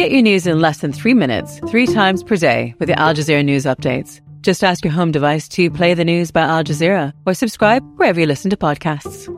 Get 0.00 0.12
your 0.12 0.22
news 0.22 0.46
in 0.46 0.60
less 0.60 0.78
than 0.78 0.94
three 0.94 1.12
minutes, 1.12 1.58
three 1.68 1.86
times 1.86 2.22
per 2.22 2.34
day 2.34 2.74
with 2.78 2.88
the 2.88 2.98
Al 2.98 3.12
Jazeera 3.12 3.44
News 3.44 3.66
Updates. 3.66 4.22
Just 4.40 4.64
ask 4.64 4.82
your 4.82 4.94
home 4.94 5.12
device 5.12 5.46
to 5.48 5.70
play 5.70 5.92
the 5.92 6.06
news 6.06 6.30
by 6.30 6.40
Al 6.40 6.64
Jazeera 6.64 7.12
or 7.26 7.34
subscribe 7.34 7.82
wherever 7.98 8.18
you 8.18 8.24
listen 8.24 8.48
to 8.48 8.56
podcasts. 8.56 9.28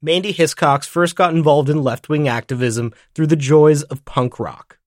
Mandy 0.00 0.32
Hiscox 0.32 0.84
first 0.84 1.16
got 1.16 1.34
involved 1.34 1.68
in 1.68 1.82
left 1.82 2.08
wing 2.08 2.28
activism 2.28 2.94
through 3.16 3.26
the 3.26 3.34
joys 3.34 3.82
of 3.82 4.04
punk 4.04 4.38
rock. 4.38 4.78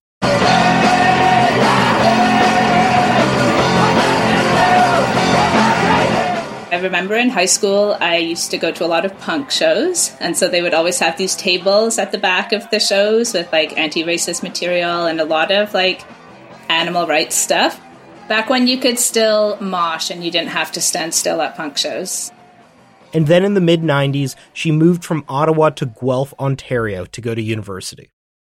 I 6.80 6.82
remember 6.84 7.16
in 7.16 7.27
high 7.27 7.46
school, 7.46 7.98
I 8.00 8.16
used 8.20 8.52
to 8.52 8.57
go 8.57 8.71
to 8.71 8.86
a 8.86 8.88
lot 8.88 9.04
of 9.04 9.18
punk 9.20 9.52
shows. 9.52 10.16
And 10.21 10.38
so 10.38 10.48
they 10.48 10.62
would 10.62 10.73
always 10.73 10.98
have 11.00 11.18
these 11.18 11.36
tables 11.36 11.98
at 11.98 12.13
the 12.13 12.18
back 12.18 12.54
of 12.54 12.70
the 12.70 12.80
shows 12.80 13.34
with 13.34 13.52
like 13.52 13.77
anti 13.77 14.05
racist 14.05 14.44
material 14.44 15.05
and 15.05 15.20
a 15.20 15.26
lot 15.26 15.52
of 15.52 15.73
like 15.73 16.02
animal 16.70 17.05
rights 17.05 17.36
stuff. 17.36 17.81
Back 18.30 18.50
when 18.50 18.66
you 18.66 18.77
could 18.77 18.98
still 18.98 19.58
mosh 19.59 20.09
and 20.09 20.23
you 20.23 20.31
didn't 20.31 20.52
have 20.52 20.72
to 20.72 20.80
stand 20.80 21.13
still 21.13 21.41
at 21.41 21.58
punk 21.58 21.77
shows. 21.77 22.31
And 23.14 23.27
then 23.27 23.44
in 23.44 23.55
the 23.55 23.61
mid 23.61 23.81
90s, 23.81 24.36
she 24.53 24.72
moved 24.72 25.03
from 25.03 25.25
Ottawa 25.27 25.72
to 25.72 25.86
Guelph, 25.86 26.34
Ontario 26.39 27.03
to 27.03 27.20
go 27.20 27.36
to 27.36 27.41
university. 27.41 28.09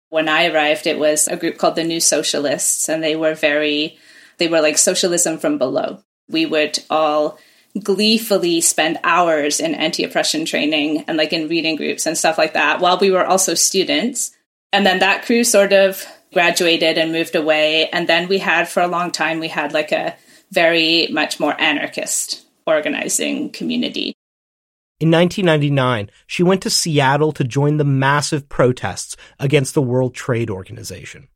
When 0.10 0.28
I 0.28 0.48
arrived, 0.48 0.88
it 0.88 1.00
was 1.00 1.30
a 1.30 1.38
group 1.38 1.58
called 1.58 1.76
the 1.76 1.86
New 1.86 2.02
Socialists, 2.02 2.90
and 2.90 3.02
they 3.02 3.16
were 3.16 3.34
very, 3.34 3.98
they 4.40 4.50
were 4.50 4.60
like 4.60 4.78
socialism 4.78 5.38
from 5.38 5.58
below. 5.58 6.04
We 6.28 6.46
would 6.46 6.80
all 6.90 7.40
gleefully 7.82 8.62
spend 8.62 8.98
hours 9.04 9.60
in 9.60 9.76
anti 9.76 10.04
oppression 10.04 10.46
training 10.46 11.04
and 11.08 11.18
like 11.18 11.34
in 11.34 11.48
reading 11.48 11.76
groups 11.76 12.06
and 12.06 12.18
stuff 12.18 12.38
like 12.38 12.54
that 12.54 12.80
while 12.80 12.98
we 12.98 13.12
were 13.12 13.26
also 13.26 13.54
students. 13.54 14.32
And 14.72 14.86
then 14.86 15.00
that 15.00 15.26
crew 15.26 15.44
sort 15.44 15.74
of 15.74 16.06
graduated 16.34 16.98
and 16.98 17.12
moved 17.12 17.36
away. 17.36 17.90
And 17.90 18.08
then 18.08 18.28
we 18.28 18.38
had, 18.40 18.70
for 18.70 18.82
a 18.82 18.88
long 18.88 19.12
time, 19.12 19.40
we 19.40 19.48
had 19.48 19.74
like 19.74 19.92
a 19.92 20.16
very 20.52 21.08
much 21.08 21.40
more 21.40 21.60
anarchist 21.60 22.46
organizing 22.66 23.50
community. 23.50 24.14
In 25.00 25.12
1999, 25.12 26.10
she 26.28 26.44
went 26.44 26.62
to 26.64 26.70
Seattle 26.70 27.32
to 27.32 27.44
join 27.44 27.78
the 27.78 27.86
massive 27.86 28.50
protests 28.50 29.16
against 29.40 29.74
the 29.74 29.82
World 29.82 30.14
Trade 30.14 30.50
Organization. 30.50 31.30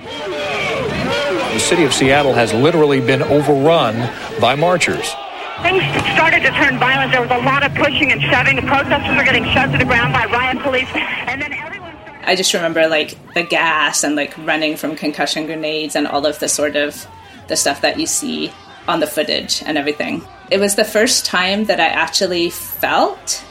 The 0.00 1.58
city 1.58 1.84
of 1.84 1.92
Seattle 1.92 2.32
has 2.32 2.54
literally 2.54 3.00
been 3.00 3.22
overrun 3.22 4.10
by 4.40 4.54
marchers. 4.54 5.14
Things 5.62 5.82
started 6.14 6.40
to 6.42 6.50
turn 6.50 6.78
violent. 6.78 7.12
There 7.12 7.20
was 7.20 7.30
a 7.30 7.38
lot 7.44 7.62
of 7.62 7.74
pushing 7.74 8.12
and 8.12 8.20
shoving. 8.22 8.56
The 8.56 8.62
protesters 8.62 9.16
were 9.16 9.24
getting 9.24 9.44
shoved 9.52 9.72
to 9.72 9.78
the 9.78 9.84
ground 9.84 10.12
by 10.12 10.26
riot 10.26 10.62
police. 10.62 10.88
And 10.94 11.42
then 11.42 11.52
everyone. 11.52 11.94
I 12.22 12.36
just 12.36 12.54
remember 12.54 12.88
like 12.88 13.16
the 13.34 13.42
gas 13.42 14.04
and 14.04 14.16
like 14.16 14.36
running 14.38 14.76
from 14.76 14.96
concussion 14.96 15.46
grenades 15.46 15.96
and 15.96 16.06
all 16.06 16.26
of 16.26 16.38
the 16.38 16.48
sort 16.48 16.76
of 16.76 17.06
the 17.48 17.56
stuff 17.56 17.80
that 17.80 17.98
you 17.98 18.06
see 18.06 18.52
on 18.88 19.00
the 19.00 19.06
footage 19.06 19.62
and 19.64 19.76
everything. 19.76 20.22
It 20.50 20.58
was 20.58 20.76
the 20.76 20.84
first 20.84 21.26
time 21.26 21.64
that 21.64 21.80
I 21.80 21.86
actually 21.86 22.50
felt 22.50 23.44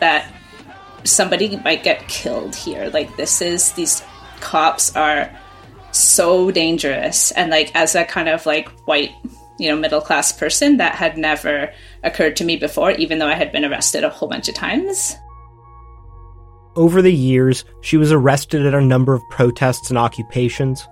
that 0.00 0.32
somebody 1.04 1.56
might 1.56 1.82
get 1.82 2.08
killed 2.08 2.54
here. 2.54 2.90
Like 2.90 3.16
this 3.16 3.40
is 3.40 3.72
these 3.72 4.02
cops 4.40 4.94
are 4.96 5.30
so 5.92 6.50
dangerous 6.50 7.30
and 7.32 7.50
like 7.50 7.74
as 7.74 7.94
a 7.94 8.04
kind 8.04 8.28
of 8.28 8.44
like 8.46 8.68
white 8.86 9.12
you 9.58 9.68
know 9.68 9.76
middle 9.76 10.00
class 10.00 10.32
person 10.32 10.78
that 10.78 10.94
had 10.94 11.16
never 11.16 11.72
occurred 12.02 12.36
to 12.36 12.44
me 12.44 12.56
before 12.56 12.90
even 12.92 13.18
though 13.18 13.28
i 13.28 13.34
had 13.34 13.52
been 13.52 13.64
arrested 13.64 14.04
a 14.04 14.10
whole 14.10 14.28
bunch 14.28 14.48
of 14.48 14.54
times. 14.54 15.16
Over 16.76 17.02
the 17.02 17.12
years 17.12 17.64
she 17.82 17.96
was 17.96 18.10
arrested 18.10 18.66
at 18.66 18.74
a 18.74 18.80
number 18.80 19.14
of 19.14 19.22
protests 19.30 19.90
and 19.90 19.98
occupations. 19.98 20.86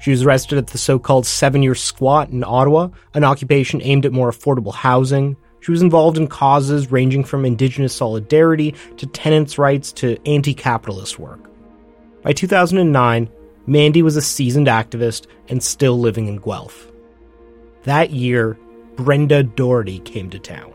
She 0.00 0.10
was 0.10 0.22
arrested 0.22 0.58
at 0.58 0.68
the 0.68 0.78
so-called 0.78 1.26
seven 1.26 1.62
year 1.62 1.74
squat 1.74 2.30
in 2.30 2.44
ottawa 2.44 2.88
an 3.14 3.24
occupation 3.24 3.82
aimed 3.82 4.06
at 4.06 4.12
more 4.12 4.30
affordable 4.30 4.74
housing. 4.74 5.36
She 5.60 5.70
was 5.70 5.82
involved 5.82 6.18
in 6.18 6.28
causes 6.28 6.92
ranging 6.92 7.24
from 7.24 7.44
indigenous 7.44 7.94
solidarity 7.96 8.74
to 8.98 9.06
tenants 9.06 9.58
rights 9.58 9.92
to 9.92 10.18
anti-capitalist 10.28 11.18
work. 11.18 11.40
By 12.22 12.32
2009 12.32 13.28
mandy 13.66 14.02
was 14.02 14.16
a 14.16 14.22
seasoned 14.22 14.66
activist 14.68 15.26
and 15.48 15.62
still 15.62 15.98
living 15.98 16.28
in 16.28 16.36
guelph 16.36 16.92
that 17.84 18.10
year, 18.10 18.58
Brenda 18.96 19.42
Doherty 19.42 20.00
came 20.00 20.30
to 20.30 20.38
town. 20.38 20.72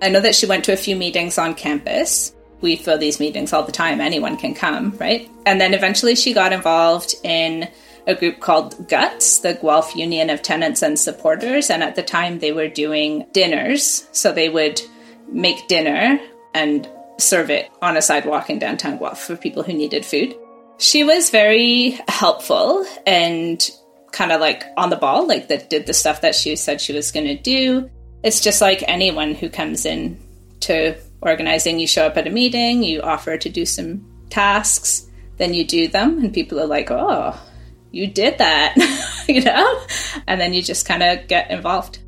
I 0.00 0.08
know 0.08 0.20
that 0.20 0.34
she 0.34 0.46
went 0.46 0.64
to 0.64 0.72
a 0.72 0.76
few 0.76 0.96
meetings 0.96 1.38
on 1.38 1.54
campus. 1.54 2.34
We 2.60 2.76
throw 2.76 2.96
these 2.96 3.20
meetings 3.20 3.52
all 3.52 3.62
the 3.62 3.72
time, 3.72 4.00
anyone 4.00 4.36
can 4.36 4.54
come, 4.54 4.96
right? 4.98 5.28
And 5.46 5.60
then 5.60 5.74
eventually 5.74 6.14
she 6.14 6.32
got 6.32 6.52
involved 6.52 7.14
in 7.22 7.68
a 8.06 8.14
group 8.14 8.40
called 8.40 8.88
GUTS, 8.88 9.40
the 9.40 9.54
Guelph 9.54 9.94
Union 9.94 10.30
of 10.30 10.42
Tenants 10.42 10.82
and 10.82 10.98
Supporters. 10.98 11.70
And 11.70 11.82
at 11.82 11.94
the 11.94 12.02
time, 12.02 12.38
they 12.38 12.52
were 12.52 12.66
doing 12.66 13.26
dinners. 13.32 14.08
So 14.12 14.32
they 14.32 14.48
would 14.48 14.80
make 15.30 15.68
dinner 15.68 16.18
and 16.54 16.88
serve 17.18 17.50
it 17.50 17.70
on 17.82 17.96
a 17.96 18.02
sidewalk 18.02 18.48
in 18.48 18.58
downtown 18.58 18.98
Guelph 18.98 19.20
for 19.20 19.36
people 19.36 19.62
who 19.62 19.74
needed 19.74 20.06
food. 20.06 20.34
She 20.78 21.04
was 21.04 21.30
very 21.30 21.98
helpful 22.08 22.86
and 23.06 23.70
kind 24.12 24.32
of 24.32 24.40
like 24.40 24.64
on 24.76 24.90
the 24.90 24.96
ball, 24.96 25.26
like 25.26 25.48
that 25.48 25.70
did 25.70 25.86
the 25.86 25.94
stuff 25.94 26.20
that 26.22 26.34
she 26.34 26.56
said 26.56 26.80
she 26.80 26.92
was 26.92 27.10
going 27.10 27.26
to 27.26 27.36
do. 27.36 27.90
It's 28.22 28.40
just 28.40 28.60
like 28.60 28.82
anyone 28.86 29.34
who 29.34 29.48
comes 29.48 29.84
in 29.86 30.20
to 30.60 30.96
organizing. 31.20 31.78
You 31.78 31.86
show 31.86 32.06
up 32.06 32.16
at 32.16 32.26
a 32.26 32.30
meeting, 32.30 32.82
you 32.82 33.00
offer 33.02 33.36
to 33.36 33.48
do 33.48 33.64
some 33.64 34.04
tasks, 34.30 35.08
then 35.36 35.54
you 35.54 35.64
do 35.64 35.88
them, 35.88 36.18
and 36.18 36.32
people 36.32 36.60
are 36.60 36.66
like, 36.66 36.90
oh, 36.90 37.38
you 37.90 38.06
did 38.06 38.38
that, 38.38 38.74
you 39.28 39.42
know? 39.42 39.80
And 40.26 40.40
then 40.40 40.52
you 40.52 40.62
just 40.62 40.86
kind 40.86 41.02
of 41.02 41.26
get 41.28 41.50
involved. 41.50 42.00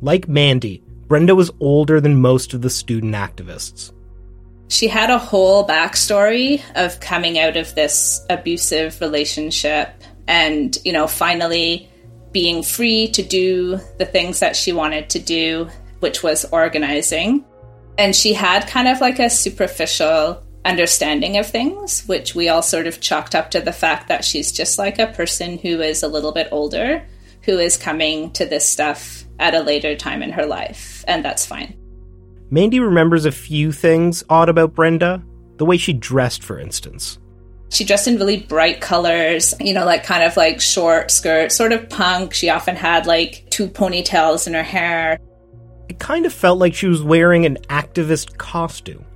Like 0.00 0.28
Mandy, 0.28 0.82
Brenda 1.06 1.34
was 1.34 1.50
older 1.60 2.00
than 2.00 2.20
most 2.20 2.54
of 2.54 2.62
the 2.62 2.70
student 2.70 3.14
activists. 3.14 3.92
She 4.68 4.88
had 4.88 5.10
a 5.10 5.18
whole 5.18 5.66
backstory 5.66 6.62
of 6.74 6.98
coming 7.00 7.38
out 7.38 7.58
of 7.58 7.74
this 7.74 8.24
abusive 8.30 9.00
relationship 9.00 10.02
and, 10.26 10.76
you 10.84 10.92
know, 10.92 11.06
finally 11.06 11.88
being 12.32 12.62
free 12.62 13.08
to 13.08 13.22
do 13.22 13.78
the 13.98 14.06
things 14.06 14.40
that 14.40 14.56
she 14.56 14.72
wanted 14.72 15.10
to 15.10 15.18
do, 15.18 15.68
which 16.00 16.22
was 16.22 16.44
organizing. 16.46 17.44
And 17.98 18.16
she 18.16 18.32
had 18.32 18.66
kind 18.66 18.88
of 18.88 19.00
like 19.00 19.18
a 19.18 19.28
superficial 19.28 20.42
understanding 20.64 21.36
of 21.36 21.46
things, 21.46 22.06
which 22.06 22.34
we 22.34 22.48
all 22.48 22.62
sort 22.62 22.86
of 22.86 23.00
chalked 23.00 23.34
up 23.34 23.50
to 23.50 23.60
the 23.60 23.72
fact 23.72 24.08
that 24.08 24.24
she's 24.24 24.52
just 24.52 24.78
like 24.78 24.98
a 24.98 25.08
person 25.08 25.58
who 25.58 25.80
is 25.80 26.02
a 26.02 26.08
little 26.08 26.32
bit 26.32 26.48
older, 26.50 27.06
who 27.42 27.58
is 27.58 27.76
coming 27.76 28.30
to 28.32 28.46
this 28.46 28.68
stuff 28.68 29.24
at 29.38 29.54
a 29.54 29.60
later 29.60 29.96
time 29.96 30.22
in 30.22 30.30
her 30.30 30.46
life. 30.46 31.04
And 31.08 31.24
that's 31.24 31.44
fine. 31.44 31.76
Mandy 32.50 32.80
remembers 32.80 33.24
a 33.24 33.32
few 33.32 33.72
things 33.72 34.22
odd 34.28 34.48
about 34.48 34.74
Brenda, 34.74 35.22
the 35.56 35.64
way 35.64 35.76
she 35.76 35.92
dressed, 35.92 36.42
for 36.44 36.58
instance. 36.58 37.18
She 37.72 37.84
dressed 37.84 38.06
in 38.06 38.18
really 38.18 38.36
bright 38.36 38.82
colors, 38.82 39.54
you 39.58 39.72
know, 39.72 39.86
like 39.86 40.04
kind 40.04 40.22
of 40.22 40.36
like 40.36 40.60
short 40.60 41.10
skirt, 41.10 41.50
sort 41.50 41.72
of 41.72 41.88
punk. 41.88 42.34
She 42.34 42.50
often 42.50 42.76
had 42.76 43.06
like 43.06 43.46
two 43.48 43.66
ponytails 43.66 44.46
in 44.46 44.52
her 44.52 44.62
hair. 44.62 45.18
It 45.88 45.98
kind 45.98 46.26
of 46.26 46.34
felt 46.34 46.58
like 46.58 46.74
she 46.74 46.86
was 46.86 47.02
wearing 47.02 47.46
an 47.46 47.56
activist 47.70 48.36
costume, 48.36 49.06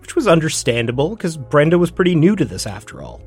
which 0.00 0.14
was 0.14 0.28
understandable 0.28 1.16
because 1.16 1.36
Brenda 1.36 1.78
was 1.78 1.90
pretty 1.90 2.14
new 2.14 2.36
to 2.36 2.44
this 2.44 2.64
after 2.64 3.02
all. 3.02 3.20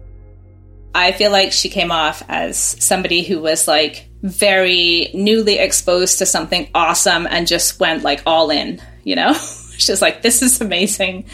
I 0.96 1.11
feel 1.11 1.31
like 1.31 1.51
she 1.51 1.67
came 1.67 1.91
off 1.91 2.23
as 2.29 2.57
somebody 2.57 3.22
who 3.22 3.41
was 3.41 3.67
like 3.67 4.09
very 4.22 5.11
newly 5.13 5.59
exposed 5.59 6.19
to 6.19 6.25
something 6.25 6.69
awesome 6.73 7.28
and 7.29 7.47
just 7.47 7.81
went 7.81 8.03
like 8.03 8.22
all 8.25 8.50
in, 8.50 8.81
you 9.03 9.17
know? 9.17 9.34
She's 9.78 10.01
like, 10.01 10.22
this 10.22 10.41
is 10.41 10.61
amazing. 10.61 11.25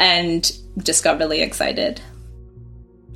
And 0.00 0.50
just 0.82 1.04
got 1.04 1.18
really 1.18 1.42
excited. 1.42 2.00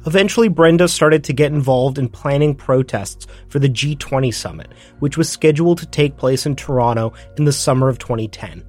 Eventually, 0.04 0.48
Brenda 0.48 0.88
started 0.88 1.22
to 1.24 1.32
get 1.32 1.52
involved 1.52 1.96
in 1.96 2.08
planning 2.08 2.56
protests 2.56 3.28
for 3.48 3.60
the 3.60 3.68
G20 3.68 4.34
summit, 4.34 4.72
which 4.98 5.16
was 5.16 5.28
scheduled 5.28 5.78
to 5.78 5.86
take 5.86 6.16
place 6.16 6.44
in 6.44 6.56
Toronto 6.56 7.12
in 7.36 7.44
the 7.44 7.52
summer 7.52 7.88
of 7.88 7.98
2010. 8.00 8.64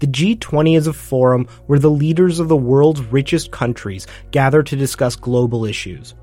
The 0.00 0.08
G20 0.08 0.76
is 0.76 0.88
a 0.88 0.92
forum 0.92 1.46
where 1.66 1.78
the 1.78 1.90
leaders 1.90 2.40
of 2.40 2.48
the 2.48 2.56
world's 2.56 3.00
richest 3.00 3.52
countries 3.52 4.08
gather 4.32 4.62
to 4.64 4.76
discuss 4.76 5.14
global 5.14 5.64
issues. 5.64 6.14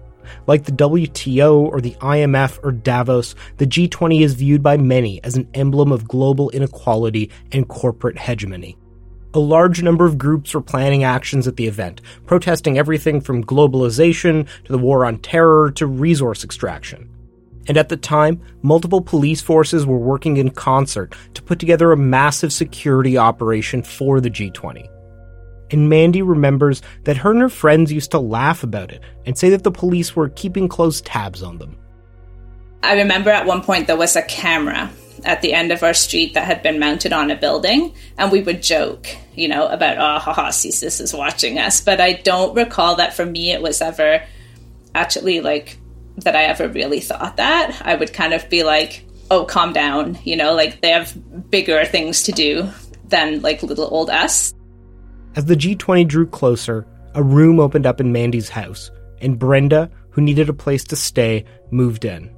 Like 0.45 0.65
the 0.65 0.73
WTO 0.73 1.55
or 1.55 1.79
the 1.79 1.95
IMF 2.01 2.59
or 2.63 2.73
Davos, 2.73 3.33
the 3.57 3.65
G20 3.65 4.21
is 4.21 4.33
viewed 4.33 4.61
by 4.61 4.75
many 4.75 5.23
as 5.23 5.37
an 5.37 5.47
emblem 5.53 5.91
of 5.91 6.07
global 6.07 6.49
inequality 6.49 7.31
and 7.53 7.67
corporate 7.67 8.17
hegemony. 8.17 8.77
A 9.33 9.39
large 9.39 9.81
number 9.81 10.05
of 10.05 10.17
groups 10.17 10.53
were 10.53 10.61
planning 10.61 11.05
actions 11.05 11.47
at 11.47 11.55
the 11.55 11.67
event, 11.67 12.01
protesting 12.25 12.77
everything 12.77 13.21
from 13.21 13.45
globalization 13.45 14.45
to 14.65 14.71
the 14.71 14.77
war 14.77 15.05
on 15.05 15.19
terror 15.19 15.71
to 15.71 15.87
resource 15.87 16.43
extraction. 16.43 17.09
And 17.67 17.77
at 17.77 17.87
the 17.87 17.95
time, 17.95 18.41
multiple 18.61 19.01
police 19.01 19.39
forces 19.39 19.85
were 19.85 19.97
working 19.97 20.35
in 20.35 20.49
concert 20.49 21.15
to 21.35 21.41
put 21.43 21.59
together 21.59 21.93
a 21.93 21.97
massive 21.97 22.51
security 22.51 23.17
operation 23.17 23.83
for 23.83 24.19
the 24.19 24.29
G20. 24.29 24.89
and 25.71 25.87
Mandy 25.87 26.21
remembers 26.21 26.81
that 27.05 27.15
her 27.17 27.31
and 27.31 27.39
her 27.39 27.47
friends 27.47 27.93
used 27.93 28.11
to 28.11 28.19
laugh 28.19 28.63
about 28.63 28.91
it 28.91 29.01
and 29.25 29.37
say 29.37 29.49
that 29.51 29.63
the 29.63 29.71
police 29.71 30.13
were 30.15 30.27
keeping 30.27 30.67
close 30.67 30.99
tabs 30.99 31.41
on 31.41 31.57
them. 31.59 31.77
I 32.83 32.95
remember 32.95 33.29
at 33.29 33.45
one 33.45 33.63
point 33.63 33.87
there 33.87 33.95
was 33.95 34.17
a 34.17 34.23
camera 34.23 34.89
at 35.23 35.41
the 35.41 35.53
end 35.53 35.71
of 35.71 35.83
our 35.83 35.94
street 35.94 36.33
that 36.33 36.45
had 36.45 36.63
been 36.63 36.79
mounted 36.79 37.13
on 37.13 37.31
a 37.31 37.35
building, 37.35 37.94
and 38.18 38.31
we 38.31 38.41
would 38.41 38.62
joke, 38.63 39.07
you 39.35 39.47
know, 39.47 39.68
about, 39.68 39.97
ah, 39.97 40.15
oh, 40.15 40.19
haha, 40.19 40.50
CSIS 40.50 41.01
is 41.01 41.13
watching 41.13 41.59
us. 41.59 41.81
But 41.81 42.01
I 42.01 42.13
don't 42.13 42.56
recall 42.56 42.95
that 42.95 43.13
for 43.13 43.25
me 43.25 43.51
it 43.51 43.62
was 43.62 43.81
ever 43.81 44.23
actually 44.94 45.41
like 45.41 45.77
that 46.18 46.35
I 46.35 46.44
ever 46.44 46.68
really 46.68 47.00
thought 47.00 47.38
that. 47.38 47.81
I 47.83 47.95
would 47.95 48.13
kind 48.13 48.33
of 48.33 48.50
be 48.50 48.63
like, 48.63 49.06
oh, 49.29 49.45
calm 49.45 49.73
down, 49.73 50.18
you 50.23 50.35
know, 50.35 50.53
like 50.53 50.81
they 50.81 50.89
have 50.89 51.50
bigger 51.50 51.85
things 51.85 52.24
to 52.24 52.31
do 52.31 52.69
than 53.07 53.41
like 53.41 53.63
little 53.63 53.88
old 53.91 54.09
us. 54.09 54.53
As 55.35 55.45
the 55.45 55.56
G20 55.56 56.07
drew 56.07 56.27
closer, 56.27 56.85
a 57.15 57.24
room 57.24 57.59
opened 57.59 57.85
up 57.85 58.01
in 58.01 58.12
Mandy's 58.12 58.50
house, 58.50 58.91
and 59.21 59.39
Brenda, 59.39 59.89
who 60.09 60.21
needed 60.21 60.50
a 60.50 60.53
place 60.53 60.83
to 60.85 60.95
stay, 60.95 61.45
moved 61.71 62.03
in. 62.06 62.29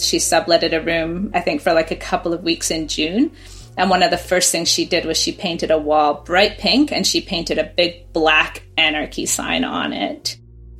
She 0.00 0.18
subletted 0.18 0.72
a 0.72 0.82
room, 0.82 1.30
I 1.34 1.40
think, 1.40 1.60
for 1.60 1.72
like 1.72 1.90
a 1.90 1.96
couple 1.96 2.32
of 2.32 2.42
weeks 2.42 2.70
in 2.70 2.88
June. 2.88 3.32
And 3.76 3.90
one 3.90 4.02
of 4.02 4.10
the 4.10 4.18
first 4.18 4.50
things 4.50 4.68
she 4.68 4.84
did 4.84 5.04
was 5.04 5.16
she 5.16 5.32
painted 5.32 5.70
a 5.70 5.78
wall 5.78 6.14
bright 6.14 6.58
pink 6.58 6.90
and 6.90 7.06
she 7.06 7.20
painted 7.20 7.58
a 7.58 7.64
big 7.64 8.12
black 8.12 8.62
anarchy 8.76 9.26
sign 9.26 9.64
on 9.64 9.92
it. 9.92 10.36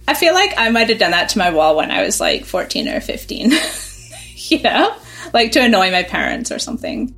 I 0.08 0.14
feel 0.14 0.34
like 0.34 0.54
I 0.56 0.70
might 0.70 0.88
have 0.88 0.98
done 0.98 1.12
that 1.12 1.28
to 1.30 1.38
my 1.38 1.50
wall 1.50 1.76
when 1.76 1.90
I 1.90 2.02
was 2.02 2.20
like 2.20 2.44
14 2.44 2.88
or 2.88 3.00
15. 3.00 3.52
you 4.48 4.62
know? 4.62 4.96
Like 5.32 5.52
to 5.52 5.60
annoy 5.60 5.90
my 5.92 6.02
parents 6.02 6.50
or 6.50 6.58
something. 6.58 7.14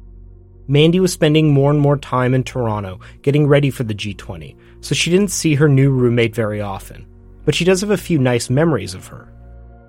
Mandy 0.69 1.00
was 1.00 1.12
spending 1.12 1.52
more 1.52 1.70
and 1.70 1.81
more 1.81 1.96
time 1.96 2.34
in 2.34 2.44
Toronto, 2.44 3.00
getting 3.22 3.46
ready 3.46 3.70
for 3.70 3.84
the 3.84 3.94
G20, 3.94 4.56
so 4.81 4.94
she 4.94 5.10
didn't 5.10 5.31
see 5.31 5.55
her 5.55 5.69
new 5.69 5.90
roommate 5.90 6.34
very 6.34 6.60
often. 6.60 7.06
But 7.44 7.55
she 7.55 7.64
does 7.64 7.81
have 7.81 7.90
a 7.90 7.96
few 7.96 8.19
nice 8.19 8.48
memories 8.48 8.94
of 8.94 9.06
her. 9.08 9.32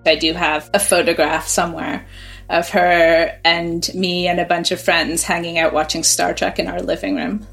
I 0.06 0.16
do 0.16 0.34
have 0.34 0.70
a 0.74 0.80
photograph 0.80 1.48
somewhere 1.48 2.06
of 2.50 2.70
her 2.70 3.40
and 3.44 3.90
me 3.94 4.28
and 4.28 4.40
a 4.40 4.46
bunch 4.46 4.72
of 4.72 4.82
friends 4.82 5.24
hanging 5.24 5.58
out 5.58 5.74
watching 5.74 6.04
Star 6.04 6.34
Trek 6.34 6.60
in 6.60 6.68
our 6.68 6.82
living 6.82 7.16
room. 7.16 7.48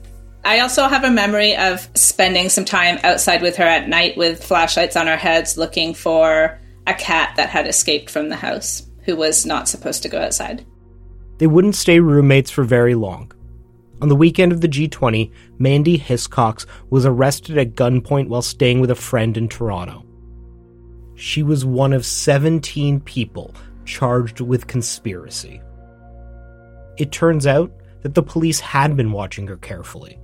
I 0.44 0.60
also 0.60 0.88
have 0.88 1.04
a 1.04 1.10
memory 1.10 1.56
of 1.56 1.88
spending 1.94 2.48
some 2.48 2.64
time 2.64 2.98
outside 3.04 3.42
with 3.42 3.56
her 3.56 3.64
at 3.64 3.88
night 3.88 4.16
with 4.16 4.42
flashlights 4.42 4.96
on 4.96 5.06
our 5.06 5.16
heads 5.16 5.56
looking 5.56 5.94
for 5.94 6.58
a 6.86 6.94
cat 6.94 7.34
that 7.36 7.50
had 7.50 7.66
escaped 7.66 8.10
from 8.10 8.28
the 8.28 8.36
house 8.36 8.86
who 9.04 9.16
was 9.16 9.44
not 9.44 9.68
supposed 9.68 10.02
to 10.02 10.08
go 10.08 10.20
outside. 10.20 10.64
They 11.38 11.46
wouldn't 11.46 11.76
stay 11.76 12.00
roommates 12.00 12.50
for 12.50 12.64
very 12.64 12.94
long. 12.94 13.32
On 14.02 14.08
the 14.08 14.16
weekend 14.16 14.52
of 14.52 14.62
the 14.62 14.68
G20, 14.68 15.30
Mandy 15.58 15.98
Hiscox 15.98 16.64
was 16.88 17.04
arrested 17.04 17.58
at 17.58 17.74
gunpoint 17.74 18.28
while 18.28 18.42
staying 18.42 18.80
with 18.80 18.90
a 18.90 18.94
friend 18.94 19.36
in 19.36 19.46
Toronto. 19.46 20.04
She 21.20 21.42
was 21.42 21.66
one 21.66 21.92
of 21.92 22.06
17 22.06 23.00
people 23.00 23.54
charged 23.84 24.40
with 24.40 24.66
conspiracy. 24.66 25.60
It 26.96 27.12
turns 27.12 27.46
out 27.46 27.70
that 28.00 28.14
the 28.14 28.22
police 28.22 28.58
had 28.58 28.96
been 28.96 29.12
watching 29.12 29.46
her 29.48 29.58
carefully. 29.58 30.18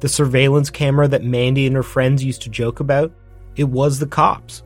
The 0.00 0.08
surveillance 0.08 0.70
camera 0.70 1.06
that 1.06 1.22
Mandy 1.22 1.68
and 1.68 1.76
her 1.76 1.84
friends 1.84 2.24
used 2.24 2.42
to 2.42 2.50
joke 2.50 2.80
about, 2.80 3.12
it 3.54 3.68
was 3.68 4.00
the 4.00 4.08
cops. 4.08 4.64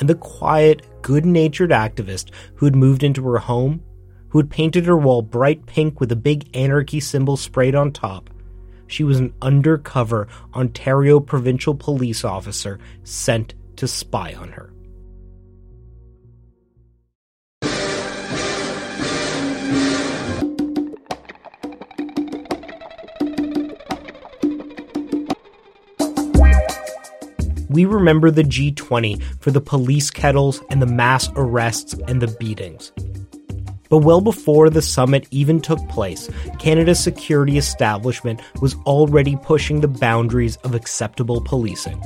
And 0.00 0.08
the 0.08 0.14
quiet, 0.14 0.86
good 1.02 1.26
natured 1.26 1.72
activist 1.72 2.30
who 2.54 2.64
had 2.64 2.74
moved 2.74 3.02
into 3.02 3.22
her 3.28 3.38
home 3.38 3.82
who 4.30 4.38
had 4.38 4.48
painted 4.48 4.86
her 4.86 4.96
wall 4.96 5.20
bright 5.20 5.66
pink 5.66 6.00
with 6.00 6.10
a 6.10 6.16
big 6.16 6.48
anarchy 6.56 7.00
symbol 7.00 7.36
sprayed 7.36 7.74
on 7.74 7.92
top. 7.92 8.30
She 8.86 9.04
was 9.04 9.18
an 9.18 9.34
undercover 9.42 10.26
Ontario 10.54 11.20
provincial 11.20 11.74
police 11.74 12.24
officer 12.24 12.78
sent 13.04 13.52
to 13.76 13.86
spy 13.86 14.32
on 14.32 14.52
her. 14.52 14.72
We 27.76 27.84
remember 27.84 28.30
the 28.30 28.42
G20 28.42 29.22
for 29.42 29.50
the 29.50 29.60
police 29.60 30.10
kettles 30.10 30.62
and 30.70 30.80
the 30.80 30.86
mass 30.86 31.28
arrests 31.36 31.92
and 32.08 32.22
the 32.22 32.34
beatings. 32.38 32.90
But 33.90 33.98
well 33.98 34.22
before 34.22 34.70
the 34.70 34.80
summit 34.80 35.28
even 35.30 35.60
took 35.60 35.86
place, 35.90 36.30
Canada's 36.58 36.98
security 36.98 37.58
establishment 37.58 38.40
was 38.62 38.76
already 38.86 39.36
pushing 39.36 39.82
the 39.82 39.88
boundaries 39.88 40.56
of 40.64 40.74
acceptable 40.74 41.42
policing. 41.42 42.00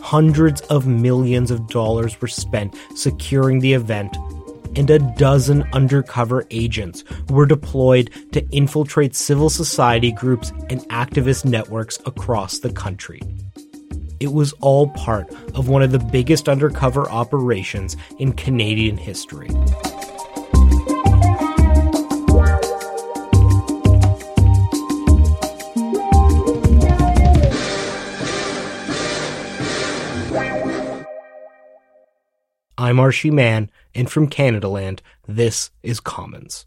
Hundreds 0.00 0.62
of 0.62 0.86
millions 0.86 1.50
of 1.50 1.68
dollars 1.68 2.18
were 2.22 2.26
spent 2.26 2.74
securing 2.94 3.58
the 3.58 3.74
event, 3.74 4.16
and 4.76 4.88
a 4.88 4.98
dozen 4.98 5.62
undercover 5.74 6.46
agents 6.50 7.04
were 7.28 7.44
deployed 7.44 8.10
to 8.32 8.48
infiltrate 8.48 9.14
civil 9.14 9.50
society 9.50 10.10
groups 10.10 10.52
and 10.70 10.80
activist 10.88 11.44
networks 11.44 11.98
across 12.06 12.60
the 12.60 12.72
country. 12.72 13.20
It 14.18 14.32
was 14.32 14.54
all 14.54 14.88
part 14.88 15.30
of 15.54 15.68
one 15.68 15.82
of 15.82 15.92
the 15.92 15.98
biggest 15.98 16.48
undercover 16.48 17.10
operations 17.10 17.96
in 18.18 18.32
Canadian 18.32 18.96
history. 18.96 19.48
I'm 32.78 32.96
Arshy 32.96 33.32
Mann, 33.32 33.70
and 33.94 34.10
from 34.10 34.28
Canadaland, 34.28 35.00
this 35.26 35.70
is 35.82 36.00
Commons. 36.00 36.66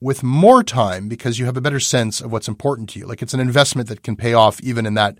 with 0.00 0.22
more 0.22 0.62
time 0.62 1.08
because 1.08 1.38
you 1.38 1.46
have 1.46 1.56
a 1.56 1.60
better 1.60 1.80
sense 1.80 2.20
of 2.20 2.30
what's 2.30 2.48
important 2.48 2.90
to 2.90 2.98
you. 2.98 3.06
Like 3.06 3.22
it's 3.22 3.34
an 3.34 3.40
investment 3.40 3.88
that 3.88 4.02
can 4.02 4.16
pay 4.16 4.34
off 4.34 4.60
even 4.60 4.86
in 4.86 4.94
that 4.94 5.16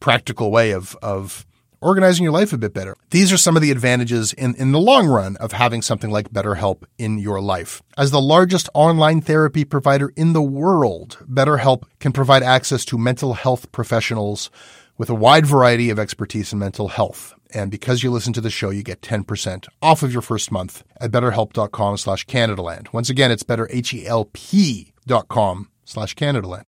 practical 0.00 0.50
way 0.50 0.72
of, 0.72 0.96
of 1.02 1.46
organizing 1.80 2.24
your 2.24 2.32
life 2.32 2.52
a 2.52 2.58
bit 2.58 2.74
better. 2.74 2.96
These 3.10 3.32
are 3.32 3.36
some 3.36 3.56
of 3.56 3.62
the 3.62 3.70
advantages 3.70 4.32
in, 4.32 4.54
in 4.56 4.72
the 4.72 4.80
long 4.80 5.06
run 5.06 5.36
of 5.36 5.52
having 5.52 5.82
something 5.82 6.10
like 6.10 6.30
BetterHelp 6.30 6.84
in 6.98 7.18
your 7.18 7.40
life. 7.40 7.82
As 7.96 8.10
the 8.10 8.20
largest 8.20 8.68
online 8.74 9.20
therapy 9.20 9.64
provider 9.64 10.12
in 10.16 10.32
the 10.32 10.42
world, 10.42 11.18
BetterHelp 11.30 11.84
can 12.00 12.12
provide 12.12 12.42
access 12.42 12.84
to 12.86 12.98
mental 12.98 13.34
health 13.34 13.70
professionals 13.72 14.50
with 14.98 15.08
a 15.08 15.14
wide 15.14 15.46
variety 15.46 15.88
of 15.88 15.98
expertise 15.98 16.52
in 16.52 16.58
mental 16.58 16.88
health. 16.88 17.32
And 17.54 17.70
because 17.70 18.02
you 18.02 18.10
listen 18.10 18.34
to 18.34 18.42
the 18.42 18.50
show, 18.50 18.68
you 18.70 18.82
get 18.82 19.00
10% 19.00 19.66
off 19.80 20.02
of 20.02 20.12
your 20.12 20.20
first 20.20 20.52
month 20.52 20.82
at 21.00 21.10
betterhelp.com 21.10 21.96
slash 21.96 22.26
Canadaland. 22.26 22.92
Once 22.92 23.08
again, 23.08 23.30
it's 23.30 23.44
betterhelp.com 23.44 25.68
slash 25.84 26.14
Canadaland. 26.14 26.64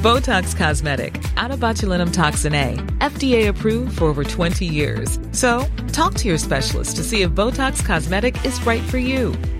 Botox 0.00 0.56
Cosmetic, 0.56 1.22
out 1.36 1.50
of 1.50 1.60
botulinum 1.60 2.10
toxin 2.10 2.54
A, 2.54 2.76
FDA 3.00 3.48
approved 3.48 3.98
for 3.98 4.04
over 4.04 4.24
20 4.24 4.64
years. 4.64 5.20
So 5.32 5.66
talk 5.92 6.14
to 6.14 6.28
your 6.28 6.38
specialist 6.38 6.96
to 6.96 7.02
see 7.02 7.20
if 7.20 7.32
Botox 7.32 7.84
Cosmetic 7.84 8.42
is 8.46 8.64
right 8.64 8.82
for 8.84 8.96
you. 8.96 9.34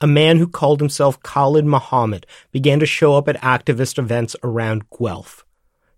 a 0.00 0.06
man 0.06 0.38
who 0.38 0.46
called 0.46 0.80
himself 0.80 1.22
Khalid 1.22 1.64
Muhammad 1.64 2.26
began 2.52 2.80
to 2.80 2.86
show 2.86 3.14
up 3.14 3.28
at 3.28 3.40
activist 3.40 3.98
events 3.98 4.36
around 4.42 4.84
Guelph. 4.90 5.44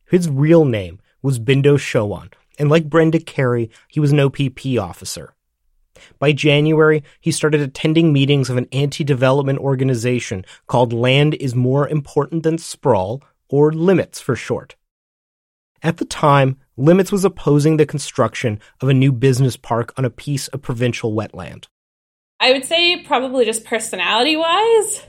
His 0.06 0.28
real 0.28 0.64
name 0.64 1.00
was 1.22 1.40
Bindo 1.40 1.76
Showan, 1.76 2.32
and 2.58 2.68
like 2.68 2.88
Brenda 2.88 3.18
Carey, 3.18 3.70
he 3.88 4.00
was 4.00 4.12
an 4.12 4.20
OPP 4.20 4.78
officer. 4.80 5.34
By 6.18 6.32
January, 6.32 7.02
he 7.20 7.32
started 7.32 7.60
attending 7.60 8.12
meetings 8.12 8.50
of 8.50 8.56
an 8.56 8.68
anti 8.72 9.02
development 9.02 9.58
organization 9.58 10.44
called 10.66 10.92
Land 10.92 11.34
is 11.34 11.54
More 11.54 11.88
Important 11.88 12.44
Than 12.44 12.58
Sprawl, 12.58 13.22
or 13.48 13.72
Limits 13.72 14.20
for 14.20 14.36
short. 14.36 14.76
At 15.82 15.96
the 15.96 16.04
time, 16.04 16.58
Limits 16.76 17.10
was 17.10 17.24
opposing 17.24 17.76
the 17.76 17.86
construction 17.86 18.60
of 18.80 18.88
a 18.88 18.94
new 18.94 19.12
business 19.12 19.56
park 19.56 19.92
on 19.96 20.04
a 20.04 20.10
piece 20.10 20.48
of 20.48 20.62
provincial 20.62 21.12
wetland. 21.12 21.66
I 22.40 22.52
would 22.52 22.64
say, 22.64 23.02
probably 23.02 23.44
just 23.44 23.64
personality 23.64 24.36
wise, 24.36 25.02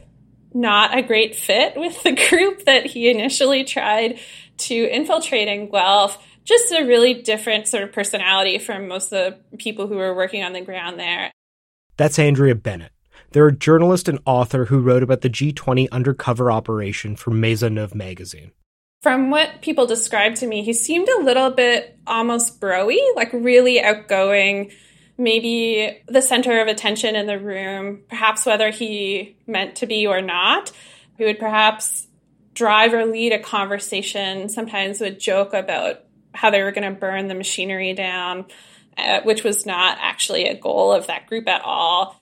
not 0.53 0.97
a 0.97 1.03
great 1.03 1.35
fit 1.35 1.77
with 1.77 2.01
the 2.03 2.11
group 2.29 2.65
that 2.65 2.85
he 2.85 3.09
initially 3.09 3.63
tried 3.63 4.19
to 4.57 4.75
infiltrate 4.75 5.47
in 5.47 5.69
Guelph. 5.69 6.17
Just 6.43 6.71
a 6.71 6.83
really 6.83 7.13
different 7.13 7.67
sort 7.67 7.83
of 7.83 7.91
personality 7.91 8.57
from 8.57 8.87
most 8.87 9.13
of 9.13 9.35
the 9.51 9.57
people 9.57 9.87
who 9.87 9.95
were 9.95 10.15
working 10.15 10.43
on 10.43 10.53
the 10.53 10.61
ground 10.61 10.99
there. 10.99 11.31
That's 11.97 12.17
Andrea 12.17 12.55
Bennett. 12.55 12.91
They're 13.31 13.47
a 13.47 13.55
journalist 13.55 14.09
and 14.09 14.19
author 14.25 14.65
who 14.65 14.79
wrote 14.79 15.03
about 15.03 15.21
the 15.21 15.29
G20 15.29 15.87
undercover 15.91 16.51
operation 16.51 17.15
for 17.15 17.29
Maisonneuve 17.29 17.93
magazine. 17.93 18.51
From 19.01 19.29
what 19.29 19.61
people 19.61 19.85
described 19.85 20.37
to 20.37 20.47
me, 20.47 20.63
he 20.63 20.73
seemed 20.73 21.07
a 21.07 21.23
little 21.23 21.51
bit 21.51 21.97
almost 22.07 22.59
broy, 22.59 22.97
like 23.15 23.31
really 23.31 23.81
outgoing, 23.81 24.71
maybe 25.19 26.01
the 26.07 26.21
center 26.21 26.61
of 26.61 26.67
attention 26.67 27.15
in 27.15 27.27
the 27.27 27.37
room, 27.37 28.01
perhaps 28.09 28.45
whether 28.45 28.71
he 28.71 29.35
meant 29.45 29.75
to 29.75 29.85
be 29.85 30.07
or 30.07 30.21
not. 30.21 30.71
He 31.17 31.25
would 31.25 31.37
perhaps 31.37 32.07
drive 32.53 32.93
or 32.93 33.05
lead 33.05 33.33
a 33.33 33.39
conversation, 33.39 34.49
sometimes 34.49 35.01
would 35.01 35.19
joke 35.19 35.53
about 35.53 36.03
how 36.33 36.49
they 36.49 36.63
were 36.63 36.71
going 36.71 36.91
to 36.91 36.99
burn 36.99 37.27
the 37.27 37.35
machinery 37.35 37.93
down, 37.93 38.45
uh, 38.97 39.19
which 39.21 39.43
was 39.43 39.65
not 39.65 39.97
actually 39.99 40.45
a 40.45 40.57
goal 40.57 40.93
of 40.93 41.07
that 41.07 41.27
group 41.27 41.47
at 41.47 41.61
all. 41.61 42.21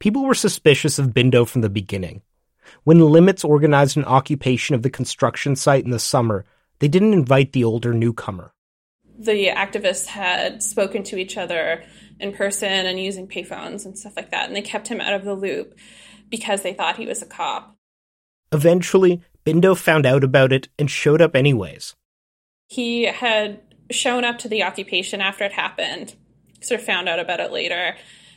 People 0.00 0.24
were 0.24 0.34
suspicious 0.34 0.98
of 0.98 1.08
Bindo 1.08 1.46
from 1.46 1.60
the 1.60 1.68
beginning. 1.68 2.22
When 2.84 2.98
Limits 2.98 3.44
organized 3.44 3.96
an 3.96 4.04
occupation 4.04 4.74
of 4.74 4.82
the 4.82 4.90
construction 4.90 5.54
site 5.54 5.84
in 5.84 5.90
the 5.90 5.98
summer, 5.98 6.46
they 6.78 6.88
didn't 6.88 7.12
invite 7.12 7.52
the 7.52 7.64
older 7.64 7.92
newcomer. 7.92 8.52
The 9.18 9.48
activists 9.48 10.06
had 10.06 10.62
spoken 10.62 11.02
to 11.04 11.16
each 11.16 11.36
other 11.36 11.84
in 12.20 12.32
person 12.32 12.68
and 12.68 13.00
using 13.00 13.26
payphones 13.26 13.84
and 13.84 13.98
stuff 13.98 14.16
like 14.16 14.30
that, 14.30 14.46
and 14.46 14.56
they 14.56 14.62
kept 14.62 14.88
him 14.88 15.00
out 15.00 15.14
of 15.14 15.24
the 15.24 15.34
loop 15.34 15.74
because 16.28 16.62
they 16.62 16.72
thought 16.72 16.96
he 16.96 17.06
was 17.06 17.22
a 17.22 17.26
cop. 17.26 17.76
Eventually, 18.52 19.20
Bindo 19.44 19.76
found 19.76 20.06
out 20.06 20.24
about 20.24 20.52
it 20.52 20.68
and 20.78 20.90
showed 20.90 21.20
up 21.22 21.34
anyways. 21.34 21.94
He 22.68 23.04
had 23.04 23.60
shown 23.90 24.24
up 24.24 24.38
to 24.38 24.48
the 24.48 24.62
occupation 24.62 25.20
after 25.20 25.44
it 25.44 25.52
happened, 25.52 26.14
sort 26.60 26.80
of 26.80 26.86
found 26.86 27.08
out 27.08 27.18
about 27.18 27.40
it 27.40 27.52
later. 27.52 27.96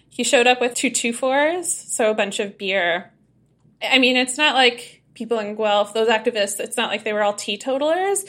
He 0.10 0.24
showed 0.24 0.48
up 0.48 0.62
with 0.62 0.74
two 0.74 0.90
two 0.90 1.14
fours, 1.14 1.72
so 1.72 2.10
a 2.10 2.16
bunch 2.16 2.40
of 2.40 2.58
beer. 2.58 3.12
I 3.82 4.00
mean, 4.00 4.18
it's 4.18 4.38
not 4.38 4.56
like 4.56 5.04
people 5.14 5.40
in 5.40 5.56
Guelph, 5.56 5.94
those 5.94 6.10
activists, 6.10 6.60
it's 6.60 6.78
not 6.78 6.90
like 6.90 7.04
they 7.04 7.14
were 7.14 7.24
all 7.24 7.34
teetotalers, 7.34 8.26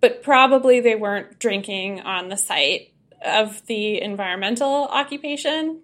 but 0.00 0.22
probably 0.22 0.80
they 0.80 0.94
weren't 0.94 1.38
drinking 1.38 2.00
on 2.00 2.28
the 2.28 2.36
site 2.36 2.92
of 3.26 3.64
the 3.66 4.00
environmental 4.00 4.86
occupation. 4.86 5.82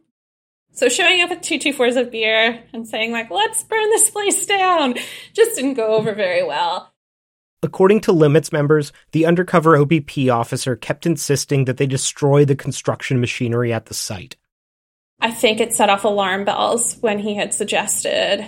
So 0.72 0.88
showing 0.88 1.20
up 1.20 1.30
with 1.30 1.42
two 1.42 1.58
two 1.58 1.72
fours 1.72 1.96
of 1.96 2.11
beer 2.11 2.62
and 2.72 2.88
saying 2.88 3.12
like, 3.12 3.30
"Let's 3.30 3.62
burn 3.64 3.90
this 3.90 4.11
place 4.11 4.46
down," 4.46 4.94
just 5.34 5.56
didn't 5.56 5.75
go 5.75 5.94
over 5.94 6.14
very 6.14 6.42
well. 6.42 6.92
According 7.62 8.00
to 8.02 8.12
Limits 8.12 8.52
members, 8.52 8.92
the 9.12 9.25
undercover 9.26 9.76
OPP 9.76 10.28
officer 10.30 10.75
kept 10.75 11.06
insisting 11.06 11.66
that 11.66 11.76
they 11.76 11.87
destroy 11.87 12.44
the 12.44 12.56
construction 12.56 13.20
machinery 13.20 13.72
at 13.72 13.87
the 13.87 13.94
site. 13.94 14.37
I 15.20 15.30
think 15.30 15.61
it 15.61 15.72
set 15.72 15.88
off 15.88 16.04
alarm 16.04 16.44
bells 16.44 16.96
when 17.00 17.20
he 17.20 17.37
had 17.37 17.54
suggested 17.54 18.44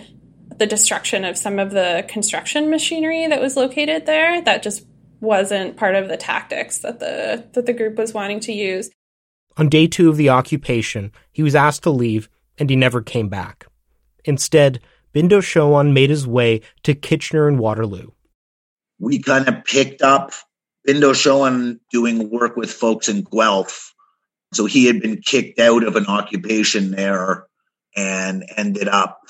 the 0.58 0.66
destruction 0.66 1.24
of 1.24 1.38
some 1.38 1.60
of 1.60 1.70
the 1.70 2.04
construction 2.08 2.70
machinery 2.70 3.26
that 3.28 3.40
was 3.40 3.56
located 3.56 4.06
there. 4.06 4.42
That 4.42 4.64
just 4.64 4.84
wasn't 5.24 5.76
part 5.76 5.94
of 5.94 6.08
the 6.08 6.16
tactics 6.16 6.78
that 6.78 7.00
the 7.00 7.44
that 7.52 7.66
the 7.66 7.72
group 7.72 7.96
was 7.96 8.14
wanting 8.14 8.40
to 8.40 8.52
use. 8.52 8.90
On 9.56 9.68
day 9.68 9.86
two 9.86 10.08
of 10.08 10.16
the 10.16 10.30
occupation, 10.30 11.12
he 11.32 11.42
was 11.42 11.54
asked 11.54 11.82
to 11.84 11.90
leave, 11.90 12.28
and 12.58 12.68
he 12.68 12.76
never 12.76 13.00
came 13.00 13.28
back. 13.28 13.66
Instead, 14.24 14.80
Bindo 15.14 15.40
Showan 15.40 15.92
made 15.92 16.10
his 16.10 16.26
way 16.26 16.60
to 16.82 16.94
Kitchener 16.94 17.46
and 17.46 17.58
Waterloo. 17.58 18.10
We 18.98 19.20
kind 19.20 19.48
of 19.48 19.64
picked 19.64 20.02
up 20.02 20.32
Bindo 20.86 21.12
Showan 21.12 21.78
doing 21.90 22.30
work 22.30 22.56
with 22.56 22.72
folks 22.72 23.08
in 23.08 23.22
Guelph. 23.22 23.92
So 24.52 24.66
he 24.66 24.86
had 24.86 25.00
been 25.00 25.20
kicked 25.20 25.58
out 25.58 25.84
of 25.84 25.96
an 25.96 26.06
occupation 26.06 26.90
there 26.90 27.46
and 27.96 28.44
ended 28.56 28.88
up 28.88 29.20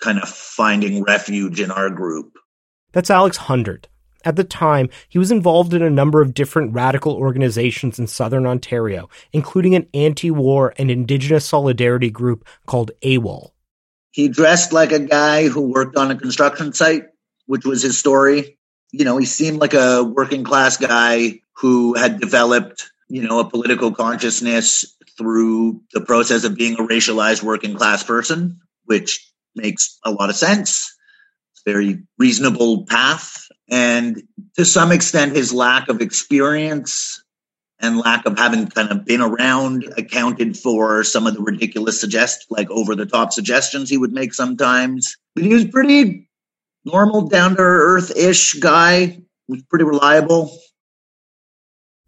kind 0.00 0.18
of 0.18 0.28
finding 0.28 1.02
refuge 1.02 1.60
in 1.60 1.70
our 1.70 1.90
group. 1.90 2.36
That's 2.92 3.10
Alex 3.10 3.36
Hundert. 3.36 3.88
At 4.24 4.36
the 4.36 4.44
time, 4.44 4.88
he 5.08 5.18
was 5.18 5.30
involved 5.30 5.74
in 5.74 5.82
a 5.82 5.90
number 5.90 6.20
of 6.20 6.34
different 6.34 6.74
radical 6.74 7.14
organizations 7.14 7.98
in 7.98 8.06
southern 8.06 8.46
Ontario, 8.46 9.08
including 9.32 9.74
an 9.74 9.86
anti 9.94 10.30
war 10.30 10.74
and 10.76 10.90
Indigenous 10.90 11.44
solidarity 11.44 12.10
group 12.10 12.46
called 12.66 12.90
AWOL. 13.02 13.50
He 14.12 14.28
dressed 14.28 14.72
like 14.72 14.92
a 14.92 14.98
guy 14.98 15.48
who 15.48 15.72
worked 15.72 15.96
on 15.96 16.10
a 16.10 16.16
construction 16.16 16.72
site, 16.72 17.04
which 17.46 17.64
was 17.64 17.82
his 17.82 17.98
story. 17.98 18.58
You 18.92 19.04
know, 19.04 19.16
he 19.16 19.24
seemed 19.24 19.58
like 19.58 19.74
a 19.74 20.04
working 20.04 20.44
class 20.44 20.76
guy 20.76 21.40
who 21.56 21.94
had 21.94 22.20
developed, 22.20 22.90
you 23.08 23.22
know, 23.22 23.40
a 23.40 23.48
political 23.48 23.92
consciousness 23.92 24.96
through 25.16 25.82
the 25.92 26.00
process 26.00 26.44
of 26.44 26.56
being 26.56 26.74
a 26.74 26.82
racialized 26.82 27.42
working 27.42 27.74
class 27.74 28.02
person, 28.02 28.60
which 28.84 29.32
makes 29.54 29.98
a 30.04 30.10
lot 30.10 30.30
of 30.30 30.36
sense. 30.36 30.94
It's 31.52 31.62
a 31.66 31.70
very 31.70 32.02
reasonable 32.18 32.84
path. 32.86 33.41
And 33.68 34.22
to 34.56 34.64
some 34.64 34.92
extent, 34.92 35.36
his 35.36 35.52
lack 35.52 35.88
of 35.88 36.00
experience 36.00 37.22
and 37.80 37.98
lack 37.98 38.26
of 38.26 38.38
having 38.38 38.68
kind 38.68 38.90
of 38.90 39.04
been 39.04 39.20
around 39.20 39.92
accounted 39.96 40.56
for 40.56 41.02
some 41.02 41.26
of 41.26 41.34
the 41.34 41.42
ridiculous 41.42 42.00
suggest 42.00 42.46
like 42.48 42.70
over 42.70 42.94
the 42.94 43.06
top 43.06 43.32
suggestions 43.32 43.90
he 43.90 43.98
would 43.98 44.12
make 44.12 44.34
sometimes. 44.34 45.16
But 45.34 45.44
he 45.44 45.52
was 45.52 45.64
pretty 45.64 46.28
normal, 46.84 47.28
down 47.28 47.56
to 47.56 47.62
earth 47.62 48.16
ish 48.16 48.54
guy. 48.54 49.18
Was 49.48 49.62
pretty 49.64 49.84
reliable. 49.84 50.56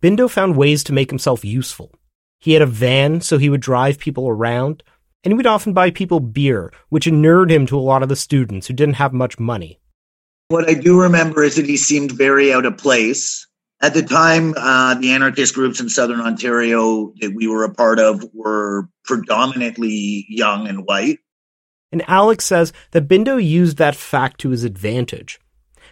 Bindo 0.00 0.30
found 0.30 0.56
ways 0.56 0.84
to 0.84 0.92
make 0.92 1.11
himself 1.11 1.44
useful. 1.44 1.92
He 2.38 2.52
had 2.52 2.62
a 2.62 2.66
van, 2.66 3.20
so 3.20 3.38
he 3.38 3.50
would 3.50 3.61
drive 3.61 3.99
people 3.99 4.28
around, 4.28 4.82
and 5.25 5.32
he 5.32 5.37
would 5.37 5.46
often 5.46 5.73
buy 5.73 5.90
people 5.90 6.20
beer, 6.20 6.73
which 6.90 7.06
inured 7.06 7.50
him 7.50 7.66
to 7.66 7.78
a 7.78 7.80
lot 7.80 8.02
of 8.02 8.08
the 8.08 8.16
students 8.16 8.66
who 8.66 8.75
didn't 8.75 8.94
have 8.94 9.12
much 9.12 9.38
money. 9.38 9.80
What 10.48 10.68
I 10.68 10.74
do 10.74 11.00
remember 11.00 11.42
is 11.42 11.56
that 11.56 11.66
he 11.66 11.76
seemed 11.76 12.12
very 12.12 12.52
out 12.52 12.66
of 12.66 12.76
place. 12.76 13.46
At 13.80 13.94
the 13.94 14.02
time, 14.02 14.54
uh, 14.56 14.94
the 14.94 15.12
anarchist 15.12 15.54
groups 15.54 15.80
in 15.80 15.88
Southern 15.88 16.20
Ontario 16.20 17.12
that 17.20 17.34
we 17.34 17.48
were 17.48 17.64
a 17.64 17.74
part 17.74 17.98
of 17.98 18.24
were 18.32 18.88
predominantly 19.04 20.26
young 20.28 20.68
and 20.68 20.86
white. 20.86 21.18
And 21.92 22.02
Alex 22.08 22.44
says 22.44 22.72
that 22.90 23.08
Bindo 23.08 23.42
used 23.42 23.76
that 23.78 23.96
fact 23.96 24.40
to 24.40 24.50
his 24.50 24.64
advantage. 24.64 25.38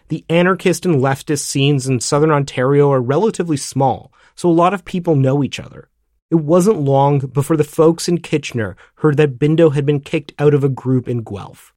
The 0.08 0.24
anarchist 0.28 0.84
and 0.84 0.96
leftist 0.96 1.40
scenes 1.40 1.86
in 1.86 2.00
Southern 2.00 2.30
Ontario 2.30 2.90
are 2.90 3.00
relatively 3.00 3.56
small, 3.56 4.12
so 4.34 4.48
a 4.48 4.52
lot 4.52 4.74
of 4.74 4.84
people 4.84 5.16
know 5.16 5.42
each 5.42 5.60
other. 5.60 5.88
It 6.30 6.36
wasn't 6.36 6.80
long 6.80 7.18
before 7.18 7.56
the 7.56 7.64
folks 7.64 8.08
in 8.08 8.18
Kitchener 8.18 8.76
heard 8.96 9.16
that 9.18 9.38
Bindo 9.38 9.74
had 9.74 9.86
been 9.86 10.00
kicked 10.00 10.32
out 10.38 10.54
of 10.54 10.64
a 10.64 10.68
group 10.68 11.08
in 11.08 11.22
Guelph. 11.22 11.72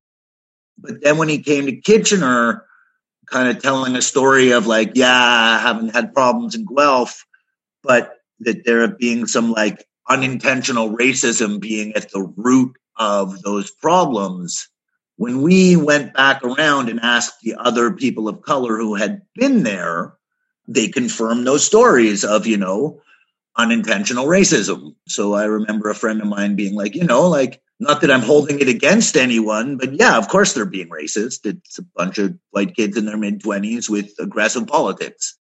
But 0.77 1.01
then 1.01 1.17
when 1.17 1.29
he 1.29 1.39
came 1.39 1.65
to 1.65 1.75
Kitchener, 1.75 2.65
kind 3.25 3.49
of 3.49 3.61
telling 3.61 3.95
a 3.95 4.01
story 4.01 4.51
of 4.51 4.67
like, 4.67 4.91
yeah, 4.95 5.11
I 5.11 5.59
haven't 5.59 5.89
had 5.89 6.13
problems 6.13 6.55
in 6.55 6.65
Guelph, 6.65 7.25
but 7.83 8.13
that 8.41 8.65
there 8.65 8.87
being 8.87 9.25
some 9.25 9.51
like 9.51 9.85
unintentional 10.07 10.89
racism 10.89 11.59
being 11.59 11.93
at 11.93 12.11
the 12.11 12.21
root 12.35 12.75
of 12.97 13.41
those 13.41 13.71
problems. 13.71 14.69
When 15.17 15.41
we 15.41 15.75
went 15.75 16.13
back 16.13 16.43
around 16.43 16.89
and 16.89 16.99
asked 16.99 17.41
the 17.41 17.55
other 17.55 17.91
people 17.91 18.27
of 18.27 18.41
color 18.41 18.77
who 18.77 18.95
had 18.95 19.21
been 19.33 19.63
there, 19.63 20.13
they 20.67 20.89
confirmed 20.89 21.47
those 21.47 21.63
stories 21.63 22.23
of, 22.25 22.47
you 22.47 22.57
know, 22.57 23.01
unintentional 23.55 24.25
racism. 24.25 24.95
So 25.07 25.33
I 25.33 25.45
remember 25.45 25.89
a 25.89 25.95
friend 25.95 26.21
of 26.21 26.27
mine 26.27 26.55
being 26.55 26.75
like, 26.75 26.95
you 26.95 27.05
know, 27.05 27.29
like 27.29 27.61
not 27.79 28.01
that 28.01 28.11
I'm 28.11 28.21
holding 28.21 28.59
it 28.59 28.69
against 28.69 29.17
anyone, 29.17 29.77
but 29.77 29.93
yeah, 29.93 30.17
of 30.17 30.27
course 30.27 30.53
they're 30.53 30.65
being 30.65 30.89
racist. 30.89 31.45
It's 31.45 31.77
a 31.77 31.83
bunch 31.95 32.17
of 32.17 32.37
white 32.51 32.75
kids 32.75 32.97
in 32.97 33.05
their 33.05 33.17
mid 33.17 33.41
20s 33.41 33.89
with 33.89 34.13
aggressive 34.19 34.67
politics. 34.67 35.37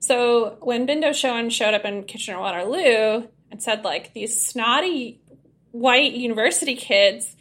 So 0.00 0.56
when 0.60 0.86
Bindo 0.86 1.10
Showan 1.10 1.50
showed 1.50 1.74
up 1.74 1.84
in 1.84 2.04
Kitchener 2.04 2.40
Waterloo 2.40 3.28
and 3.50 3.62
said, 3.62 3.84
like, 3.84 4.12
these 4.14 4.44
snotty 4.44 5.20
white 5.70 6.12
university 6.12 6.74
kids 6.74 7.36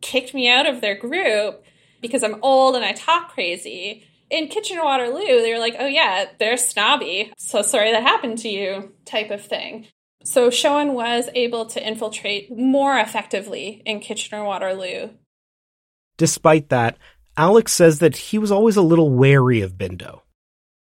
kicked 0.00 0.34
me 0.34 0.48
out 0.48 0.66
of 0.66 0.80
their 0.80 0.94
group 0.94 1.64
because 2.00 2.22
I'm 2.22 2.38
old 2.42 2.76
and 2.76 2.84
I 2.84 2.92
talk 2.92 3.30
crazy, 3.30 4.04
in 4.32 4.48
Kitchener 4.48 4.82
Waterloo, 4.82 5.42
they 5.42 5.52
were 5.52 5.60
like, 5.60 5.76
oh 5.78 5.86
yeah, 5.86 6.24
they're 6.38 6.56
snobby. 6.56 7.32
So 7.36 7.62
sorry 7.62 7.92
that 7.92 8.02
happened 8.02 8.38
to 8.38 8.48
you, 8.48 8.92
type 9.04 9.30
of 9.30 9.44
thing. 9.44 9.86
So 10.24 10.48
Showan 10.48 10.92
was 10.92 11.28
able 11.34 11.66
to 11.66 11.86
infiltrate 11.86 12.56
more 12.56 12.98
effectively 12.98 13.82
in 13.84 14.00
Kitchener 14.00 14.44
Waterloo. 14.44 15.10
Despite 16.16 16.68
that, 16.68 16.98
Alex 17.36 17.72
says 17.72 17.98
that 18.00 18.16
he 18.16 18.38
was 18.38 18.52
always 18.52 18.76
a 18.76 18.82
little 18.82 19.10
wary 19.10 19.62
of 19.62 19.74
Bindo. 19.74 20.20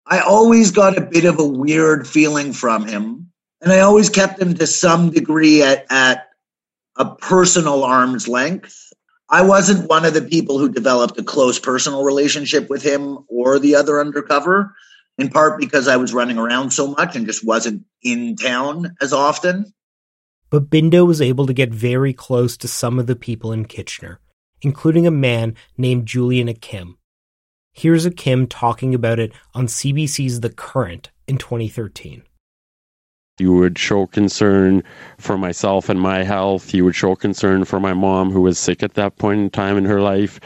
I 0.06 0.20
always 0.20 0.70
got 0.70 0.98
a 0.98 1.02
bit 1.02 1.24
of 1.24 1.38
a 1.38 1.46
weird 1.46 2.08
feeling 2.08 2.52
from 2.52 2.86
him, 2.86 3.30
and 3.60 3.72
I 3.72 3.80
always 3.80 4.10
kept 4.10 4.40
him 4.40 4.54
to 4.54 4.66
some 4.66 5.10
degree 5.10 5.62
at, 5.62 5.86
at 5.90 6.28
a 6.96 7.14
personal 7.14 7.84
arm's 7.84 8.26
length. 8.26 8.92
I 9.28 9.42
wasn't 9.42 9.88
one 9.88 10.04
of 10.04 10.14
the 10.14 10.22
people 10.22 10.58
who 10.58 10.68
developed 10.68 11.18
a 11.18 11.22
close 11.22 11.58
personal 11.58 12.04
relationship 12.04 12.68
with 12.68 12.82
him 12.82 13.18
or 13.28 13.58
the 13.58 13.76
other 13.76 14.00
undercover, 14.00 14.74
in 15.18 15.28
part 15.28 15.60
because 15.60 15.88
I 15.88 15.96
was 15.96 16.14
running 16.14 16.38
around 16.38 16.72
so 16.72 16.88
much 16.88 17.16
and 17.16 17.26
just 17.26 17.44
wasn't 17.44 17.84
in 18.02 18.36
town 18.36 18.96
as 19.00 19.12
often. 19.12 19.72
But 20.50 20.70
Bindo 20.70 21.06
was 21.06 21.22
able 21.22 21.46
to 21.46 21.54
get 21.54 21.70
very 21.70 22.12
close 22.12 22.56
to 22.58 22.68
some 22.68 22.98
of 22.98 23.06
the 23.06 23.16
people 23.16 23.52
in 23.52 23.64
Kitchener, 23.64 24.20
including 24.60 25.06
a 25.06 25.10
man 25.10 25.54
named 25.76 26.06
Julian 26.06 26.48
Ichim. 26.48 26.96
Here's 27.72 28.06
Ichim 28.06 28.46
talking 28.50 28.94
about 28.94 29.18
it 29.18 29.32
on 29.54 29.66
CBC's 29.66 30.40
The 30.40 30.50
Current 30.50 31.10
in 31.26 31.38
2013. 31.38 32.22
You 33.38 33.54
would 33.54 33.78
show 33.78 34.06
concern 34.06 34.84
for 35.18 35.38
myself 35.38 35.88
and 35.88 35.98
my 35.98 36.22
health. 36.22 36.74
You 36.74 36.84
would 36.84 36.94
show 36.94 37.16
concern 37.16 37.64
for 37.64 37.80
my 37.80 37.94
mom, 37.94 38.30
who 38.30 38.42
was 38.42 38.58
sick 38.58 38.82
at 38.82 38.94
that 38.94 39.16
point 39.16 39.40
in 39.40 39.50
time 39.50 39.78
in 39.78 39.86
her 39.86 40.02
life. 40.02 40.38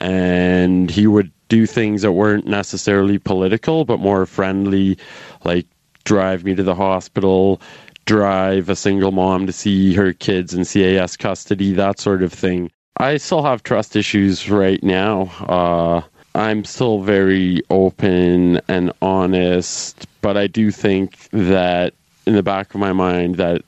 And 0.00 0.88
he 0.88 1.08
would 1.08 1.32
do 1.48 1.66
things 1.66 2.02
that 2.02 2.12
weren't 2.12 2.46
necessarily 2.46 3.18
political, 3.18 3.84
but 3.84 4.00
more 4.00 4.26
friendly, 4.26 4.98
like 5.44 5.66
drive 6.04 6.44
me 6.44 6.54
to 6.54 6.62
the 6.62 6.74
hospital, 6.74 7.60
drive 8.04 8.68
a 8.68 8.76
single 8.76 9.12
mom 9.12 9.46
to 9.46 9.52
see 9.52 9.94
her 9.94 10.12
kids 10.12 10.54
in 10.54 10.64
CAS 10.64 11.16
custody, 11.16 11.72
that 11.72 11.98
sort 11.98 12.22
of 12.22 12.32
thing. 12.32 12.70
I 12.96 13.16
still 13.18 13.42
have 13.42 13.62
trust 13.62 13.96
issues 13.96 14.50
right 14.50 14.82
now. 14.82 15.22
Uh, 15.40 16.00
I'm 16.34 16.64
still 16.64 17.00
very 17.00 17.62
open 17.70 18.60
and 18.68 18.92
honest, 19.00 20.06
but 20.20 20.36
I 20.36 20.46
do 20.46 20.70
think 20.70 21.28
that 21.30 21.94
in 22.26 22.34
the 22.34 22.42
back 22.42 22.74
of 22.74 22.80
my 22.80 22.92
mind 22.92 23.36
that 23.36 23.62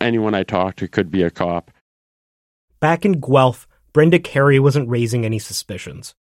anyone 0.00 0.34
I 0.34 0.42
talk 0.42 0.76
to 0.76 0.88
could 0.88 1.10
be 1.10 1.22
a 1.22 1.30
cop. 1.30 1.70
Back 2.80 3.04
in 3.04 3.20
Guelph, 3.20 3.66
Brenda 3.92 4.18
Carey 4.18 4.58
wasn't 4.58 4.88
raising 4.88 5.24
any 5.24 5.38
suspicions. 5.38 6.14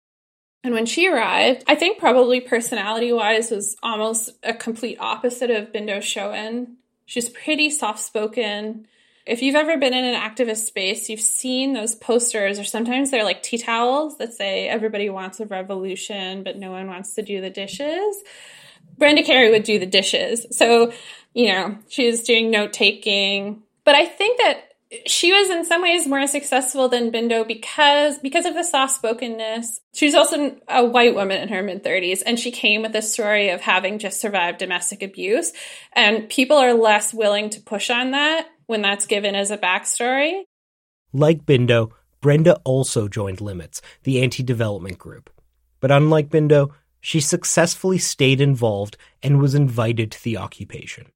And 0.65 0.75
when 0.75 0.87
she 0.87 1.09
arrived, 1.09 1.65
I 1.67 1.75
think 1.75 1.99
probably 1.99 2.41
personality 2.41 3.13
wise 3.13 3.51
was 3.51 3.77
almost 3.83 4.31
a 4.43 4.55
complete 4.55 4.99
opposite 5.01 5.51
of 5.51 5.73
Bindo 5.73 5.99
Showan. 5.99 6.75
She's 7.05 7.29
pretty 7.29 7.69
soft 7.71 7.99
spoken. 7.99 8.87
If 9.27 9.43
you've 9.43 9.57
ever 9.57 9.77
been 9.77 9.95
in 9.95 10.05
an 10.05 10.21
activist 10.21 10.67
space, 10.67 11.09
you've 11.09 11.21
seen 11.21 11.73
those 11.73 11.95
posters, 11.95 12.59
or 12.59 12.65
sometimes 12.65 13.11
they're 13.11 13.25
like 13.25 13.43
tea 13.43 13.59
towels 13.59 14.19
that 14.19 14.35
say 14.35 14.69
everybody 14.69 15.11
wants 15.11 15.41
a 15.41 15.47
revolution, 15.47 16.43
but 16.45 16.57
no 16.57 16.71
one 16.71 16.87
wants 16.87 17.15
to 17.15 17.23
do 17.23 17.41
the 17.41 17.51
dishes. 17.51 18.23
Brenda 18.99 19.23
Carey 19.23 19.51
would 19.51 19.65
do 19.65 19.79
the 19.79 19.87
dishes. 19.87 20.47
So, 20.51 20.93
you 21.35 21.53
know, 21.53 21.79
she 21.89 22.07
was 22.07 22.23
doing 22.23 22.51
note 22.51 22.73
taking. 22.73 23.63
But 23.85 23.95
I 23.97 24.07
think 24.07 24.39
that 24.39 24.72
she 25.07 25.33
was 25.33 25.51
in 25.51 25.65
some 25.65 25.83
ways 25.83 26.07
more 26.07 26.27
successful 26.27 26.89
than 26.89 27.11
Bindo 27.11 27.47
because 27.47 28.19
because 28.19 28.45
of 28.45 28.55
the 28.55 28.63
soft 28.63 28.95
spokenness. 28.95 29.81
She 29.95 30.07
was 30.07 30.15
also 30.15 30.57
a 30.69 30.85
white 30.85 31.15
woman 31.15 31.41
in 31.41 31.49
her 31.49 31.63
mid 31.63 31.83
30s, 31.83 32.23
and 32.25 32.39
she 32.39 32.51
came 32.51 32.83
with 32.83 32.95
a 32.95 33.03
story 33.03 33.51
of 33.51 33.61
having 33.61 33.99
just 33.99 34.21
survived 34.21 34.59
domestic 34.59 35.03
abuse. 35.03 35.53
And 35.93 36.29
people 36.29 36.57
are 36.57 36.75
less 36.75 37.15
willing 37.15 37.51
to 37.51 37.61
push 37.61 37.91
on 37.91 38.11
that 38.13 38.49
when 38.67 38.83
that's 38.83 39.07
given 39.07 39.35
as 39.35 39.51
a 39.51 39.59
backstory. 39.59 40.43
Like 41.13 41.45
Bindo, 41.45 41.93
Brenda 42.21 42.61
also 42.65 43.09
joined 43.09 43.41
Limits, 43.41 43.83
the 44.05 44.23
anti 44.23 44.43
development 44.43 44.99
group. 44.99 45.31
But 45.81 45.91
unlike 45.91 46.29
Bindo, 46.29 46.71
she 47.01 47.21
successfully 47.21 47.99
stayed 47.99 48.41
involved 48.41 48.97
and 49.23 49.41
was 49.41 49.55
invited 49.55 50.13
to 50.13 50.23
the 50.23 50.37
occupation. 50.37 51.07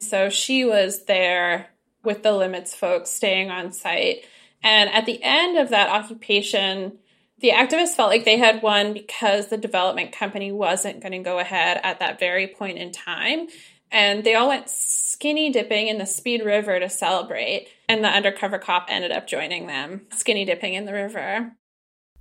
So 0.00 0.28
she 0.28 0.64
was 0.64 1.04
there 1.04 1.68
with 2.04 2.22
the 2.22 2.32
limits 2.32 2.74
folks 2.74 3.10
staying 3.10 3.50
on 3.50 3.72
site. 3.72 4.24
And 4.62 4.90
at 4.90 5.06
the 5.06 5.22
end 5.22 5.58
of 5.58 5.70
that 5.70 5.90
occupation, 5.90 6.98
the 7.40 7.50
activists 7.50 7.94
felt 7.94 8.10
like 8.10 8.24
they 8.24 8.38
had 8.38 8.62
won 8.62 8.92
because 8.92 9.48
the 9.48 9.56
development 9.56 10.12
company 10.12 10.52
wasn't 10.52 11.00
going 11.00 11.12
to 11.12 11.18
go 11.18 11.38
ahead 11.38 11.80
at 11.82 11.98
that 12.00 12.18
very 12.18 12.46
point 12.46 12.78
in 12.78 12.92
time. 12.92 13.48
And 13.90 14.24
they 14.24 14.34
all 14.34 14.48
went 14.48 14.68
skinny 14.68 15.50
dipping 15.50 15.88
in 15.88 15.98
the 15.98 16.06
Speed 16.06 16.44
River 16.44 16.80
to 16.80 16.88
celebrate. 16.88 17.68
And 17.88 18.02
the 18.02 18.08
undercover 18.08 18.58
cop 18.58 18.86
ended 18.88 19.12
up 19.12 19.26
joining 19.26 19.66
them, 19.66 20.06
skinny 20.10 20.44
dipping 20.44 20.74
in 20.74 20.84
the 20.84 20.92
river. 20.92 21.52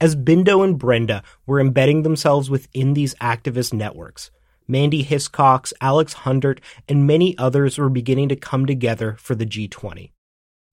As 0.02 0.16
Bindo 0.16 0.64
and 0.64 0.78
Brenda 0.78 1.24
were 1.46 1.62
embedding 1.62 2.04
themselves 2.04 2.50
within 2.50 2.94
these 2.94 3.16
activist 3.16 3.72
networks, 3.72 4.32
Mandy 4.68 5.04
Hiscox, 5.04 5.74
Alex 5.82 6.14
Hundert, 6.14 6.62
and 6.88 7.08
many 7.08 7.38
others 7.38 7.78
were 7.78 7.90
beginning 7.90 8.30
to 8.30 8.36
come 8.36 8.66
together 8.66 9.16
for 9.20 9.36
the 9.36 9.46
G20. 9.46 10.12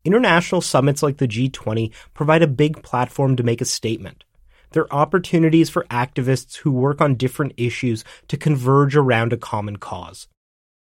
International 0.05 0.61
summits 0.61 1.03
like 1.03 1.19
the 1.19 1.29
G20 1.29 1.93
provide 2.15 2.43
a 2.43 2.47
big 2.47 2.83
platform 2.83 3.37
to 3.37 3.43
make 3.43 3.61
a 3.61 3.67
statement. 3.67 4.25
They're 4.73 4.93
opportunities 4.93 5.69
for 5.69 5.85
activists 5.91 6.57
who 6.57 6.71
work 6.71 7.01
on 7.01 7.17
different 7.17 7.55
issues 7.57 8.05
to 8.29 8.37
converge 8.37 8.97
around 8.97 9.33
a 9.33 9.37
common 9.37 9.77
cause. 9.77 10.29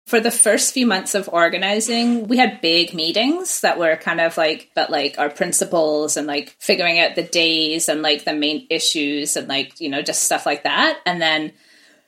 For 0.06 0.20
the 0.20 0.30
first 0.30 0.74
few 0.74 0.86
months 0.86 1.14
of 1.14 1.30
organizing, 1.32 2.28
we 2.28 2.36
had 2.36 2.60
big 2.60 2.92
meetings 2.92 3.62
that 3.62 3.78
were 3.78 3.96
kind 3.96 4.20
of 4.20 4.36
like, 4.36 4.70
but 4.74 4.90
like 4.90 5.18
our 5.18 5.30
principles 5.30 6.18
and 6.18 6.26
like 6.26 6.54
figuring 6.60 6.98
out 6.98 7.14
the 7.14 7.22
days 7.22 7.88
and 7.88 8.02
like 8.02 8.24
the 8.24 8.34
main 8.34 8.66
issues 8.68 9.36
and 9.36 9.48
like, 9.48 9.80
you 9.80 9.88
know, 9.88 10.02
just 10.02 10.22
stuff 10.22 10.44
like 10.44 10.64
that. 10.64 11.00
And 11.06 11.22
then 11.22 11.52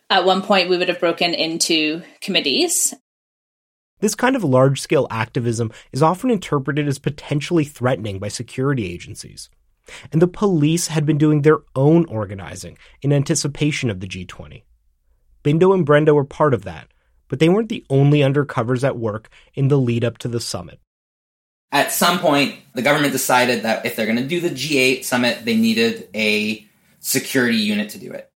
at 0.09 0.25
one 0.25 0.43
point, 0.43 0.69
we 0.69 0.77
would 0.77 0.89
have 0.89 1.01
broken 1.01 1.35
into 1.35 2.03
committees. 2.21 2.95
This 4.01 4.15
kind 4.15 4.37
of 4.37 4.45
large 4.45 4.81
scale 4.81 5.07
activism 5.11 5.73
is 5.91 6.03
often 6.03 6.31
interpreted 6.31 6.87
as 6.87 6.99
potentially 6.99 7.65
threatening 7.65 8.19
by 8.19 8.29
security 8.29 8.93
agencies. 8.93 9.49
And 10.13 10.21
the 10.21 10.29
police 10.29 10.89
had 10.89 11.07
been 11.07 11.19
doing 11.19 11.43
their 11.43 11.61
own 11.75 12.05
organizing 12.07 12.77
in 13.03 13.13
anticipation 13.13 13.89
of 13.89 14.01
the 14.01 14.07
G20. 14.07 14.65
Bindo 15.43 15.73
and 15.73 15.87
Brenda 15.87 16.15
were 16.15 16.25
part 16.25 16.55
of 16.55 16.65
that, 16.65 16.89
but 17.29 17.39
they 17.39 17.49
weren't 17.49 17.69
the 17.69 17.87
only 17.89 18.21
undercovers 18.21 18.85
at 18.85 18.99
work 18.99 19.29
in 19.55 19.69
the 19.69 19.79
lead 19.79 20.05
up 20.05 20.19
to 20.19 20.29
the 20.29 20.41
summit. 20.41 20.81
At 21.73 21.93
some 21.93 22.19
point, 22.19 22.57
the 22.75 22.83
government 22.83 23.13
decided 23.13 23.63
that 23.63 23.87
if 23.87 23.97
they're 23.97 24.07
going 24.07 24.19
to 24.19 24.27
do 24.27 24.41
the 24.41 24.51
G8 24.51 25.05
summit, 25.05 25.45
they 25.45 25.57
needed 25.57 26.09
a 26.15 26.67
security 27.01 27.59
unit 27.59 27.91
to 27.91 27.99
do 27.99 28.13
it. 28.13 28.31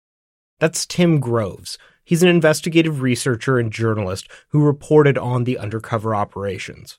That's 0.60 0.88
Tim 0.88 1.20
Groves. 1.20 1.78
He's 2.04 2.24
an 2.24 2.30
investigative 2.30 3.02
researcher 3.02 3.60
and 3.60 3.72
journalist 3.72 4.28
who 4.50 4.64
reported 4.64 5.18
on 5.18 5.44
the 5.44 5.60
undercover 5.60 6.16
operations. 6.16 6.98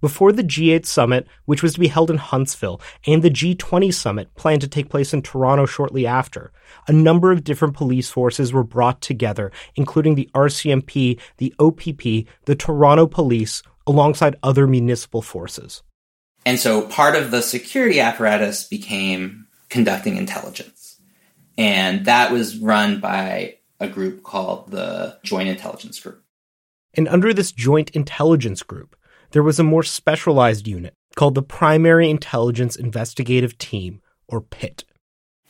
Before 0.00 0.32
the 0.32 0.44
G8 0.44 0.84
summit, 0.84 1.26
which 1.46 1.62
was 1.62 1.74
to 1.74 1.80
be 1.80 1.88
held 1.88 2.10
in 2.10 2.18
Huntsville, 2.18 2.80
and 3.06 3.22
the 3.22 3.30
G20 3.30 3.92
summit 3.92 4.32
planned 4.36 4.60
to 4.60 4.68
take 4.68 4.90
place 4.90 5.12
in 5.12 5.22
Toronto 5.22 5.66
shortly 5.66 6.06
after, 6.06 6.52
a 6.86 6.92
number 6.92 7.32
of 7.32 7.42
different 7.42 7.74
police 7.74 8.10
forces 8.10 8.52
were 8.52 8.62
brought 8.62 9.00
together, 9.00 9.50
including 9.74 10.14
the 10.14 10.30
RCMP, 10.34 11.18
the 11.38 11.54
OPP, 11.58 12.28
the 12.44 12.54
Toronto 12.56 13.06
Police, 13.06 13.62
alongside 13.86 14.36
other 14.42 14.66
municipal 14.66 15.22
forces. 15.22 15.82
And 16.44 16.60
so 16.60 16.82
part 16.82 17.16
of 17.16 17.30
the 17.30 17.42
security 17.42 17.98
apparatus 17.98 18.64
became 18.64 19.46
conducting 19.68 20.16
intelligence. 20.16 20.87
And 21.58 22.06
that 22.06 22.32
was 22.32 22.56
run 22.56 23.00
by 23.00 23.56
a 23.80 23.88
group 23.88 24.22
called 24.22 24.70
the 24.70 25.18
Joint 25.24 25.48
Intelligence 25.48 26.00
Group. 26.00 26.22
And 26.94 27.08
under 27.08 27.34
this 27.34 27.52
Joint 27.52 27.90
Intelligence 27.90 28.62
Group, 28.62 28.96
there 29.32 29.42
was 29.42 29.58
a 29.58 29.64
more 29.64 29.82
specialized 29.82 30.66
unit 30.66 30.94
called 31.16 31.34
the 31.34 31.42
Primary 31.42 32.08
Intelligence 32.08 32.76
Investigative 32.76 33.58
Team, 33.58 34.00
or 34.28 34.40
PIT. 34.40 34.84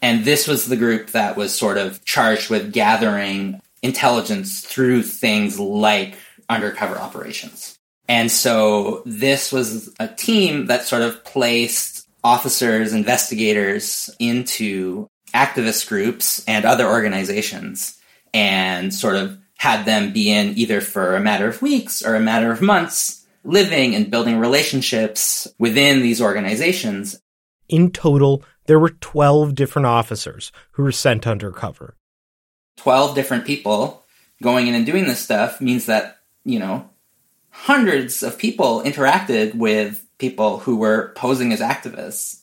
And 0.00 0.24
this 0.24 0.48
was 0.48 0.66
the 0.66 0.76
group 0.76 1.10
that 1.10 1.36
was 1.36 1.54
sort 1.54 1.76
of 1.76 2.04
charged 2.04 2.50
with 2.50 2.72
gathering 2.72 3.60
intelligence 3.82 4.62
through 4.62 5.02
things 5.02 5.58
like 5.58 6.16
undercover 6.48 6.96
operations. 6.96 7.76
And 8.08 8.30
so 8.30 9.02
this 9.04 9.52
was 9.52 9.94
a 10.00 10.08
team 10.08 10.66
that 10.66 10.84
sort 10.84 11.02
of 11.02 11.22
placed 11.24 12.08
officers, 12.24 12.92
investigators 12.92 14.10
into 14.18 15.08
activist 15.32 15.88
groups 15.88 16.44
and 16.46 16.64
other 16.64 16.86
organizations 16.86 17.98
and 18.32 18.92
sort 18.92 19.16
of 19.16 19.38
had 19.56 19.84
them 19.84 20.12
be 20.12 20.30
in 20.30 20.56
either 20.56 20.80
for 20.80 21.16
a 21.16 21.20
matter 21.20 21.48
of 21.48 21.62
weeks 21.62 22.02
or 22.02 22.14
a 22.14 22.20
matter 22.20 22.52
of 22.52 22.62
months, 22.62 23.26
living 23.44 23.94
and 23.94 24.10
building 24.10 24.38
relationships 24.38 25.48
within 25.58 26.00
these 26.00 26.22
organizations. 26.22 27.20
In 27.68 27.90
total, 27.90 28.44
there 28.66 28.78
were 28.78 28.90
12 28.90 29.54
different 29.54 29.86
officers 29.86 30.52
who 30.72 30.82
were 30.82 30.92
sent 30.92 31.26
undercover. 31.26 31.96
12 32.76 33.14
different 33.14 33.44
people 33.44 34.04
going 34.42 34.68
in 34.68 34.74
and 34.74 34.86
doing 34.86 35.06
this 35.06 35.18
stuff 35.18 35.60
means 35.60 35.86
that, 35.86 36.18
you 36.44 36.58
know, 36.58 36.88
hundreds 37.50 38.22
of 38.22 38.38
people 38.38 38.82
interacted 38.82 39.54
with 39.54 40.04
people 40.18 40.58
who 40.58 40.76
were 40.76 41.12
posing 41.16 41.52
as 41.52 41.60
activists. 41.60 42.42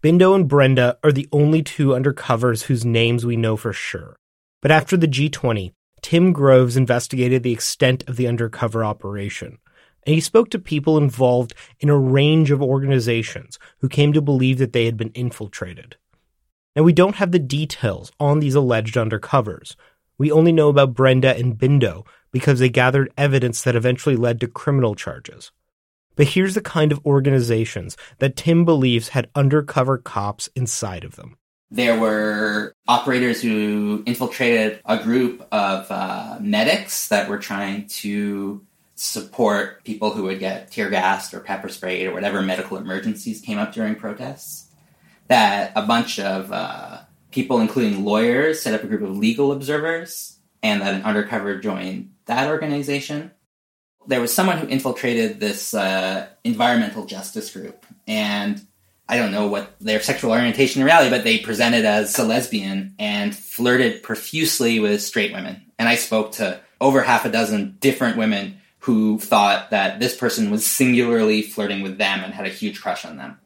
Bindo 0.00 0.32
and 0.32 0.46
Brenda 0.46 0.96
are 1.02 1.10
the 1.10 1.28
only 1.32 1.60
two 1.60 1.88
undercovers 1.88 2.62
whose 2.62 2.84
names 2.84 3.26
we 3.26 3.36
know 3.36 3.56
for 3.56 3.72
sure. 3.72 4.16
But 4.62 4.70
after 4.70 4.96
the 4.96 5.08
G20, 5.08 5.72
Tim 6.02 6.32
Groves 6.32 6.76
investigated 6.76 7.42
the 7.42 7.52
extent 7.52 8.08
of 8.08 8.14
the 8.14 8.28
undercover 8.28 8.84
operation, 8.84 9.58
and 10.06 10.14
he 10.14 10.20
spoke 10.20 10.50
to 10.50 10.58
people 10.60 10.96
involved 10.98 11.52
in 11.80 11.88
a 11.88 11.98
range 11.98 12.52
of 12.52 12.62
organizations 12.62 13.58
who 13.80 13.88
came 13.88 14.12
to 14.12 14.22
believe 14.22 14.58
that 14.58 14.72
they 14.72 14.84
had 14.84 14.96
been 14.96 15.10
infiltrated. 15.14 15.96
Now, 16.76 16.84
we 16.84 16.92
don't 16.92 17.16
have 17.16 17.32
the 17.32 17.40
details 17.40 18.12
on 18.20 18.38
these 18.38 18.54
alleged 18.54 18.94
undercovers. 18.94 19.74
We 20.16 20.30
only 20.30 20.52
know 20.52 20.68
about 20.68 20.94
Brenda 20.94 21.36
and 21.36 21.58
Bindo 21.58 22.06
because 22.30 22.60
they 22.60 22.68
gathered 22.68 23.12
evidence 23.18 23.62
that 23.62 23.74
eventually 23.74 24.14
led 24.14 24.38
to 24.40 24.46
criminal 24.46 24.94
charges. 24.94 25.50
But 26.18 26.26
here's 26.26 26.54
the 26.54 26.60
kind 26.60 26.90
of 26.90 27.00
organizations 27.06 27.96
that 28.18 28.34
Tim 28.34 28.64
believes 28.64 29.08
had 29.08 29.30
undercover 29.36 29.98
cops 29.98 30.48
inside 30.56 31.04
of 31.04 31.14
them. 31.14 31.36
There 31.70 31.98
were 31.98 32.72
operators 32.88 33.40
who 33.40 34.02
infiltrated 34.04 34.80
a 34.84 35.00
group 35.00 35.46
of 35.52 35.86
uh, 35.90 36.38
medics 36.40 37.08
that 37.08 37.28
were 37.28 37.38
trying 37.38 37.86
to 37.86 38.66
support 38.96 39.84
people 39.84 40.10
who 40.10 40.24
would 40.24 40.40
get 40.40 40.72
tear 40.72 40.90
gassed 40.90 41.32
or 41.34 41.40
pepper 41.40 41.68
sprayed 41.68 42.08
or 42.08 42.12
whatever 42.12 42.42
medical 42.42 42.78
emergencies 42.78 43.40
came 43.40 43.58
up 43.58 43.72
during 43.72 43.94
protests 43.94 44.68
that 45.28 45.70
a 45.76 45.82
bunch 45.82 46.18
of 46.18 46.50
uh, 46.50 46.98
people, 47.30 47.60
including 47.60 48.04
lawyers, 48.04 48.60
set 48.60 48.74
up 48.74 48.82
a 48.82 48.88
group 48.88 49.02
of 49.02 49.16
legal 49.16 49.52
observers, 49.52 50.38
and 50.64 50.80
that 50.80 50.94
an 50.94 51.02
undercover 51.02 51.60
joined 51.60 52.10
that 52.26 52.48
organization. 52.48 53.30
There 54.08 54.20
was 54.20 54.34
someone 54.34 54.58
who 54.58 54.66
infiltrated 54.66 55.38
this 55.38 55.72
uh, 55.74 56.26
environmental 56.42 57.06
justice 57.06 57.52
group, 57.52 57.86
and 58.06 58.60
I 59.08 59.16
don't 59.16 59.32
know 59.32 59.46
what 59.46 59.76
their 59.80 60.00
sexual 60.00 60.32
orientation 60.32 60.80
in 60.80 60.86
reality, 60.86 61.10
but 61.10 61.24
they 61.24 61.38
presented 61.38 61.84
as 61.84 62.18
a 62.18 62.24
lesbian 62.24 62.94
and 62.98 63.36
flirted 63.36 64.02
profusely 64.02 64.80
with 64.80 65.02
straight 65.02 65.32
women. 65.32 65.62
And 65.78 65.88
I 65.88 65.94
spoke 65.94 66.32
to 66.32 66.60
over 66.80 67.02
half 67.02 67.24
a 67.24 67.30
dozen 67.30 67.76
different 67.80 68.16
women 68.16 68.60
who 68.80 69.18
thought 69.18 69.70
that 69.70 70.00
this 70.00 70.16
person 70.16 70.50
was 70.50 70.66
singularly 70.66 71.42
flirting 71.42 71.82
with 71.82 71.98
them 71.98 72.24
and 72.24 72.34
had 72.34 72.46
a 72.46 72.50
huge 72.50 72.80
crush 72.80 73.04
on 73.04 73.16
them 73.16 73.38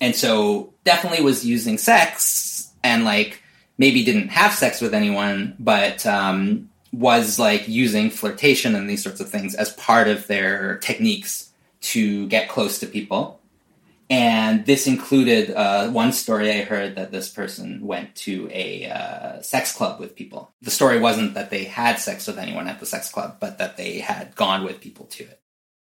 and 0.00 0.14
so 0.14 0.74
definitely 0.84 1.24
was 1.24 1.44
using 1.44 1.78
sex 1.78 2.70
and 2.82 3.04
like 3.04 3.42
maybe 3.78 4.04
didn't 4.04 4.28
have 4.28 4.52
sex 4.52 4.80
with 4.80 4.94
anyone, 4.94 5.54
but 5.58 6.04
um, 6.06 6.70
was 6.92 7.38
like 7.38 7.68
using 7.68 8.10
flirtation 8.10 8.74
and 8.74 8.88
these 8.88 9.02
sorts 9.02 9.20
of 9.20 9.28
things 9.28 9.54
as 9.54 9.72
part 9.72 10.08
of 10.08 10.26
their 10.26 10.78
techniques 10.78 11.50
to 11.80 12.26
get 12.28 12.48
close 12.48 12.78
to 12.80 12.86
people. 12.86 13.40
And 14.08 14.64
this 14.66 14.86
included 14.86 15.50
uh, 15.50 15.90
one 15.90 16.12
story 16.12 16.50
I 16.50 16.62
heard 16.62 16.94
that 16.94 17.10
this 17.10 17.28
person 17.28 17.84
went 17.84 18.14
to 18.16 18.48
a 18.52 18.88
uh, 18.88 19.42
sex 19.42 19.72
club 19.74 19.98
with 19.98 20.14
people. 20.14 20.52
The 20.62 20.70
story 20.70 21.00
wasn't 21.00 21.34
that 21.34 21.50
they 21.50 21.64
had 21.64 21.98
sex 21.98 22.28
with 22.28 22.38
anyone 22.38 22.68
at 22.68 22.78
the 22.78 22.86
sex 22.86 23.10
club, 23.10 23.38
but 23.40 23.58
that 23.58 23.76
they 23.76 23.98
had 23.98 24.36
gone 24.36 24.62
with 24.62 24.80
people 24.80 25.06
to 25.06 25.24
it. 25.24 25.40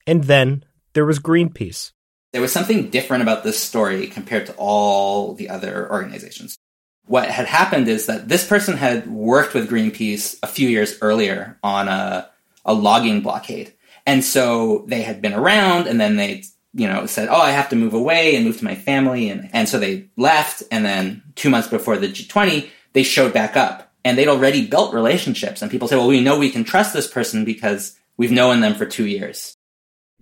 And 0.05 0.25
then 0.25 0.63
there 0.93 1.05
was 1.05 1.17
Greenpeace 1.17 1.91
there 2.33 2.41
was 2.41 2.51
something 2.51 2.89
different 2.89 3.21
about 3.21 3.43
this 3.43 3.59
story 3.59 4.07
compared 4.07 4.47
to 4.47 4.55
all 4.57 5.33
the 5.33 5.49
other 5.49 5.89
organizations. 5.89 6.57
What 7.05 7.29
had 7.29 7.45
happened 7.45 7.87
is 7.87 8.05
that 8.05 8.29
this 8.29 8.47
person 8.47 8.77
had 8.77 9.07
worked 9.07 9.53
with 9.53 9.69
Greenpeace 9.69 10.37
a 10.41 10.47
few 10.47 10.69
years 10.69 10.97
earlier 11.01 11.57
on 11.63 11.87
a, 11.87 12.29
a 12.65 12.73
logging 12.73 13.21
blockade. 13.21 13.73
And 14.05 14.23
so 14.23 14.85
they 14.87 15.01
had 15.01 15.21
been 15.21 15.33
around 15.33 15.87
and 15.87 15.99
then 15.99 16.15
they, 16.15 16.43
you 16.73 16.87
know, 16.87 17.05
said, 17.05 17.29
Oh, 17.29 17.41
I 17.41 17.51
have 17.51 17.69
to 17.69 17.75
move 17.75 17.93
away 17.93 18.35
and 18.35 18.45
move 18.45 18.57
to 18.59 18.65
my 18.65 18.75
family. 18.75 19.29
And, 19.29 19.49
and 19.53 19.67
so 19.67 19.79
they 19.79 20.07
left. 20.17 20.63
And 20.71 20.85
then 20.85 21.23
two 21.35 21.49
months 21.49 21.67
before 21.67 21.97
the 21.97 22.07
G20, 22.07 22.69
they 22.93 23.03
showed 23.03 23.33
back 23.33 23.55
up 23.55 23.91
and 24.05 24.17
they'd 24.17 24.27
already 24.27 24.67
built 24.67 24.93
relationships. 24.93 25.61
And 25.61 25.71
people 25.71 25.87
say, 25.87 25.95
well, 25.95 26.07
we 26.07 26.21
know 26.21 26.37
we 26.37 26.49
can 26.51 26.63
trust 26.63 26.93
this 26.93 27.07
person 27.07 27.45
because 27.45 27.97
we've 28.17 28.31
known 28.31 28.59
them 28.59 28.75
for 28.75 28.85
two 28.85 29.05
years. 29.05 29.52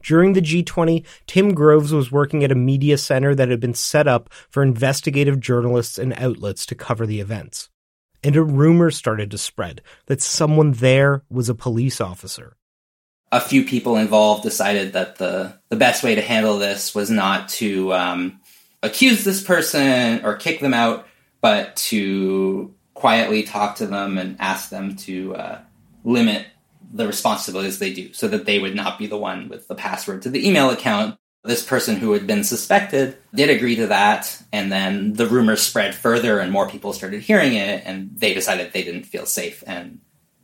During 0.04 0.34
the 0.34 0.42
G20, 0.42 1.06
Tim 1.28 1.54
Groves 1.54 1.94
was 1.94 2.12
working 2.12 2.44
at 2.44 2.52
a 2.52 2.56
media 2.56 2.98
center 2.98 3.36
that 3.36 3.50
had 3.50 3.60
been 3.60 3.74
set 3.74 4.08
up 4.08 4.34
for 4.50 4.64
investigative 4.64 5.40
journalists 5.40 5.98
and 5.98 6.14
outlets 6.14 6.66
to 6.68 6.76
cover 6.76 7.06
the 7.06 7.20
events. 7.20 7.70
And 8.24 8.36
a 8.36 8.44
rumor 8.44 8.92
started 8.92 9.32
to 9.32 9.38
spread 9.38 9.82
that 10.06 10.22
someone 10.22 10.74
there 10.74 11.24
was 11.30 11.50
a 11.50 11.56
police 11.56 12.00
officer. 12.00 12.56
A 13.32 13.40
few 13.40 13.64
people 13.64 13.98
involved 13.98 14.44
decided 14.44 14.94
that 14.94 15.16
the, 15.16 15.58
the 15.70 15.78
best 15.78 16.04
way 16.04 16.16
to 16.16 16.22
handle 16.22 16.58
this 16.58 16.94
was 16.94 17.10
not 17.10 17.50
to 17.50 17.94
um, 17.94 18.40
accuse 18.84 19.24
this 19.24 19.42
person 19.42 20.24
or 20.26 20.36
kick 20.36 20.60
them 20.60 20.74
out, 20.74 21.08
but 21.40 21.76
to 21.78 22.74
quietly 22.94 23.44
talk 23.44 23.78
to 23.78 23.88
them 23.88 24.18
and 24.18 24.36
ask 24.40 24.70
them 24.70 24.96
to 24.96 25.36
uh, 25.36 25.60
limit 26.04 26.46
the 26.94 27.08
responsibilities 27.08 27.80
they 27.80 27.94
do 27.94 28.14
so 28.14 28.28
that 28.28 28.46
they 28.46 28.60
would 28.60 28.76
not 28.76 29.00
be 29.00 29.08
the 29.08 29.18
one 29.18 29.50
with 29.50 29.68
the 29.68 29.76
password 29.76 30.24
to 30.24 30.30
the 30.30 30.48
email 30.48 30.70
account. 30.70 31.18
This 31.44 31.66
person 31.66 31.96
who 31.96 32.12
had 32.12 32.28
been 32.28 32.44
suspected 32.44 33.18
did 33.34 33.50
agree 33.50 33.76
to 33.78 33.88
that, 33.88 34.40
and 34.54 34.72
then 34.72 35.14
the 35.14 35.26
rumors 35.26 35.62
spread 35.62 35.96
further, 35.96 36.38
and 36.40 36.52
more 36.52 36.70
people 36.70 36.94
started 36.94 37.24
hearing 37.24 37.54
it, 37.56 37.82
and 37.84 38.12
they 38.16 38.36
decided 38.36 38.72
they 38.72 38.84
didn't 38.84 39.06
feel 39.06 39.26
safe 39.26 39.64
and 39.66 40.02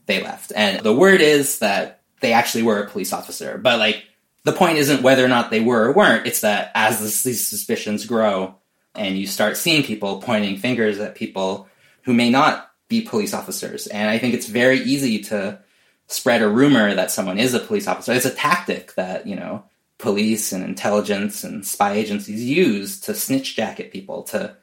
they 0.08 0.24
left. 0.24 0.52
And 0.56 0.82
the 0.84 0.96
word 0.96 1.22
is 1.22 1.60
that 1.60 2.02
they 2.20 2.34
actually 2.34 2.64
were 2.64 2.82
a 2.82 2.90
police 2.90 3.14
officer, 3.14 3.60
but 3.60 3.78
like 3.78 4.06
the 4.44 4.54
point 4.54 4.80
isn't 4.80 5.04
whether 5.04 5.24
or 5.24 5.28
not 5.28 5.52
they 5.52 5.60
were 5.60 5.90
or 5.90 5.94
weren't, 5.94 6.26
it's 6.26 6.42
that 6.42 6.72
as 6.74 7.22
these 7.22 7.46
suspicions 7.46 8.06
grow 8.06 8.56
and 8.96 9.20
you 9.20 9.28
start 9.28 9.58
seeing 9.58 9.84
people 9.84 10.22
pointing 10.22 10.58
fingers 10.58 10.98
at 11.00 11.14
people 11.14 11.68
who 12.04 12.14
may 12.14 12.32
not 12.32 12.72
be 12.88 13.02
police 13.02 13.34
officers, 13.34 13.86
and 13.86 14.10
I 14.10 14.18
think 14.18 14.34
it's 14.34 14.48
very 14.48 14.80
easy 14.80 15.20
to 15.24 15.60
spread 16.08 16.42
a 16.42 16.50
rumor 16.50 16.94
that 16.94 17.12
someone 17.12 17.38
is 17.38 17.54
a 17.54 17.60
police 17.60 17.88
officer. 17.88 18.14
It's 18.14 18.26
a 18.26 18.34
tactic 18.34 18.96
that, 18.96 19.28
you 19.28 19.36
know, 19.36 19.64
police 19.98 20.52
and 20.52 20.64
intelligence 20.64 21.44
and 21.44 21.66
spy 21.66 21.94
agencies 21.94 22.44
use 22.44 23.00
to 23.02 23.14
snitch 23.14 23.56
jacket 23.56 23.92
people 23.92 24.24
to, 24.24 24.56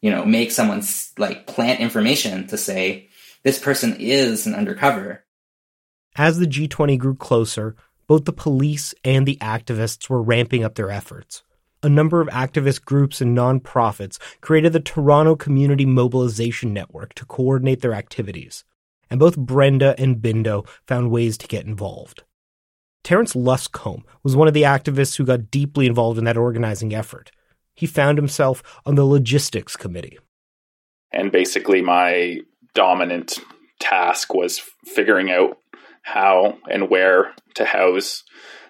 you 0.00 0.10
know, 0.10 0.24
make 0.24 0.50
someone 0.50 0.82
like 1.18 1.46
plant 1.46 1.80
information 1.80 2.46
to 2.48 2.58
say 2.58 3.08
this 3.42 3.58
person 3.58 3.96
is 3.98 4.46
an 4.46 4.54
undercover. 4.54 5.24
As 6.16 6.38
the 6.38 6.46
G20 6.46 6.98
grew 6.98 7.14
closer, 7.14 7.76
both 8.06 8.24
the 8.24 8.32
police 8.32 8.94
and 9.04 9.26
the 9.26 9.38
activists 9.40 10.08
were 10.08 10.22
ramping 10.22 10.64
up 10.64 10.74
their 10.74 10.90
efforts. 10.90 11.42
A 11.82 11.88
number 11.88 12.20
of 12.20 12.28
activist 12.28 12.84
groups 12.84 13.22
and 13.22 13.34
nonprofits 13.34 14.18
created 14.42 14.74
the 14.74 14.80
Toronto 14.80 15.34
Community 15.34 15.86
Mobilization 15.86 16.74
Network 16.74 17.14
to 17.14 17.24
coordinate 17.24 17.80
their 17.80 17.94
activities 17.94 18.64
and 19.10 19.18
both 19.18 19.36
Brenda 19.36 19.94
and 19.98 20.16
Bindo 20.16 20.66
found 20.86 21.10
ways 21.10 21.36
to 21.38 21.48
get 21.48 21.66
involved. 21.66 22.22
Terrence 23.02 23.34
Luscombe 23.34 24.04
was 24.22 24.36
one 24.36 24.48
of 24.48 24.54
the 24.54 24.62
activists 24.62 25.16
who 25.16 25.24
got 25.24 25.50
deeply 25.50 25.86
involved 25.86 26.18
in 26.18 26.24
that 26.24 26.36
organizing 26.36 26.94
effort. 26.94 27.30
He 27.74 27.86
found 27.86 28.18
himself 28.18 28.62
on 28.84 28.94
the 28.94 29.04
logistics 29.04 29.76
committee. 29.76 30.18
And 31.12 31.32
basically, 31.32 31.82
my 31.82 32.40
dominant 32.74 33.38
task 33.80 34.34
was 34.34 34.60
figuring 34.84 35.30
out 35.30 35.56
how 36.02 36.58
and 36.70 36.88
where 36.88 37.34
to 37.54 37.64
house 37.64 38.22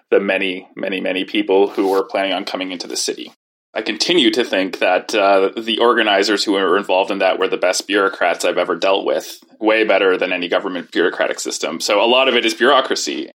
the 0.09 0.19
many, 0.19 0.67
many, 0.75 1.01
many 1.01 1.23
people 1.23 1.69
who 1.69 1.89
were 1.89 2.03
planning 2.03 2.33
on 2.33 2.45
coming 2.45 2.71
into 2.71 2.87
the 2.87 2.97
city. 2.97 3.33
I 3.73 3.81
continue 3.81 4.31
to 4.31 4.43
think 4.43 4.79
that 4.79 5.15
uh, 5.15 5.51
the 5.57 5.79
organizers 5.79 6.43
who 6.43 6.53
were 6.53 6.77
involved 6.77 7.09
in 7.09 7.19
that 7.19 7.39
were 7.39 7.47
the 7.47 7.57
best 7.57 7.87
bureaucrats 7.87 8.43
I've 8.43 8.57
ever 8.57 8.75
dealt 8.75 9.05
with, 9.05 9.41
way 9.59 9.85
better 9.85 10.17
than 10.17 10.33
any 10.33 10.49
government 10.49 10.91
bureaucratic 10.91 11.39
system. 11.39 11.79
So 11.79 12.03
a 12.03 12.05
lot 12.05 12.27
of 12.27 12.35
it 12.35 12.45
is 12.45 12.53
bureaucracy. 12.53 13.31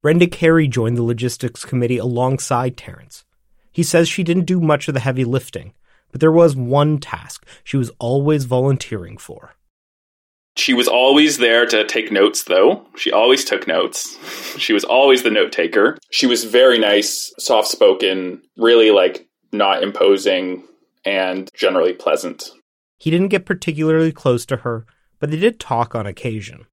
Brenda 0.00 0.28
Carey 0.28 0.68
joined 0.68 0.96
the 0.96 1.02
logistics 1.02 1.64
committee 1.64 1.98
alongside 1.98 2.76
Terrence. 2.76 3.24
He 3.72 3.82
says 3.82 4.08
she 4.08 4.22
didn't 4.22 4.44
do 4.44 4.60
much 4.60 4.86
of 4.86 4.94
the 4.94 5.00
heavy 5.00 5.24
lifting, 5.24 5.72
but 6.12 6.20
there 6.20 6.32
was 6.32 6.54
one 6.54 6.98
task 6.98 7.44
she 7.64 7.76
was 7.76 7.90
always 7.98 8.44
volunteering 8.44 9.18
for. 9.18 9.56
She 10.56 10.74
was 10.74 10.86
always 10.86 11.38
there 11.38 11.64
to 11.66 11.84
take 11.86 12.12
notes, 12.12 12.44
though. 12.44 12.86
She 12.96 13.10
always 13.10 13.44
took 13.44 13.66
notes. 13.66 14.16
she 14.58 14.74
was 14.74 14.84
always 14.84 15.22
the 15.22 15.30
note 15.30 15.50
taker. 15.50 15.96
She 16.10 16.26
was 16.26 16.44
very 16.44 16.78
nice, 16.78 17.32
soft 17.38 17.68
spoken, 17.68 18.42
really 18.56 18.90
like 18.90 19.26
not 19.52 19.82
imposing, 19.82 20.64
and 21.04 21.48
generally 21.54 21.92
pleasant. 21.92 22.50
He 22.98 23.10
didn't 23.10 23.28
get 23.28 23.46
particularly 23.46 24.12
close 24.12 24.46
to 24.46 24.58
her, 24.58 24.86
but 25.18 25.30
they 25.30 25.38
did 25.38 25.60
talk 25.60 25.94
on 25.94 26.06
occasion. 26.06 26.66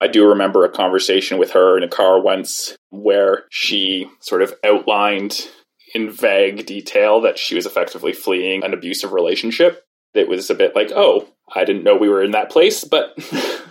I 0.00 0.08
do 0.08 0.28
remember 0.28 0.64
a 0.64 0.70
conversation 0.70 1.38
with 1.38 1.52
her 1.52 1.76
in 1.76 1.82
a 1.82 1.88
car 1.88 2.20
once 2.20 2.76
where 2.90 3.44
she 3.50 4.10
sort 4.20 4.42
of 4.42 4.54
outlined 4.62 5.48
in 5.94 6.10
vague 6.10 6.66
detail 6.66 7.20
that 7.22 7.38
she 7.38 7.54
was 7.54 7.64
effectively 7.64 8.12
fleeing 8.12 8.62
an 8.62 8.74
abusive 8.74 9.12
relationship. 9.12 9.84
It 10.14 10.28
was 10.28 10.50
a 10.50 10.54
bit 10.54 10.74
like, 10.74 10.90
oh, 10.94 11.28
I 11.54 11.64
didn't 11.64 11.84
know 11.84 11.96
we 11.96 12.08
were 12.08 12.22
in 12.22 12.32
that 12.32 12.50
place, 12.50 12.84
but 12.84 13.16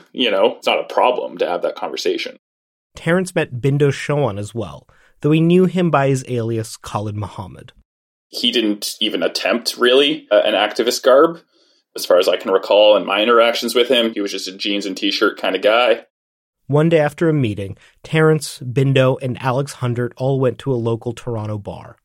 you 0.14 0.32
know, 0.32 0.56
it's 0.56 0.68
not 0.68 0.80
a 0.80 0.94
problem 0.94 1.38
to 1.38 1.48
have 1.48 1.62
that 1.62 1.76
conversation. 1.76 2.38
Terrence 2.96 3.36
met 3.36 3.56
Bindo 3.56 3.90
Showan 3.90 4.40
as 4.40 4.56
well, 4.56 4.88
though 5.22 5.32
he 5.32 5.42
knew 5.42 5.66
him 5.66 5.92
by 5.92 6.08
his 6.08 6.24
alias 6.28 6.78
Khalid 6.78 7.16
Muhammad. 7.16 7.74
He 8.36 8.52
didn't 8.52 8.96
even 9.00 9.24
attempt 9.24 9.78
really 9.78 10.28
uh, 10.32 10.42
an 10.44 10.54
activist 10.54 11.04
garb. 11.04 11.40
As 11.96 12.06
far 12.06 12.18
as 12.18 12.28
I 12.28 12.36
can 12.36 12.52
recall 12.52 12.98
in 12.98 13.06
my 13.06 13.22
interactions 13.22 13.74
with 13.74 13.88
him, 13.88 14.14
he 14.14 14.20
was 14.20 14.32
just 14.32 14.50
a 14.50 14.58
jeans 14.58 14.86
and 14.86 14.98
t 14.98 15.12
shirt 15.12 15.40
kind 15.40 15.56
of 15.56 15.62
guy. 15.62 16.06
One 16.68 16.90
day 16.90 17.00
after 17.00 17.30
a 17.30 17.34
meeting, 17.34 17.78
Terrence, 18.04 18.60
Bindo, 18.60 19.18
and 19.22 19.42
Alex 19.42 19.74
Hundert 19.74 20.14
all 20.18 20.40
went 20.40 20.60
to 20.60 20.74
a 20.74 20.76
local 20.76 21.14
Toronto 21.14 21.58
bar. 21.58 21.98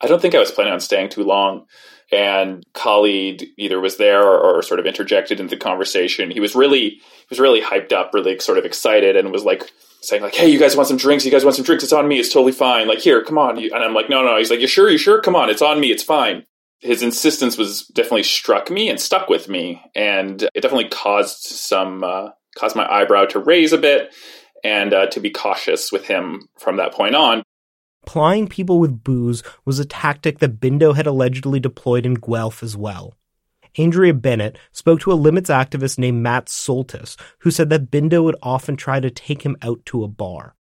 I 0.00 0.06
don't 0.06 0.20
think 0.20 0.34
I 0.34 0.40
was 0.40 0.50
planning 0.50 0.72
on 0.72 0.80
staying 0.80 1.10
too 1.10 1.24
long. 1.24 1.66
And 2.10 2.64
Khalid 2.72 3.44
either 3.58 3.80
was 3.80 3.96
there 3.96 4.22
or, 4.22 4.38
or, 4.38 4.62
sort 4.62 4.80
of 4.80 4.86
interjected 4.86 5.40
into 5.40 5.56
the 5.56 5.60
conversation. 5.60 6.30
He 6.30 6.40
was 6.40 6.54
really, 6.54 6.88
he 6.90 7.26
was 7.28 7.38
really 7.38 7.60
hyped 7.60 7.92
up, 7.92 8.14
really 8.14 8.38
sort 8.38 8.56
of 8.56 8.64
excited, 8.64 9.14
and 9.14 9.30
was 9.30 9.44
like 9.44 9.70
saying 10.02 10.22
like, 10.22 10.34
"Hey, 10.34 10.48
you 10.48 10.58
guys 10.58 10.76
want 10.76 10.88
some 10.88 10.96
drinks? 10.96 11.24
You 11.24 11.30
guys 11.30 11.44
want 11.44 11.56
some 11.56 11.64
drinks? 11.64 11.84
It's 11.84 11.92
on 11.92 12.08
me. 12.08 12.18
It's 12.18 12.32
totally 12.32 12.52
fine. 12.52 12.88
Like, 12.88 13.00
here, 13.00 13.22
come 13.22 13.38
on." 13.38 13.58
And 13.58 13.74
I'm 13.74 13.94
like, 13.94 14.08
"No, 14.08 14.22
no." 14.22 14.36
He's 14.36 14.50
like, 14.50 14.60
"You 14.60 14.66
sure? 14.66 14.88
You 14.88 14.98
sure? 14.98 15.20
Come 15.20 15.36
on. 15.36 15.50
It's 15.50 15.62
on 15.62 15.80
me. 15.80 15.90
It's 15.90 16.02
fine." 16.02 16.44
His 16.80 17.02
insistence 17.02 17.58
was 17.58 17.86
definitely 17.88 18.22
struck 18.22 18.70
me 18.70 18.88
and 18.88 19.00
stuck 19.00 19.28
with 19.28 19.48
me, 19.48 19.82
and 19.94 20.42
it 20.54 20.60
definitely 20.60 20.88
caused 20.88 21.42
some 21.42 22.04
uh, 22.04 22.30
caused 22.56 22.76
my 22.76 22.90
eyebrow 22.90 23.26
to 23.26 23.38
raise 23.38 23.72
a 23.72 23.78
bit 23.78 24.14
and 24.64 24.92
uh, 24.92 25.06
to 25.06 25.20
be 25.20 25.30
cautious 25.30 25.92
with 25.92 26.06
him 26.06 26.48
from 26.58 26.76
that 26.76 26.92
point 26.92 27.14
on. 27.14 27.42
Plying 28.06 28.48
people 28.48 28.78
with 28.78 29.04
booze 29.04 29.42
was 29.64 29.78
a 29.78 29.84
tactic 29.84 30.38
that 30.38 30.60
Bindo 30.60 30.94
had 30.94 31.06
allegedly 31.06 31.60
deployed 31.60 32.06
in 32.06 32.14
Guelph 32.14 32.62
as 32.62 32.76
well. 32.76 33.14
Andrea 33.78 34.12
Bennett 34.12 34.58
spoke 34.72 35.00
to 35.00 35.12
a 35.12 35.14
limits 35.14 35.48
activist 35.48 35.98
named 35.98 36.22
Matt 36.22 36.46
Soltis, 36.46 37.16
who 37.40 37.50
said 37.50 37.70
that 37.70 37.90
Bindo 37.90 38.22
would 38.24 38.36
often 38.42 38.76
try 38.76 39.00
to 39.00 39.10
take 39.10 39.42
him 39.42 39.56
out 39.62 39.84
to 39.86 40.04
a 40.04 40.08
bar. 40.08 40.54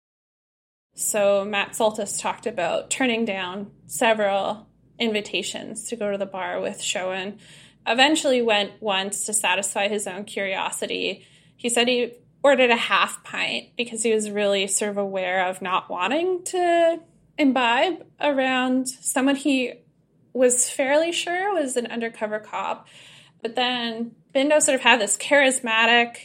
So 0.94 1.44
Matt 1.46 1.72
Soltis 1.72 2.22
talked 2.22 2.48
about 2.48 2.90
turning 2.90 3.26
down 3.26 3.72
several 3.88 4.68
invitations 5.00 5.90
to 5.90 5.96
go 5.96 6.12
to 6.12 6.18
the 6.18 6.26
bar 6.26 6.60
with 6.60 6.80
Showan. 6.80 7.38
Eventually 7.86 8.42
went 8.42 8.82
once 8.82 9.26
to 9.26 9.34
satisfy 9.34 9.88
his 9.88 10.08
own 10.08 10.26
curiosity. 10.26 11.26
He 11.56 11.70
said 11.70 11.88
he 11.88 12.14
ordered 12.44 12.70
a 12.70 12.76
half 12.76 13.24
pint 13.24 13.76
because 13.78 14.04
he 14.04 14.14
was 14.14 14.30
really 14.30 14.68
sort 14.68 14.92
of 14.92 14.98
aware 14.98 15.48
of 15.48 15.62
not 15.62 15.90
wanting 15.90 16.44
to 16.46 17.00
imbibe 17.38 18.06
around 18.20 18.88
someone 18.88 19.36
he 19.36 19.74
was 20.38 20.70
fairly 20.70 21.12
sure 21.12 21.54
was 21.54 21.78
an 21.78 21.88
undercover 21.88 22.40
cop. 22.40 22.88
But 23.42 23.56
then 23.56 24.12
Bindo 24.34 24.62
sort 24.62 24.76
of 24.76 24.82
had 24.82 25.02
this 25.02 25.18
charismatic 25.18 26.18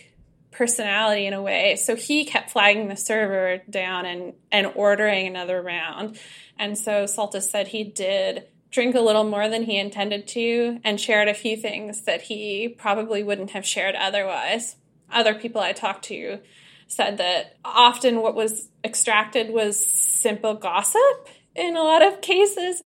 personality 0.50 1.26
in 1.26 1.32
a 1.32 1.42
way. 1.42 1.76
So 1.76 1.96
he 1.96 2.24
kept 2.24 2.50
flagging 2.50 2.88
the 2.88 2.96
server 2.96 3.62
down 3.68 4.04
and, 4.04 4.34
and 4.50 4.66
ordering 4.74 5.26
another 5.26 5.62
round. 5.62 6.18
And 6.58 6.76
so 6.76 7.04
Soltis 7.04 7.44
said 7.44 7.68
he 7.68 7.84
did 7.84 8.46
drink 8.70 8.94
a 8.94 9.00
little 9.00 9.24
more 9.24 9.48
than 9.48 9.62
he 9.64 9.78
intended 9.78 10.26
to 10.28 10.80
and 10.84 11.00
shared 11.00 11.28
a 11.28 11.34
few 11.34 11.56
things 11.56 12.02
that 12.02 12.22
he 12.22 12.68
probably 12.68 13.22
wouldn't 13.22 13.50
have 13.50 13.66
shared 13.66 13.94
otherwise. 13.94 14.76
Other 15.10 15.34
people 15.34 15.60
I 15.60 15.72
talked 15.72 16.04
to 16.06 16.38
said 16.86 17.18
that 17.18 17.56
often 17.64 18.20
what 18.20 18.34
was 18.34 18.68
extracted 18.84 19.50
was 19.50 19.84
simple 19.84 20.54
gossip 20.54 21.28
in 21.54 21.76
a 21.76 21.82
lot 21.82 22.06
of 22.06 22.20
cases. 22.20 22.82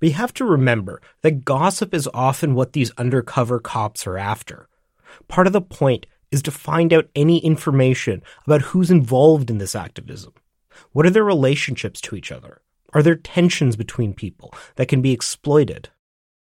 We 0.00 0.10
have 0.10 0.32
to 0.34 0.44
remember 0.44 1.00
that 1.22 1.44
gossip 1.44 1.94
is 1.94 2.08
often 2.14 2.54
what 2.54 2.72
these 2.72 2.90
undercover 2.92 3.60
cops 3.60 4.06
are 4.06 4.18
after. 4.18 4.68
Part 5.28 5.46
of 5.46 5.52
the 5.52 5.60
point 5.60 6.06
is 6.30 6.42
to 6.42 6.50
find 6.50 6.92
out 6.92 7.08
any 7.14 7.38
information 7.38 8.22
about 8.46 8.62
who's 8.62 8.90
involved 8.90 9.50
in 9.50 9.58
this 9.58 9.74
activism. 9.74 10.32
What 10.92 11.06
are 11.06 11.10
their 11.10 11.24
relationships 11.24 12.00
to 12.02 12.16
each 12.16 12.32
other? 12.32 12.62
Are 12.94 13.02
there 13.02 13.16
tensions 13.16 13.76
between 13.76 14.14
people 14.14 14.54
that 14.76 14.88
can 14.88 15.02
be 15.02 15.12
exploited? 15.12 15.90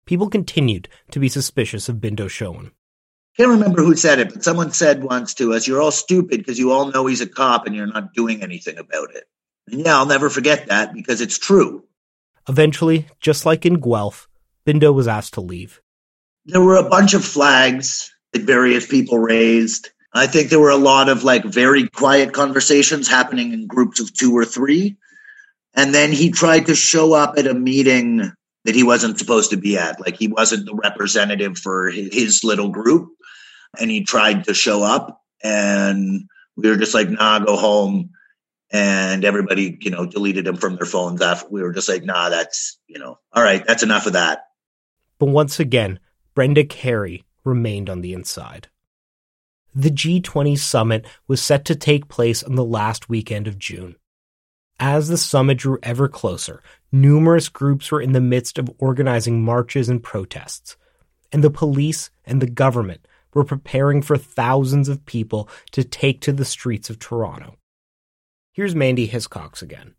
People 0.05 0.29
continued 0.29 0.89
to 1.11 1.21
be 1.21 1.29
suspicious 1.29 1.89
of 1.89 1.97
Bindo 1.97 2.27
Showan 2.27 2.73
can't 3.41 3.53
remember 3.53 3.83
who 3.83 3.97
said 3.97 4.19
it, 4.19 4.35
but 4.35 4.45
someone 4.45 4.71
said 4.71 5.03
once 5.03 5.33
to 5.35 5.55
us, 5.55 5.67
"You're 5.67 5.81
all 5.81 5.91
stupid 5.91 6.39
because 6.41 6.59
you 6.59 6.73
all 6.73 6.91
know 6.91 7.07
he's 7.07 7.23
a 7.23 7.27
cop 7.27 7.67
and 7.67 7.75
you're 7.75 7.87
not 7.87 8.13
doing 8.13 8.43
anything 8.43 8.77
about 8.77 9.15
it." 9.15 9.25
And 9.67 9.81
yeah, 9.81 9.97
I'll 9.97 10.05
never 10.05 10.29
forget 10.29 10.67
that 10.67 10.93
because 10.93 11.23
it's 11.23 11.39
true. 11.39 11.85
Eventually, 12.49 13.07
just 13.21 13.47
like 13.47 13.67
in 13.67 13.81
Guelph, 13.81 14.29
Bindo 14.67 14.95
was 14.95 15.09
asked 15.09 15.35
to 15.35 15.41
leave. 15.41 15.81
There 16.47 16.63
were 16.63 16.77
a 16.77 16.89
bunch 16.89 17.15
of 17.15 17.25
flags 17.25 18.13
that 18.33 18.43
various 18.43 18.87
people 18.87 19.19
raised. 19.19 19.91
I 20.15 20.27
think 20.27 20.51
there 20.51 20.61
were 20.61 20.71
a 20.71 20.77
lot 20.77 21.09
of 21.09 21.25
like 21.25 21.45
very 21.45 21.89
quiet 21.89 22.33
conversations 22.33 23.09
happening 23.09 23.53
in 23.53 23.67
groups 23.67 24.01
of 24.01 24.13
two 24.13 24.37
or 24.37 24.45
three. 24.45 24.97
And 25.75 25.95
then 25.95 26.11
he 26.11 26.31
tried 26.31 26.67
to 26.67 26.75
show 26.75 27.13
up 27.13 27.35
at 27.39 27.47
a 27.47 27.55
meeting 27.55 28.33
that 28.65 28.75
he 28.75 28.83
wasn't 28.83 29.19
supposed 29.19 29.51
to 29.51 29.57
be 29.57 29.79
at. 29.79 30.01
Like 30.01 30.17
he 30.17 30.29
wasn't 30.29 30.67
the 30.67 30.75
representative 30.75 31.59
for 31.59 31.91
his 31.91 32.43
little 32.43 32.69
group 32.69 33.11
and 33.79 33.91
he 33.91 34.05
tried 34.05 34.45
to 34.45 34.55
show 34.55 34.83
up 34.83 35.23
and 35.43 36.29
we 36.57 36.69
were 36.69 36.77
just 36.77 36.95
like, 36.95 37.09
nah, 37.09 37.39
go 37.39 37.57
home. 37.57 38.11
And 38.73 39.25
everybody, 39.25 39.77
you 39.81 39.91
know, 39.91 40.07
deleted 40.07 40.45
them 40.45 40.57
from 40.57 40.77
their 40.77 40.87
phones 40.87 41.21
after 41.21 41.49
we 41.49 41.63
were 41.63 41.73
just 41.73 41.89
like, 41.89 42.05
nah, 42.05 42.29
that's, 42.29 42.79
you 42.87 42.99
know, 42.99 43.19
all 43.33 43.43
right, 43.43 43.67
that's 43.67 43.83
enough 43.83 44.07
of 44.07 44.13
that. 44.13 44.45
But 45.19 45.27
once 45.27 45.59
again, 45.59 45.99
Brenda 46.35 46.65
Carey 46.65 47.25
remained 47.45 47.91
on 47.91 48.01
the 48.01 48.13
inside. 48.13 48.69
The 49.75 49.91
G20 49.91 50.59
summit 50.59 51.07
was 51.29 51.41
set 51.41 51.65
to 51.67 51.77
take 51.77 52.09
place 52.09 52.43
on 52.43 52.55
the 52.55 52.65
last 52.65 53.09
weekend 53.09 53.47
of 53.47 53.59
June. 53.59 53.97
As 54.79 55.09
the 55.09 55.19
summit 55.19 55.59
drew 55.59 55.79
ever 55.83 56.09
closer, 56.09 56.63
numerous 56.91 57.49
groups 57.49 57.93
were 57.93 58.01
in 58.01 58.13
the 58.13 58.21
midst 58.21 58.59
of 58.59 58.71
organizing 58.79 59.43
marches 59.43 59.89
and 59.89 60.03
protests, 60.03 60.77
and 61.31 61.45
the 61.45 61.51
police 61.51 62.11
and 62.25 62.41
the 62.41 62.49
government 62.49 63.07
were 63.35 63.45
preparing 63.45 64.03
for 64.03 64.17
thousands 64.17 64.89
of 64.89 65.07
people 65.07 65.49
to 65.73 65.85
take 65.85 66.21
to 66.23 66.33
the 66.33 66.45
streets 66.45 66.91
of 66.91 66.99
Toronto. 66.99 67.57
Here's 68.61 68.75
Mandy 68.75 69.09
Hiscox 69.09 69.63
again. 69.63 69.95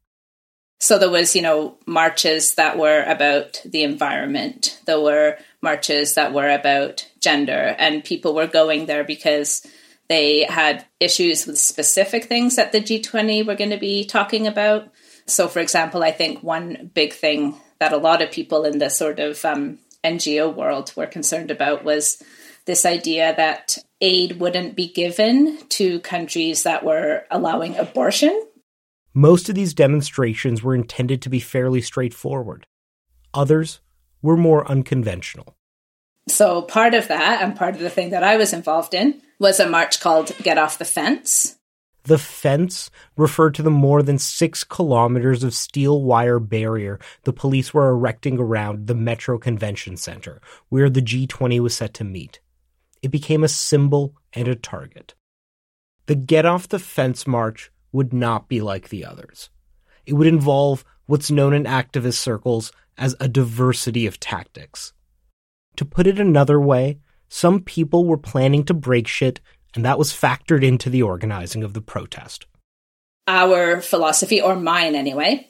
So 0.80 1.00
there 1.00 1.10
was, 1.10 1.36
you 1.36 1.42
know, 1.42 1.80
marches 1.88 2.54
that 2.58 2.78
were 2.78 3.02
about 3.08 3.60
the 3.66 3.82
environment. 3.82 4.80
There 4.86 5.02
were 5.02 5.40
marches 5.64 6.14
that 6.14 6.32
were 6.32 6.48
about 6.48 7.08
gender, 7.20 7.76
and 7.80 8.04
people 8.04 8.36
were 8.36 8.46
going 8.46 8.86
there 8.86 9.04
because 9.04 9.66
they 10.10 10.44
had 10.44 10.86
issues 11.00 11.48
with 11.48 11.58
specific 11.58 12.26
things 12.26 12.56
that 12.56 12.72
the 12.72 12.82
G20 12.82 13.48
were 13.48 13.56
going 13.56 13.72
to 13.72 13.80
be 13.80 14.06
talking 14.06 14.46
about. 14.46 14.90
So, 15.26 15.48
for 15.48 15.60
example, 15.60 16.04
I 16.04 16.12
think 16.12 16.44
one 16.44 16.92
big 16.94 17.14
thing 17.14 17.56
that 17.80 17.94
a 17.94 17.98
lot 17.98 18.22
of 18.22 18.30
people 18.30 18.64
in 18.66 18.78
the 18.78 18.92
sort 18.92 19.20
of 19.20 19.44
um, 19.44 19.80
NGO 20.04 20.56
world 20.56 20.94
were 20.96 21.08
concerned 21.08 21.50
about 21.50 21.84
was 21.84 22.22
this 22.66 22.86
idea 22.86 23.36
that 23.36 23.80
aid 24.02 24.40
wouldn't 24.40 24.76
be 24.76 24.88
given 24.88 25.58
to 25.70 26.00
countries 26.02 26.62
that 26.62 26.86
were 26.86 27.26
allowing 27.32 27.76
abortion. 27.76 28.40
Most 29.14 29.50
of 29.50 29.56
these 29.56 29.74
demonstrations 29.74 30.64
were 30.64 30.76
intended 30.76 31.22
to 31.22 31.30
be 31.30 31.40
fairly 31.40 31.82
straightforward. 31.82 32.66
Others 33.34 33.82
were 34.22 34.38
more 34.38 34.70
unconventional. 34.70 35.56
So, 36.30 36.62
part 36.62 36.94
of 36.94 37.08
that, 37.08 37.42
and 37.42 37.56
part 37.56 37.76
of 37.76 37.82
the 37.82 37.90
thing 37.90 38.12
that 38.12 38.24
I 38.24 38.38
was 38.38 38.54
involved 38.54 38.94
in, 38.94 39.22
was 39.40 39.60
a 39.60 39.70
march 39.70 40.00
called 40.00 40.32
Get 40.44 40.58
Off 40.58 40.78
the 40.78 40.86
Fence. 40.86 41.58
The 42.04 42.18
fence 42.18 42.90
referred 43.18 43.56
to 43.56 43.64
the 43.64 43.70
more 43.70 44.02
than 44.02 44.18
six 44.18 44.64
kilometers 44.64 45.44
of 45.44 45.54
steel 45.54 46.02
wire 46.04 46.40
barrier 46.40 47.00
the 47.24 47.34
police 47.34 47.74
were 47.74 47.90
erecting 47.90 48.40
around 48.40 48.88
the 48.88 48.96
Metro 48.96 49.38
Convention 49.38 49.98
Center, 49.98 50.42
where 50.70 50.90
the 50.90 51.02
G20 51.02 51.60
was 51.60 51.76
set 51.76 51.94
to 51.96 52.04
meet 52.04 52.40
it 53.02 53.10
became 53.10 53.44
a 53.44 53.48
symbol 53.48 54.16
and 54.34 54.48
a 54.48 54.56
target. 54.56 55.16
The 56.06 56.16
Get 56.16 56.46
Off 56.46 56.68
the 56.68 56.80
Fence 56.80 57.26
March 57.26 57.72
would 57.92 58.14
not 58.14 58.48
be 58.48 58.62
like 58.62 58.90
the 58.90 59.06
others. 59.06 59.50
It 60.06 60.14
would 60.14 60.28
involve 60.28 60.84
what's 61.06 61.32
known 61.32 61.54
in 61.54 61.66
activist 61.66 62.16
circles 62.16 62.72
as 62.98 63.16
a 63.20 63.28
diversity 63.28 64.06
of 64.06 64.20
tactics. 64.20 64.94
To 65.78 65.86
put 65.86 66.08
it 66.08 66.20
another 66.20 66.60
way, 66.60 67.00
some 67.30 67.62
people 67.62 68.06
were 68.06 68.18
planning 68.18 68.64
to 68.66 68.74
break 68.74 69.08
shit, 69.08 69.40
and 69.76 69.86
that 69.86 69.98
was 69.98 70.12
factored 70.12 70.64
into 70.64 70.90
the 70.90 71.02
organizing 71.02 71.64
of 71.64 71.74
the 71.74 71.82
protest. 71.82 72.46
Our 73.28 73.82
philosophy, 73.82 74.42
or 74.42 74.56
mine 74.56 74.96
anyway, 74.96 75.50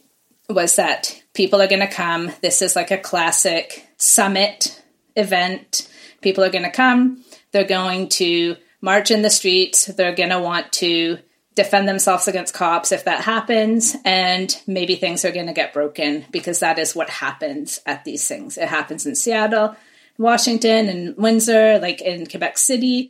was 0.50 0.76
that 0.76 1.22
people 1.34 1.62
are 1.62 1.68
going 1.68 1.82
to 1.82 1.88
come. 1.88 2.32
This 2.42 2.62
is 2.62 2.76
like 2.76 2.92
a 2.92 2.98
classic 2.98 3.88
summit 3.98 4.84
event. 5.16 5.90
People 6.22 6.44
are 6.44 6.52
going 6.52 6.66
to 6.66 6.72
come. 6.72 7.24
They're 7.52 7.64
going 7.64 8.10
to 8.10 8.58
march 8.82 9.12
in 9.12 9.22
the 9.22 9.30
streets. 9.30 9.86
They're 9.86 10.16
going 10.16 10.30
to 10.30 10.40
want 10.40 10.72
to 10.74 11.18
defend 11.56 11.88
themselves 11.88 12.28
against 12.28 12.54
cops 12.54 12.92
if 12.92 13.06
that 13.06 13.24
happens. 13.24 13.96
And 14.06 14.56
maybe 14.68 14.96
things 14.96 15.26
are 15.26 15.32
going 15.32 15.48
to 15.48 15.54
get 15.54 15.74
broken 15.74 16.26
because 16.32 16.60
that 16.60 16.80
is 16.80 16.96
what 16.96 17.10
happens 17.10 17.80
at 17.86 18.06
these 18.06 18.28
things. 18.28 18.58
It 18.58 18.70
happens 18.70 19.06
in 19.06 19.16
Seattle, 19.16 19.76
Washington, 20.18 20.88
and 20.88 21.18
Windsor, 21.18 21.80
like 21.80 22.02
in 22.02 22.26
Quebec 22.28 22.58
City. 22.58 23.10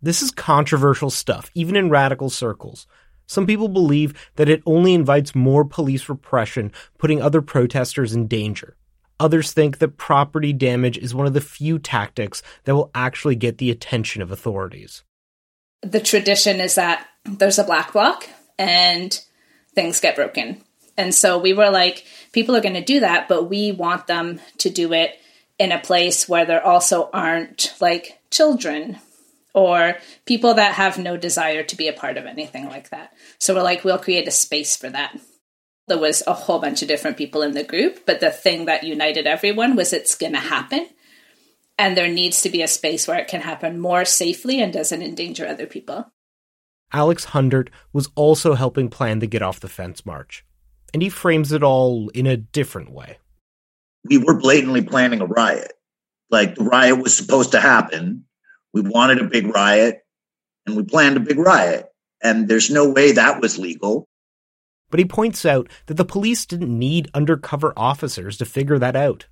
This 0.00 0.22
is 0.22 0.30
controversial 0.30 1.10
stuff, 1.10 1.50
even 1.54 1.76
in 1.76 1.88
radical 1.88 2.28
circles. 2.28 2.86
Some 3.26 3.46
people 3.46 3.68
believe 3.68 4.12
that 4.36 4.48
it 4.48 4.62
only 4.66 4.94
invites 4.94 5.34
more 5.34 5.64
police 5.64 6.08
repression, 6.08 6.72
putting 6.98 7.22
other 7.22 7.40
protesters 7.40 8.12
in 8.12 8.26
danger. 8.26 8.76
Others 9.20 9.52
think 9.52 9.78
that 9.78 9.96
property 9.96 10.52
damage 10.52 10.98
is 10.98 11.14
one 11.14 11.28
of 11.28 11.32
the 11.32 11.40
few 11.40 11.78
tactics 11.78 12.42
that 12.64 12.74
will 12.74 12.90
actually 12.94 13.36
get 13.36 13.58
the 13.58 13.70
attention 13.70 14.20
of 14.20 14.32
authorities. 14.32 15.04
The 15.82 16.00
tradition 16.00 16.60
is 16.60 16.74
that 16.74 17.06
there's 17.24 17.58
a 17.58 17.64
black 17.64 17.92
bloc 17.92 18.28
and 18.58 19.20
things 19.74 20.00
get 20.00 20.16
broken. 20.16 20.62
And 20.96 21.14
so 21.14 21.38
we 21.38 21.52
were 21.52 21.70
like, 21.70 22.04
people 22.32 22.54
are 22.54 22.60
going 22.60 22.74
to 22.74 22.84
do 22.84 23.00
that, 23.00 23.28
but 23.28 23.48
we 23.48 23.72
want 23.72 24.06
them 24.06 24.40
to 24.58 24.70
do 24.70 24.92
it 24.92 25.18
in 25.58 25.72
a 25.72 25.78
place 25.78 26.28
where 26.28 26.44
there 26.44 26.64
also 26.64 27.08
aren't 27.12 27.74
like 27.80 28.20
children 28.30 28.98
or 29.54 29.96
people 30.24 30.54
that 30.54 30.74
have 30.74 30.98
no 30.98 31.16
desire 31.16 31.62
to 31.62 31.76
be 31.76 31.88
a 31.88 31.92
part 31.92 32.16
of 32.16 32.26
anything 32.26 32.66
like 32.66 32.90
that. 32.90 33.12
So 33.38 33.54
we're 33.54 33.62
like, 33.62 33.84
we'll 33.84 33.98
create 33.98 34.28
a 34.28 34.32
space 34.32 34.76
for 34.76 34.90
that. 34.90 35.18
There 35.88 35.98
was 35.98 36.22
a 36.26 36.32
whole 36.32 36.58
bunch 36.58 36.82
of 36.82 36.88
different 36.88 37.16
people 37.16 37.42
in 37.42 37.52
the 37.52 37.64
group, 37.64 38.06
but 38.06 38.20
the 38.20 38.30
thing 38.30 38.66
that 38.66 38.84
united 38.84 39.26
everyone 39.26 39.76
was 39.76 39.92
it's 39.92 40.14
going 40.14 40.32
to 40.32 40.38
happen. 40.38 40.88
And 41.78 41.96
there 41.96 42.08
needs 42.08 42.42
to 42.42 42.50
be 42.50 42.62
a 42.62 42.68
space 42.68 43.08
where 43.08 43.18
it 43.18 43.28
can 43.28 43.40
happen 43.40 43.80
more 43.80 44.04
safely 44.04 44.60
and 44.60 44.72
doesn't 44.72 45.02
endanger 45.02 45.46
other 45.46 45.66
people. 45.66 46.06
Alex 46.92 47.24
Hundert 47.26 47.70
was 47.92 48.08
also 48.14 48.54
helping 48.54 48.88
plan 48.88 49.18
the 49.18 49.26
Get 49.26 49.42
Off 49.42 49.60
the 49.60 49.68
Fence 49.68 50.04
march, 50.04 50.44
and 50.92 51.02
he 51.02 51.08
frames 51.08 51.52
it 51.52 51.62
all 51.62 52.08
in 52.10 52.26
a 52.26 52.36
different 52.36 52.90
way. 52.90 53.18
We 54.04 54.18
were 54.18 54.38
blatantly 54.38 54.82
planning 54.82 55.20
a 55.20 55.26
riot. 55.26 55.72
Like 56.30 56.54
the 56.54 56.64
riot 56.64 56.98
was 56.98 57.16
supposed 57.16 57.52
to 57.52 57.60
happen. 57.60 58.24
We 58.72 58.80
wanted 58.80 59.18
a 59.18 59.28
big 59.28 59.46
riot, 59.46 60.00
and 60.66 60.76
we 60.76 60.82
planned 60.82 61.16
a 61.16 61.20
big 61.20 61.38
riot. 61.38 61.86
And 62.22 62.48
there's 62.48 62.70
no 62.70 62.88
way 62.88 63.12
that 63.12 63.40
was 63.40 63.58
legal. 63.58 64.08
But 64.90 65.00
he 65.00 65.06
points 65.06 65.44
out 65.44 65.68
that 65.86 65.94
the 65.94 66.04
police 66.04 66.46
didn't 66.46 66.78
need 66.78 67.10
undercover 67.14 67.72
officers 67.76 68.36
to 68.38 68.44
figure 68.44 68.78
that 68.78 68.94
out. 68.94 69.26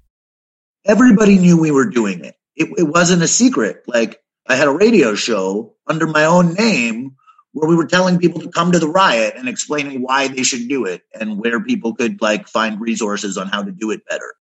Everybody 0.85 1.39
knew 1.39 1.61
we 1.61 1.71
were 1.71 1.91
doing 1.91 2.25
it. 2.25 2.35
It, 2.57 2.69
it 2.79 2.83
wasn't 2.83 3.23
a 3.23 3.29
secret. 3.29 3.83
Like 3.87 4.21
I 4.47 4.57
had 4.57 4.69
a 4.69 4.73
radio 4.73 5.15
show 5.15 5.75
under 5.87 6.07
my 6.07 6.25
own 6.25 6.55
name 6.55 7.17
where 7.53 7.69
we 7.69 7.77
were 7.77 7.87
telling 7.87 8.19
people 8.19 8.41
to 8.41 8.51
come 8.51 8.73
to 8.73 8.79
the 8.79 8.89
riot 8.89 9.35
and 9.37 9.49
explaining 9.49 10.03
why 10.03 10.29
they 10.29 10.43
should 10.43 10.69
do 10.69 10.85
it 10.85 11.03
and 11.19 11.39
where 11.39 11.63
people 11.63 11.95
could 11.95 12.21
like 12.23 12.49
find 12.49 12.81
resources 12.81 13.37
on 13.37 13.49
how 13.49 13.63
to 13.63 13.73
do 13.73 13.91
it 13.91 14.07
better. 14.09 14.35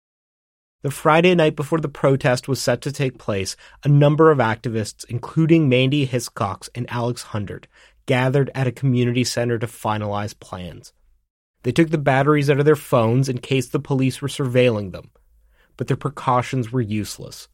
The 0.83 0.91
Friday 0.91 1.35
night 1.35 1.57
before 1.57 1.81
the 1.81 1.89
protest 1.89 2.49
was 2.49 2.61
set 2.61 2.81
to 2.83 2.93
take 2.93 3.19
place, 3.19 3.57
a 3.83 3.89
number 3.89 4.31
of 4.31 4.39
activists, 4.39 5.05
including 5.09 5.69
Mandy 5.69 6.07
Hiscox 6.07 6.69
and 6.75 6.89
Alex 6.91 7.23
Hundert, 7.23 7.67
gathered 8.07 8.51
at 8.55 8.69
a 8.69 8.73
community 8.73 9.25
center 9.25 9.59
to 9.59 9.67
finalize 9.67 10.39
plans. 10.39 10.93
They 11.63 11.73
took 11.73 11.91
the 11.91 11.99
batteries 11.99 12.49
out 12.49 12.61
of 12.61 12.65
their 12.65 12.77
phones 12.77 13.29
in 13.29 13.39
case 13.39 13.69
the 13.69 13.81
police 13.81 14.23
were 14.23 14.29
surveilling 14.29 14.93
them, 14.93 15.11
but 15.77 15.89
their 15.89 15.97
precautions 15.97 16.71
were 16.71 16.81
useless. 16.81 17.49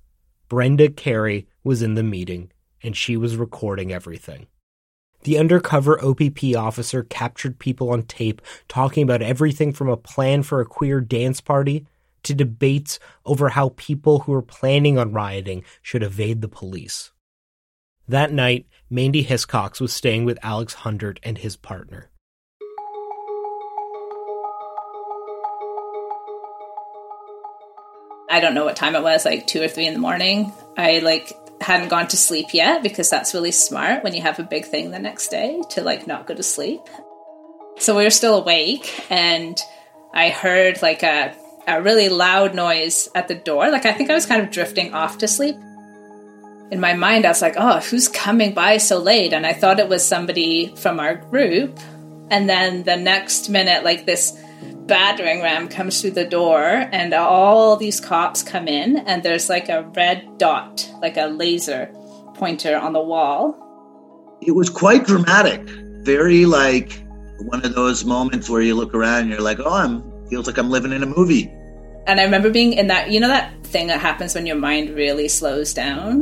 Brenda 0.49 0.91
Carey 0.91 1.47
was 1.65 1.81
in 1.81 1.95
the 1.95 2.03
meeting, 2.03 2.53
and 2.83 2.95
she 2.95 3.17
was 3.17 3.37
recording 3.37 3.93
everything. 3.93 4.47
The 5.23 5.39
undercover 5.39 6.03
OPP 6.05 6.57
officer 6.57 7.05
captured 7.05 7.59
people 7.59 7.91
on 7.91 8.03
tape 8.03 8.43
talking 8.69 9.05
about 9.05 9.23
everything 9.23 9.73
from 9.73 9.89
a 9.89 9.97
plan 9.97 10.43
for 10.43 10.61
a 10.61 10.67
queer 10.67 11.01
dance 11.01 11.41
party 11.41 11.87
to 12.25 12.35
debates 12.35 12.99
over 13.25 13.51
how 13.51 13.71
people 13.77 14.21
who 14.21 14.33
were 14.33 14.43
planning 14.43 14.99
on 14.99 15.13
rioting 15.13 15.65
should 15.81 16.03
evade 16.03 16.41
the 16.41 16.49
police. 16.49 17.13
That 18.09 18.33
night, 18.33 18.67
Mandy 18.91 19.25
Hiscox 19.25 19.81
was 19.81 19.93
staying 19.93 20.25
with 20.25 20.39
Alex 20.43 20.75
Hundert 20.75 21.21
and 21.23 21.39
his 21.39 21.57
partner. 21.57 22.11
I 28.29 28.41
don't 28.41 28.55
know 28.55 28.65
what 28.65 28.77
time 28.77 28.97
it 28.97 29.03
was, 29.03 29.25
like 29.25 29.47
two 29.47 29.63
or 29.63 29.69
three 29.69 29.87
in 29.87 29.93
the 29.93 30.01
morning. 30.01 30.53
I 30.77 30.99
like 31.01 31.33
hadn't 31.63 31.89
gone 31.89 32.09
to 32.09 32.17
sleep 32.17 32.53
yet 32.53 32.83
because 32.83 33.09
that's 33.11 33.35
really 33.35 33.53
smart 33.53 34.05
when 34.05 34.15
you 34.15 34.23
have 34.23 34.39
a 34.39 34.45
big 34.45 34.67
thing 34.67 34.91
the 34.91 34.99
next 34.99 35.29
day 35.29 35.63
to 35.71 35.83
like 35.83 36.07
not 36.07 36.27
go 36.27 36.35
to 36.35 36.43
sleep. 36.43 36.81
So 37.79 37.97
we 37.97 38.05
were 38.05 38.11
still 38.11 38.39
awake 38.39 39.05
and 39.11 39.59
I 40.13 40.31
heard 40.31 40.83
like 40.83 41.03
a, 41.03 41.35
a 41.67 41.83
really 41.83 42.09
loud 42.09 42.55
noise 42.55 43.09
at 43.15 43.29
the 43.29 43.35
door. 43.35 43.71
Like 43.71 43.87
I 43.87 43.93
think 43.93 44.11
I 44.11 44.15
was 44.15 44.27
kind 44.27 44.43
of 44.43 44.51
drifting 44.51 44.95
off 44.95 45.19
to 45.19 45.29
sleep. 45.29 45.57
In 46.71 46.81
my 46.81 46.95
mind, 46.95 47.27
I 47.27 47.29
was 47.29 47.43
like, 47.43 47.55
oh, 47.59 47.81
who's 47.81 48.09
coming 48.09 48.55
by 48.55 48.79
so 48.79 48.99
late? 48.99 49.33
And 49.33 49.47
I 49.47 49.53
thought 49.53 49.79
it 49.79 49.89
was 49.89 50.07
somebody 50.07 50.75
from 50.77 51.01
our 51.01 51.17
group. 51.17 51.79
And 52.31 52.49
then 52.49 52.83
the 52.85 52.97
next 52.97 53.51
minute, 53.51 53.85
like 53.85 54.07
this 54.07 54.39
battering 54.93 55.41
ram 55.41 55.69
comes 55.69 56.03
through 56.03 56.11
the 56.11 56.27
door 56.27 56.87
and 56.93 57.15
all 57.15 57.77
these 57.77 57.99
cops 57.99 58.43
come 58.43 58.69
in 58.69 58.99
and 58.99 59.23
there's 59.23 59.49
like 59.49 59.71
a 59.71 59.91
red 59.97 60.37
dot 60.37 60.87
like 61.01 61.17
a 61.17 61.29
laser 61.29 61.87
pointer 62.35 62.77
on 62.77 62.93
the 62.93 63.01
wall. 63.01 63.57
It 64.43 64.51
was 64.51 64.69
quite 64.69 65.07
dramatic. 65.07 65.63
Very 66.05 66.45
like 66.45 67.03
one 67.39 67.65
of 67.65 67.75
those 67.75 68.05
moments 68.05 68.51
where 68.51 68.61
you 68.61 68.75
look 68.75 68.93
around 68.93 69.21
and 69.21 69.31
you're 69.31 69.41
like 69.41 69.61
oh 69.61 69.73
i'm 69.73 70.29
feels 70.29 70.47
like 70.47 70.59
i'm 70.59 70.69
living 70.69 70.93
in 70.93 71.03
a 71.03 71.07
movie. 71.07 71.51
And 72.07 72.21
i 72.21 72.25
remember 72.25 72.51
being 72.51 72.75
in 72.75 72.89
that 72.89 73.11
you 73.11 73.19
know 73.19 73.29
that 73.29 73.65
thing 73.65 73.87
that 73.87 73.99
happens 73.99 74.35
when 74.35 74.45
your 74.45 74.57
mind 74.57 74.91
really 74.91 75.27
slows 75.27 75.73
down? 75.73 76.19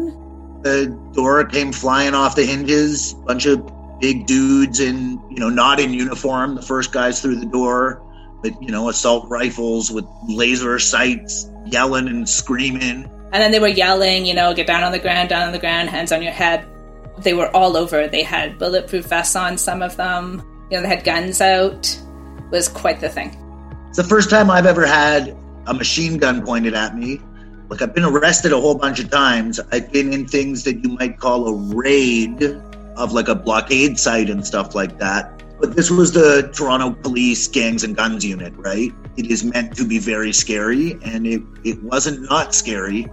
The 0.63 0.97
door 1.13 1.45
came 1.45 1.73
flying 1.73 2.15
off 2.15 2.37
the 2.37 2.47
hinges 2.47 3.15
bunch 3.27 3.47
of 3.47 3.69
big 4.01 4.27
dudes 4.29 4.79
in 4.79 5.21
you 5.29 5.41
know 5.41 5.51
not 5.51 5.81
in 5.81 5.93
uniform 5.93 6.55
the 6.55 6.63
first 6.63 6.93
guys 6.93 7.21
through 7.21 7.35
the 7.35 7.47
door 7.47 8.01
with 8.43 8.55
you 8.61 8.69
know 8.69 8.89
assault 8.89 9.29
rifles 9.29 9.91
with 9.91 10.07
laser 10.29 10.79
sights, 10.79 11.51
yelling 11.67 12.09
and 12.09 12.29
screaming. 12.29 13.11
And 13.33 13.43
then 13.43 13.53
they 13.53 13.61
were 13.61 13.69
yelling, 13.69 14.27
you 14.27 14.35
know, 14.35 14.53
get 14.55 14.67
down 14.67 14.83
on 14.83 14.93
the 14.93 14.99
ground, 14.99 15.29
down 15.29 15.47
on 15.47 15.53
the 15.53 15.59
ground, 15.59 15.89
hands 15.89 16.11
on 16.11 16.23
your 16.23 16.33
head. 16.33 16.67
They 17.19 17.33
were 17.33 17.55
all 17.55 17.77
over. 17.77 18.09
They 18.09 18.25
had 18.25 18.59
bulletproof 18.59 19.07
vests 19.07 19.37
on, 19.37 19.57
some 19.57 19.83
of 19.83 19.97
them. 19.97 20.43
You 20.71 20.77
know, 20.77 20.83
they 20.83 20.89
had 20.89 21.05
guns 21.05 21.41
out. 21.41 21.87
It 22.39 22.51
was 22.51 22.69
quite 22.69 23.01
the 23.01 23.09
thing. 23.09 23.37
It's 23.89 23.99
the 23.99 24.05
first 24.05 24.31
time 24.31 24.51
I've 24.51 24.67
ever 24.67 24.85
had 24.85 25.37
a 25.67 25.75
machine 25.75 26.19
gun 26.19 26.45
pointed 26.45 26.75
at 26.75 26.97
me. 26.97 27.21
Like 27.69 27.83
I've 27.83 27.95
been 27.95 28.05
arrested 28.05 28.53
a 28.53 28.61
whole 28.61 28.75
bunch 28.75 28.99
of 28.99 29.11
times. 29.11 29.61
I've 29.71 29.93
been 29.93 30.13
in 30.13 30.27
things 30.27 30.65
that 30.65 30.83
you 30.83 30.91
might 30.91 31.19
call 31.19 31.47
a 31.47 31.77
raid 31.77 32.43
of 32.97 33.13
like 33.13 33.29
a 33.29 33.35
blockade 33.37 33.99
site 33.99 34.29
and 34.29 34.45
stuff 34.45 34.75
like 34.75 34.99
that. 34.99 35.41
But 35.61 35.77
this 35.77 35.91
was 35.91 36.13
the 36.13 36.51
Toronto 36.55 36.93
Police 37.03 37.47
Gangs 37.47 37.85
and 37.85 37.95
Guns 37.95 38.25
Unit, 38.25 38.55
right? 38.57 38.93
It 39.19 39.31
is 39.31 39.45
meant 39.45 39.77
to 39.77 39.87
be 39.87 39.99
very 39.99 40.33
scary, 40.33 40.99
and 41.05 41.27
it, 41.27 41.43
it 41.65 41.83
wasn't 41.83 42.23
not 42.31 42.55
scary. 42.55 43.07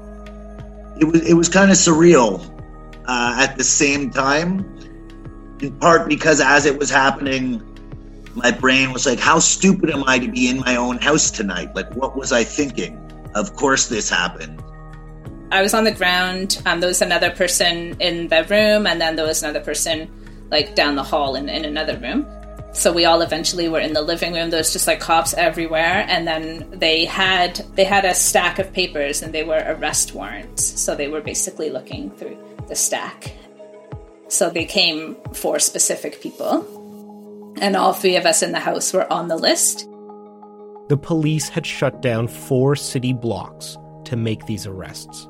It 0.99 1.03
was 1.03 1.27
it 1.27 1.33
was 1.33 1.49
kind 1.49 1.69
of 1.69 1.77
surreal 1.77 2.39
uh, 3.05 3.35
at 3.37 3.57
the 3.57 3.63
same 3.65 4.11
time, 4.11 4.63
in 5.59 5.77
part 5.79 6.07
because 6.07 6.39
as 6.39 6.65
it 6.65 6.79
was 6.79 6.89
happening, 6.89 7.61
my 8.33 8.51
brain 8.51 8.93
was 8.93 9.05
like, 9.05 9.19
"How 9.19 9.39
stupid 9.39 9.89
am 9.89 10.05
I 10.07 10.17
to 10.17 10.31
be 10.31 10.49
in 10.49 10.59
my 10.59 10.77
own 10.77 10.99
house 10.99 11.29
tonight? 11.29 11.75
Like, 11.75 11.93
what 11.95 12.15
was 12.15 12.31
I 12.31 12.45
thinking? 12.45 12.95
Of 13.35 13.55
course, 13.55 13.89
this 13.89 14.09
happened." 14.09 14.63
I 15.51 15.61
was 15.61 15.73
on 15.73 15.83
the 15.83 15.91
ground. 15.91 16.61
Um, 16.65 16.79
there 16.79 16.87
was 16.87 17.01
another 17.01 17.31
person 17.31 17.95
in 17.99 18.29
the 18.29 18.45
room, 18.49 18.87
and 18.87 18.99
then 18.99 19.17
there 19.17 19.25
was 19.25 19.43
another 19.43 19.61
person 19.61 20.09
like 20.49 20.75
down 20.75 20.95
the 20.95 21.03
hall 21.03 21.35
in, 21.35 21.49
in 21.49 21.65
another 21.65 21.97
room. 21.97 22.25
So 22.77 22.93
we 22.93 23.05
all 23.05 23.21
eventually 23.21 23.67
were 23.69 23.79
in 23.79 23.93
the 23.93 24.03
living 24.03 24.33
room. 24.35 24.51
There 24.51 24.59
was 24.59 24.71
just 24.71 24.85
like 24.85 24.99
cops 24.99 25.33
everywhere, 25.33 26.05
and 26.07 26.27
then 26.27 26.69
they 26.69 27.05
had 27.05 27.55
they 27.73 27.83
had 27.83 28.05
a 28.05 28.13
stack 28.13 28.59
of 28.59 28.71
papers, 28.71 29.23
and 29.23 29.33
they 29.33 29.43
were 29.43 29.63
arrest 29.65 30.13
warrants. 30.13 30.79
So 30.79 30.93
they 30.93 31.07
were 31.07 31.21
basically 31.21 31.71
looking 31.71 32.11
through 32.11 32.37
the 32.67 32.75
stack. 32.75 33.33
So 34.27 34.51
they 34.51 34.65
came 34.65 35.17
for 35.33 35.57
specific 35.57 36.21
people, 36.21 37.55
and 37.59 37.75
all 37.75 37.93
three 37.93 38.15
of 38.15 38.27
us 38.27 38.43
in 38.43 38.51
the 38.51 38.59
house 38.59 38.93
were 38.93 39.11
on 39.11 39.27
the 39.27 39.37
list. 39.37 39.89
The 40.89 40.99
police 41.01 41.49
had 41.49 41.65
shut 41.65 42.03
down 42.03 42.27
four 42.27 42.75
city 42.75 43.11
blocks 43.11 43.75
to 44.05 44.15
make 44.15 44.45
these 44.45 44.67
arrests. 44.67 45.27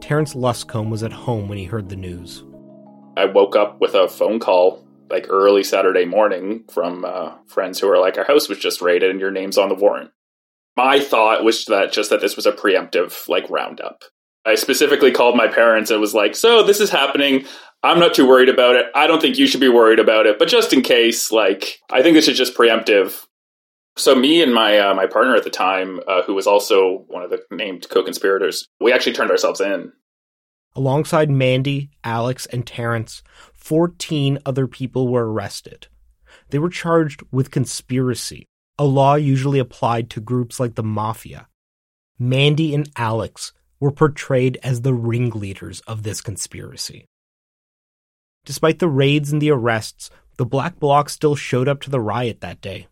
Terrence 0.00 0.34
Luscombe 0.34 0.88
was 0.88 1.02
at 1.02 1.12
home 1.12 1.48
when 1.48 1.58
he 1.58 1.64
heard 1.64 1.88
the 1.88 1.96
news. 1.96 2.44
I 3.16 3.24
woke 3.24 3.56
up 3.56 3.80
with 3.80 3.94
a 3.94 4.06
phone 4.06 4.38
call 4.38 4.83
like 5.10 5.26
early 5.28 5.64
Saturday 5.64 6.04
morning 6.04 6.64
from 6.70 7.04
uh, 7.04 7.32
friends 7.46 7.78
who 7.78 7.88
were 7.88 7.98
like, 7.98 8.18
"Our 8.18 8.24
house 8.24 8.48
was 8.48 8.58
just 8.58 8.80
raided, 8.80 9.10
and 9.10 9.20
your 9.20 9.30
name's 9.30 9.58
on 9.58 9.68
the 9.68 9.74
warrant." 9.74 10.10
My 10.76 11.00
thought 11.00 11.44
was 11.44 11.64
that 11.66 11.92
just 11.92 12.10
that 12.10 12.20
this 12.20 12.36
was 12.36 12.46
a 12.46 12.52
preemptive 12.52 13.28
like 13.28 13.48
roundup. 13.50 14.04
I 14.44 14.56
specifically 14.56 15.12
called 15.12 15.36
my 15.36 15.48
parents 15.48 15.90
and 15.90 16.00
was 16.00 16.14
like, 16.14 16.34
"So 16.34 16.62
this 16.62 16.80
is 16.80 16.90
happening. 16.90 17.46
I'm 17.82 18.00
not 18.00 18.14
too 18.14 18.26
worried 18.26 18.48
about 18.48 18.76
it. 18.76 18.86
I 18.94 19.06
don't 19.06 19.20
think 19.20 19.38
you 19.38 19.46
should 19.46 19.60
be 19.60 19.68
worried 19.68 19.98
about 19.98 20.26
it, 20.26 20.38
but 20.38 20.48
just 20.48 20.72
in 20.72 20.80
case, 20.82 21.30
like, 21.30 21.80
I 21.90 22.02
think 22.02 22.14
this 22.14 22.28
is 22.28 22.38
just 22.38 22.56
preemptive." 22.56 23.24
So 23.96 24.14
me 24.14 24.42
and 24.42 24.52
my 24.52 24.78
uh, 24.78 24.94
my 24.94 25.06
partner 25.06 25.36
at 25.36 25.44
the 25.44 25.50
time, 25.50 26.00
uh, 26.08 26.22
who 26.22 26.34
was 26.34 26.46
also 26.46 27.04
one 27.08 27.22
of 27.22 27.30
the 27.30 27.42
named 27.50 27.86
co-conspirators, 27.88 28.66
we 28.80 28.92
actually 28.92 29.12
turned 29.12 29.30
ourselves 29.30 29.60
in 29.60 29.92
Alongside 30.76 31.30
Mandy, 31.30 31.90
Alex, 32.02 32.46
and 32.46 32.66
Terrence, 32.66 33.22
14 33.64 34.40
other 34.44 34.66
people 34.66 35.08
were 35.08 35.32
arrested. 35.32 35.86
They 36.50 36.58
were 36.58 36.68
charged 36.68 37.22
with 37.32 37.50
conspiracy, 37.50 38.44
a 38.78 38.84
law 38.84 39.14
usually 39.14 39.58
applied 39.58 40.10
to 40.10 40.20
groups 40.20 40.60
like 40.60 40.74
the 40.74 40.82
Mafia. 40.82 41.48
Mandy 42.18 42.74
and 42.74 42.90
Alex 42.94 43.54
were 43.80 43.90
portrayed 43.90 44.58
as 44.62 44.82
the 44.82 44.92
ringleaders 44.92 45.80
of 45.86 46.02
this 46.02 46.20
conspiracy. 46.20 47.06
Despite 48.44 48.80
the 48.80 48.88
raids 48.88 49.32
and 49.32 49.40
the 49.40 49.50
arrests, 49.50 50.10
the 50.36 50.44
Black 50.44 50.78
Bloc 50.78 51.08
still 51.08 51.34
showed 51.34 51.66
up 51.66 51.80
to 51.80 51.90
the 51.90 52.00
riot 52.00 52.42
that 52.42 52.60
day. 52.60 52.88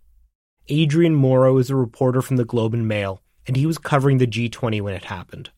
Adrian 0.68 1.14
Morrow 1.14 1.59
is 1.59 1.68
a 1.68 1.77
reporter 1.77 2.23
from 2.23 2.39
the 2.39 2.47
Globe 2.47 2.73
and 2.73 2.89
Mail, 2.89 3.20
and 3.47 3.57
he 3.57 3.66
was 3.66 3.77
covering 3.77 4.16
the 4.16 4.27
G20 4.27 4.81
when 4.81 4.95
it 4.95 5.05
happened. 5.05 5.51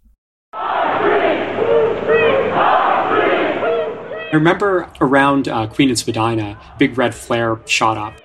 I 4.35 4.37
remember 4.37 4.91
around 5.01 5.47
uh, 5.47 5.69
Queen 5.69 5.91
and 5.91 5.97
Spadina, 5.97 6.59
big 6.77 6.99
red 6.99 7.15
flare 7.15 7.57
shot 7.67 7.97
up. 7.97 8.21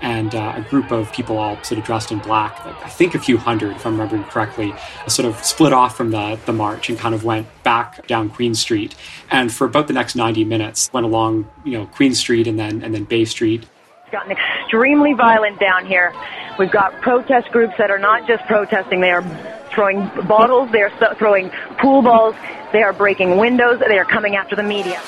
And 0.00 0.34
uh, 0.34 0.54
a 0.56 0.66
group 0.70 0.92
of 0.92 1.12
people 1.12 1.36
all 1.36 1.62
sort 1.62 1.78
of 1.78 1.84
dressed 1.84 2.10
in 2.10 2.20
black, 2.20 2.58
I 2.64 2.88
think 2.88 3.14
a 3.14 3.18
few 3.18 3.36
hundred, 3.36 3.76
if 3.76 3.84
I'm 3.84 3.92
remembering 3.92 4.24
correctly, 4.24 4.72
sort 5.08 5.28
of 5.28 5.44
split 5.44 5.74
off 5.74 5.94
from 5.94 6.10
the, 6.10 6.40
the 6.46 6.54
march 6.54 6.88
and 6.88 6.98
kind 6.98 7.14
of 7.14 7.22
went 7.22 7.46
back 7.64 8.06
down 8.06 8.30
Queen 8.30 8.54
Street. 8.54 8.94
And 9.30 9.52
for 9.52 9.66
about 9.66 9.86
the 9.86 9.92
next 9.92 10.16
90 10.16 10.46
minutes, 10.46 10.90
went 10.94 11.04
along, 11.04 11.50
you 11.66 11.72
know, 11.72 11.84
Queen 11.84 12.14
Street 12.14 12.46
and 12.46 12.58
then, 12.58 12.82
and 12.82 12.94
then 12.94 13.04
Bay 13.04 13.26
Street. 13.26 13.66
It's 14.04 14.10
gotten 14.10 14.32
extremely 14.32 15.12
violent 15.12 15.60
down 15.60 15.84
here. 15.84 16.14
We've 16.58 16.72
got 16.72 16.98
protest 17.02 17.50
groups 17.50 17.74
that 17.76 17.90
are 17.90 17.98
not 17.98 18.26
just 18.26 18.42
protesting, 18.46 19.02
they 19.02 19.10
are 19.10 19.59
throwing 19.72 20.08
bottles, 20.26 20.70
they 20.72 20.82
are 20.82 21.14
throwing 21.16 21.50
pool 21.78 22.02
balls, 22.02 22.34
they 22.72 22.82
are 22.82 22.92
breaking 22.92 23.36
windows, 23.36 23.80
they 23.80 23.98
are 23.98 24.04
coming 24.04 24.36
after 24.36 24.56
the 24.56 24.62
media. 24.62 25.00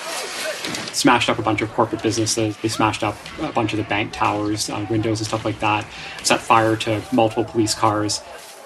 Smashed 0.92 1.30
up 1.30 1.38
a 1.38 1.42
bunch 1.42 1.62
of 1.62 1.72
corporate 1.72 2.02
businesses. 2.02 2.56
They 2.58 2.68
smashed 2.68 3.02
up 3.02 3.16
a 3.40 3.50
bunch 3.52 3.72
of 3.72 3.78
the 3.78 3.84
bank 3.84 4.12
towers, 4.12 4.68
uh, 4.68 4.86
windows, 4.90 5.20
and 5.20 5.26
stuff 5.26 5.44
like 5.44 5.58
that. 5.60 5.86
Set 6.22 6.40
fire 6.40 6.76
to 6.76 7.02
multiple 7.12 7.44
police 7.44 7.74
cars. 7.74 8.20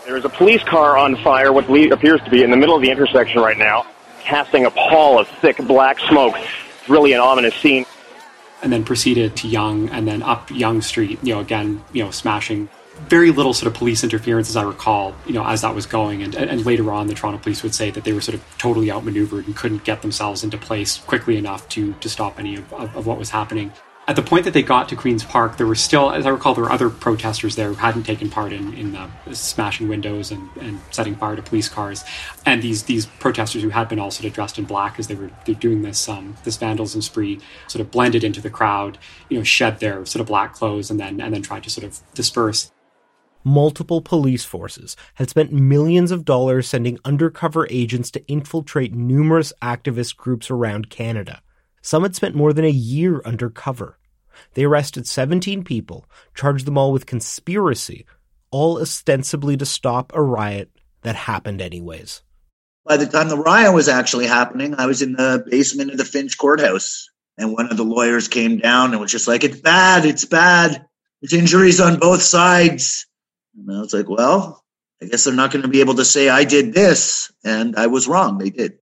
There 0.05 0.17
is 0.17 0.25
a 0.25 0.29
police 0.29 0.63
car 0.63 0.97
on 0.97 1.17
fire, 1.17 1.53
what 1.53 1.65
appears 1.65 2.21
to 2.23 2.31
be 2.31 2.43
in 2.43 2.51
the 2.51 2.57
middle 2.57 2.77
of 2.77 2.83
the 2.83 2.91
intersection 2.91 3.41
right 3.41 3.59
now, 3.59 3.87
casting 4.21 4.65
a 4.65 4.71
pall 4.71 5.19
of 5.19 5.29
thick 5.29 5.57
black 5.59 5.99
smoke. 6.01 6.35
It's 6.37 6.89
really 6.89 7.13
an 7.13 7.21
ominous 7.21 7.55
scene. 7.55 7.87
And 8.63 8.73
then 8.73 8.85
proceeded 8.85 9.37
to 9.37 9.49
Yonge 9.49 9.91
and 9.93 10.09
then 10.09 10.23
up 10.23 10.51
Yonge 10.51 10.83
Street, 10.83 11.19
you 11.23 11.35
know, 11.35 11.41
again, 11.41 11.85
you 11.93 12.05
know, 12.05 12.11
smashing 12.11 12.69
very 13.09 13.31
little 13.31 13.53
sort 13.53 13.73
of 13.73 13.79
police 13.79 14.03
interference, 14.03 14.49
as 14.49 14.57
I 14.57 14.63
recall, 14.63 15.15
you 15.27 15.33
know, 15.33 15.47
as 15.47 15.63
that 15.63 15.75
was 15.75 15.87
going. 15.87 16.23
And, 16.23 16.35
and 16.35 16.65
later 16.67 16.91
on, 16.91 17.07
the 17.07 17.15
Toronto 17.15 17.39
police 17.39 17.63
would 17.63 17.75
say 17.75 17.91
that 17.91 18.05
they 18.05 18.13
were 18.13 18.21
sort 18.21 18.35
of 18.35 18.45
totally 18.59 18.91
outmaneuvered 18.91 19.47
and 19.47 19.57
couldn't 19.57 19.85
get 19.85 20.03
themselves 20.03 20.43
into 20.43 20.59
place 20.59 20.99
quickly 20.99 21.37
enough 21.37 21.69
to, 21.71 21.93
to 21.95 22.09
stop 22.09 22.39
any 22.39 22.57
of, 22.57 22.73
of, 22.73 22.97
of 22.97 23.07
what 23.07 23.19
was 23.19 23.31
happening. 23.31 23.73
At 24.09 24.15
the 24.15 24.23
point 24.23 24.45
that 24.45 24.55
they 24.55 24.63
got 24.63 24.89
to 24.91 24.97
Queen's 24.97 25.25
Park, 25.25 25.57
there 25.57 25.67
were 25.67 25.75
still, 25.75 26.13
as 26.13 26.27
I 26.27 26.29
recall, 26.29 26.55
there 26.55 26.63
were 26.63 26.71
other 26.71 26.89
protesters 26.89 27.57
there 27.57 27.71
who 27.71 27.75
hadn't 27.75 28.05
taken 28.05 28.31
part 28.31 28.53
in, 28.53 28.73
in 28.75 28.95
uh, 28.95 29.11
smashing 29.33 29.89
windows 29.89 30.31
and, 30.31 30.49
and 30.61 30.79
setting 30.93 31.17
fire 31.17 31.35
to 31.35 31.43
police 31.43 31.69
cars. 31.69 32.05
And 32.45 32.63
these 32.63 32.85
these 32.85 33.07
protesters 33.07 33.63
who 33.63 33.71
had 33.71 33.89
been 33.89 33.99
all 33.99 34.13
sort 34.13 34.27
of 34.27 34.33
dressed 34.33 34.61
in 34.61 34.65
black 34.65 35.01
as 35.01 35.09
they 35.09 35.17
were 35.17 35.33
doing 35.45 35.83
this 35.83 36.09
um, 36.09 36.37
this 36.45 36.57
vandalism 36.57 37.03
spree, 37.03 37.41
sort 37.67 37.81
of 37.81 37.91
blended 37.91 38.23
into 38.23 38.41
the 38.41 38.49
crowd, 38.49 38.97
you 39.29 39.39
know, 39.39 39.43
shed 39.43 39.81
their 39.81 40.07
sort 40.07 40.21
of 40.21 40.29
black 40.29 40.55
clothes 40.55 40.89
and 40.89 41.01
then 41.01 41.21
and 41.21 41.35
then 41.35 41.43
tried 41.43 41.65
to 41.65 41.71
sort 41.71 41.85
of 41.85 41.99
disperse 42.15 42.71
multiple 43.47 44.01
police 44.01 44.45
forces 44.45 44.97
had 45.15 45.31
spent 45.31 45.53
millions 45.53 46.11
of 46.11 46.25
dollars 46.25 46.69
sending 46.69 46.99
undercover 47.05 47.69
agents 47.71 48.11
to 48.11 48.27
infiltrate 48.27 48.93
numerous 48.93 49.53
activist 49.63 50.17
groups 50.17 50.51
around 50.51 50.91
Canada. 50.91 51.41
Some 51.81 52.03
had 52.03 52.17
spent 52.17 52.35
more 52.35 52.53
than 52.53 52.65
a 52.65 52.71
year 52.71 53.23
undercover. 53.25 53.99
They 54.55 54.65
arrested 54.65 55.07
17 55.07 55.63
people, 55.63 56.07
charged 56.35 56.67
them 56.67 56.77
all 56.77 56.91
with 56.91 57.07
conspiracy, 57.07 58.05
all 58.51 58.81
ostensibly 58.81 59.57
to 59.57 59.65
stop 59.65 60.13
a 60.13 60.23
riot 60.23 60.71
that 61.03 61.15
happened 61.15 61.63
anyways. 61.63 62.23
By 62.85 62.97
the 62.97 63.07
time 63.07 63.29
the 63.29 63.39
riot 63.39 63.73
was 63.73 63.89
actually 63.89 64.27
happening, 64.27 64.75
I 64.77 64.87
was 64.87 65.03
in 65.03 65.13
the 65.13 65.47
basement 65.49 65.93
of 65.93 65.99
the 65.99 66.05
Finch 66.05 66.37
courthouse, 66.37 67.09
and 67.39 67.53
one 67.53 67.71
of 67.71 67.77
the 67.77 67.85
lawyers 67.85 68.27
came 68.27 68.59
down 68.59 68.91
and 68.91 69.01
was 69.01 69.13
just 69.13 69.29
like, 69.29 69.45
It's 69.45 69.61
bad, 69.61 70.05
it's 70.05 70.25
bad. 70.25 70.85
There's 71.23 71.33
injuries 71.33 71.81
on 71.81 72.01
both 72.01 72.23
sides. 72.23 73.07
And 73.57 73.77
I 73.77 73.81
was 73.81 73.93
like, 73.93 74.09
well, 74.09 74.63
I 75.03 75.07
guess 75.07 75.25
they're 75.25 75.35
not 75.35 75.53
going 75.53 75.63
to 75.63 75.69
be 75.69 75.81
able 75.81 75.95
to 75.97 76.05
say 76.05 76.29
I 76.29 76.45
did 76.45 76.73
this. 76.73 77.33
And 77.45 77.77
I 77.77 77.87
was 77.87 78.09
wrong. 78.09 78.39
They 78.39 78.51
did. 78.51 78.79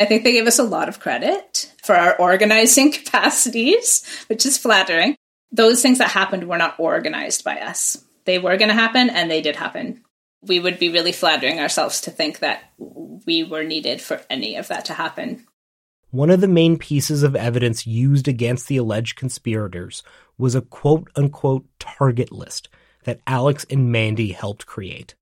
I 0.00 0.04
think 0.04 0.24
they 0.24 0.32
gave 0.32 0.46
us 0.46 0.58
a 0.58 0.64
lot 0.64 0.88
of 0.88 1.00
credit 1.00 1.72
for 1.82 1.94
our 1.94 2.16
organizing 2.16 2.92
capacities, 3.04 4.04
which 4.28 4.44
is 4.46 4.58
flattering. 4.58 5.16
Those 5.50 5.82
things 5.82 5.98
that 5.98 6.10
happened 6.10 6.48
were 6.48 6.58
not 6.58 6.80
organized 6.80 7.44
by 7.44 7.60
us. 7.60 8.02
They 8.24 8.38
were 8.38 8.56
going 8.56 8.68
to 8.68 8.74
happen, 8.74 9.10
and 9.10 9.30
they 9.30 9.42
did 9.42 9.56
happen. 9.56 10.02
We 10.40 10.60
would 10.60 10.78
be 10.78 10.88
really 10.88 11.12
flattering 11.12 11.60
ourselves 11.60 12.00
to 12.02 12.10
think 12.10 12.38
that 12.40 12.64
we 12.78 13.44
were 13.44 13.62
needed 13.62 14.00
for 14.00 14.20
any 14.30 14.56
of 14.56 14.68
that 14.68 14.86
to 14.86 14.94
happen. 14.94 15.46
One 16.10 16.30
of 16.30 16.40
the 16.40 16.48
main 16.48 16.78
pieces 16.78 17.22
of 17.22 17.36
evidence 17.36 17.86
used 17.86 18.28
against 18.28 18.68
the 18.68 18.76
alleged 18.76 19.16
conspirators 19.16 20.02
was 20.36 20.54
a 20.54 20.62
quote 20.62 21.10
unquote 21.16 21.66
target 21.78 22.32
list 22.32 22.68
that 23.04 23.20
Alex 23.26 23.66
and 23.70 23.90
Mandy 23.90 24.32
helped 24.32 24.66
create? 24.66 25.14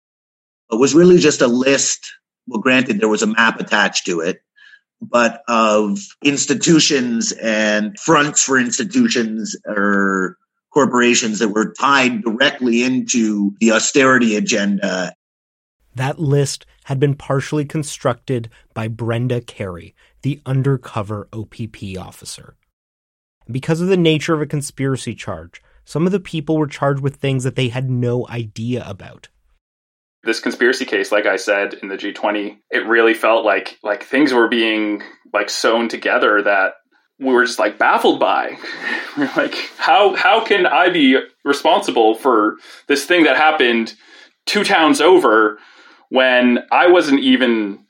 It 0.70 0.76
was 0.76 0.95
really 0.95 1.18
just 1.18 1.41
a 1.41 1.47
list. 1.47 2.12
Well, 2.47 2.61
granted, 2.61 3.01
there 3.01 3.09
was 3.09 3.22
a 3.22 3.26
map 3.26 3.61
attached 3.61 4.07
to 4.07 4.20
it, 4.20 4.43
but 5.01 5.43
of 5.49 5.99
institutions 6.24 7.33
and 7.33 7.99
fronts 7.99 8.45
for 8.45 8.59
institutions 8.59 9.57
or 9.66 10.37
corporations 10.72 11.41
that 11.41 11.49
were 11.49 11.72
tied 11.72 12.22
directly 12.22 12.83
into 12.83 13.55
the 13.61 13.72
austerity 13.72 14.37
agenda. 14.37 15.12
That 15.95 16.20
list 16.20 16.66
had 16.85 17.01
been 17.01 17.14
partially 17.14 17.64
constructed 17.64 18.49
by 18.74 18.89
Brenda 18.89 19.41
Carey, 19.41 19.95
the 20.22 20.41
undercover 20.47 21.28
OPP 21.33 21.99
officer. 21.99 22.57
Because 23.51 23.81
of 23.81 23.89
the 23.89 23.97
nature 23.97 24.35
of 24.35 24.41
a 24.41 24.47
conspiracy 24.47 25.14
charge, 25.14 25.61
some 25.91 26.07
of 26.07 26.12
the 26.12 26.20
people 26.20 26.57
were 26.57 26.68
charged 26.68 27.03
with 27.03 27.16
things 27.16 27.43
that 27.43 27.57
they 27.57 27.68
had 27.68 27.91
no 27.91 28.24
idea 28.28 28.84
about. 28.86 29.26
This 30.22 30.38
conspiracy 30.38 30.84
case, 30.84 31.11
like 31.11 31.26
I 31.26 31.34
said 31.34 31.74
in 31.82 31.88
the 31.88 31.97
G20, 31.97 32.59
it 32.70 32.86
really 32.86 33.12
felt 33.12 33.45
like 33.45 33.76
like 33.82 34.05
things 34.05 34.32
were 34.32 34.47
being 34.47 35.03
like 35.32 35.51
sewn 35.51 35.88
together 35.88 36.43
that 36.43 36.74
we 37.18 37.32
were 37.32 37.45
just 37.45 37.59
like 37.59 37.76
baffled 37.76 38.20
by. 38.20 38.57
like, 39.36 39.57
how 39.78 40.14
how 40.14 40.45
can 40.45 40.64
I 40.64 40.91
be 40.91 41.18
responsible 41.45 42.14
for 42.14 42.59
this 42.86 43.05
thing 43.05 43.24
that 43.24 43.36
happened 43.36 43.93
two 44.47 44.62
towns 44.62 45.01
over 45.01 45.59
when 46.09 46.61
I 46.70 46.86
wasn't 46.86 47.18
even 47.18 47.84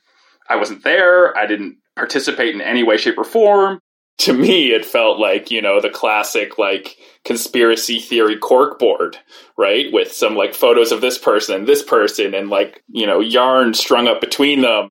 I 0.49 0.55
wasn't 0.55 0.83
there, 0.83 1.37
I 1.37 1.45
didn't 1.45 1.77
participate 1.95 2.55
in 2.55 2.61
any 2.61 2.81
way, 2.81 2.97
shape, 2.97 3.19
or 3.19 3.23
form 3.23 3.79
to 4.21 4.33
me 4.33 4.71
it 4.71 4.85
felt 4.85 5.19
like 5.19 5.51
you 5.51 5.61
know 5.61 5.81
the 5.81 5.89
classic 5.89 6.57
like 6.57 6.97
conspiracy 7.23 7.99
theory 7.99 8.37
corkboard 8.37 9.15
right? 9.57 9.91
With 9.91 10.11
some 10.11 10.35
like 10.35 10.55
photos 10.55 10.91
of 10.91 11.01
this 11.01 11.17
person 11.17 11.65
this 11.65 11.83
person 11.83 12.33
and 12.33 12.49
like 12.49 12.83
you 12.87 13.05
know 13.05 13.19
yarn 13.19 13.73
strung 13.73 14.07
up 14.07 14.21
between 14.21 14.61
them. 14.61 14.89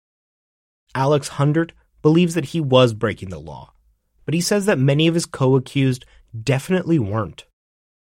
Alex 0.95 1.29
hundert 1.29 1.73
believes 2.03 2.35
that 2.35 2.47
he 2.47 2.61
was 2.61 2.95
breaking 2.95 3.31
the 3.31 3.39
law 3.39 3.73
but 4.31 4.35
he 4.35 4.41
says 4.41 4.67
that 4.67 4.79
many 4.79 5.09
of 5.09 5.15
his 5.15 5.27
co-accused 5.27 6.05
definitely 6.41 7.01
weren't. 7.01 7.47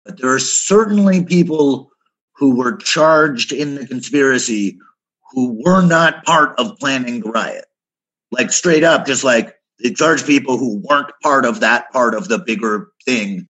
But 0.05 0.21
there 0.21 0.33
are 0.33 0.41
certainly 0.41 1.25
people 1.25 1.91
who 2.35 2.57
were 2.57 2.77
charged 2.79 3.53
in 3.53 3.77
the 3.77 3.87
conspiracy 3.87 4.77
who 5.31 5.63
were 5.65 5.83
not 5.83 6.25
part 6.25 6.59
of 6.59 6.79
planning 6.81 7.21
the 7.21 7.31
riot. 7.31 7.67
Like 8.33 8.51
straight 8.51 8.83
up 8.83 9.07
just 9.07 9.23
like 9.23 9.55
they 9.83 9.93
charged 9.93 10.27
people 10.27 10.59
who 10.59 10.79
weren't 10.79 11.13
part 11.23 11.45
of 11.45 11.61
that 11.61 11.93
part 11.93 12.15
of 12.15 12.29
the 12.29 12.39
bigger 12.39 12.89
thing. 13.05 13.47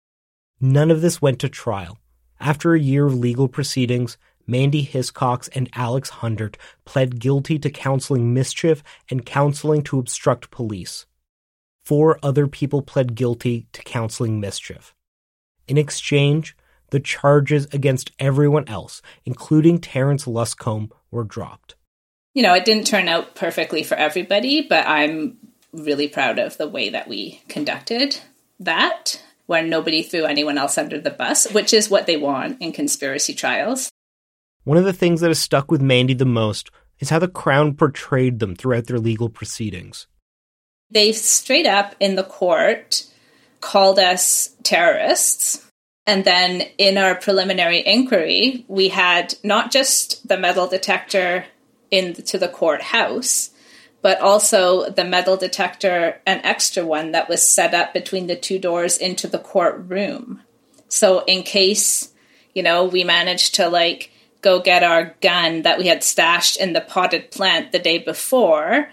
None 0.61 0.91
of 0.91 1.01
this 1.01 1.23
went 1.23 1.39
to 1.41 1.49
trial. 1.49 1.99
After 2.41 2.75
a 2.75 2.81
year 2.81 3.07
of 3.07 3.15
legal 3.15 3.49
proceedings, 3.49 4.19
Mandy 4.47 4.87
Hiscox 4.87 5.49
and 5.55 5.69
Alex 5.75 6.09
Hundert 6.09 6.57
pled 6.85 7.19
guilty 7.19 7.59
to 7.59 7.71
counseling 7.71 8.33
mischief 8.33 8.83
and 9.11 9.27
counseling 9.27 9.83
to 9.85 9.99
obstruct 9.99 10.51
police. 10.51 11.07
Four 11.85 12.19
other 12.23 12.47
people 12.47 12.83
pled 12.83 13.15
guilty 13.15 13.67
to 13.73 13.83
counseling 13.83 14.41
mischief. 14.41 14.95
In 15.69 15.79
exchange, 15.79 16.57
the 16.91 17.01
charges 17.01 17.67
against 17.73 18.13
everyone 18.19 18.69
else, 18.69 19.03
including 19.25 19.79
Terrence 19.79 20.27
Luscombe, 20.27 20.91
were 21.11 21.25
dropped. 21.25 21.75
You 22.35 22.43
know, 22.43 22.55
it 22.55 22.65
didn't 22.65 22.87
turn 22.87 23.09
out 23.09 23.35
perfectly 23.35 23.83
for 23.83 23.95
everybody, 23.97 24.67
but 24.69 24.87
I'm 24.87 25.39
really 25.73 26.09
proud 26.09 26.39
of 26.39 26.57
the 26.57 26.69
way 26.69 26.89
that 26.91 27.09
we 27.09 27.43
conducted 27.49 28.19
that, 28.61 29.23
where 29.47 29.63
nobody 29.63 30.03
threw 30.03 30.25
anyone 30.25 30.59
else 30.59 30.79
under 30.79 30.99
the 31.01 31.11
bus, 31.11 31.51
which 31.53 31.73
is 31.73 31.91
what 31.91 32.07
they 32.07 32.17
want 32.17 32.61
in 32.61 32.73
conspiracy 32.73 33.35
trials. 33.35 33.91
One 34.65 34.79
of 34.79 34.85
the 34.85 34.93
things 34.93 35.21
that 35.21 35.29
has 35.29 35.39
stuck 35.39 35.71
with 35.71 35.81
Mandy 35.81 36.15
the 36.15 36.25
most 36.25 36.71
is 36.99 37.11
how 37.11 37.19
the 37.19 37.29
Crown 37.29 37.75
portrayed 37.75 38.39
them 38.39 38.57
throughout 38.57 38.87
their 38.87 38.99
legal 38.99 39.29
proceedings. 39.29 40.07
They 40.91 41.13
straight 41.13 41.67
up 41.67 41.95
in 42.01 42.17
the 42.17 42.25
court 42.25 43.05
called 43.61 43.99
us 43.99 44.55
terrorists. 44.63 45.63
And 46.07 46.25
then 46.25 46.63
in 46.79 46.99
our 46.99 47.17
preliminary 47.17 47.85
inquiry, 47.85 48.65
we 48.69 48.89
had 48.89 49.35
not 49.43 49.73
just 49.73 50.27
the 50.27 50.39
metal 50.39 50.69
detector 50.69 51.47
into 51.91 52.39
the 52.39 52.49
courthouse, 52.49 53.51
but 54.07 54.21
also 54.21 54.89
the 54.89 55.03
metal 55.03 55.37
detector, 55.37 56.21
an 56.27 56.41
extra 56.45 56.87
one 56.87 57.11
that 57.11 57.29
was 57.29 57.53
set 57.53 57.75
up 57.75 57.93
between 57.93 58.29
the 58.29 58.37
two 58.37 58.57
doors 58.57 58.97
into 58.99 59.27
the 59.27 59.37
courtroom. 59.37 60.41
So 60.87 61.25
in 61.25 61.43
case, 61.43 62.15
you 62.55 62.63
know, 62.63 62.85
we 62.85 63.03
managed 63.03 63.57
to 63.57 63.69
like 63.69 64.13
go 64.43 64.61
get 64.61 64.85
our 64.85 65.17
gun 65.21 65.63
that 65.63 65.81
we 65.81 65.89
had 65.89 66.05
stashed 66.05 66.57
in 66.57 66.73
the 66.73 66.81
potted 66.81 67.33
plant 67.33 67.73
the 67.73 67.81
day 67.81 67.99
before, 67.99 68.89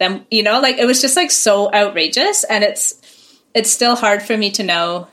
then 0.00 0.26
you 0.30 0.42
know, 0.42 0.60
like 0.60 0.76
it 0.76 0.84
was 0.84 1.00
just 1.00 1.16
like 1.16 1.30
so 1.30 1.72
outrageous 1.72 2.44
and 2.44 2.62
it's 2.62 3.40
it's 3.54 3.70
still 3.70 3.96
hard 3.96 4.20
for 4.20 4.36
me 4.36 4.50
to 4.50 4.62
know 4.62 5.08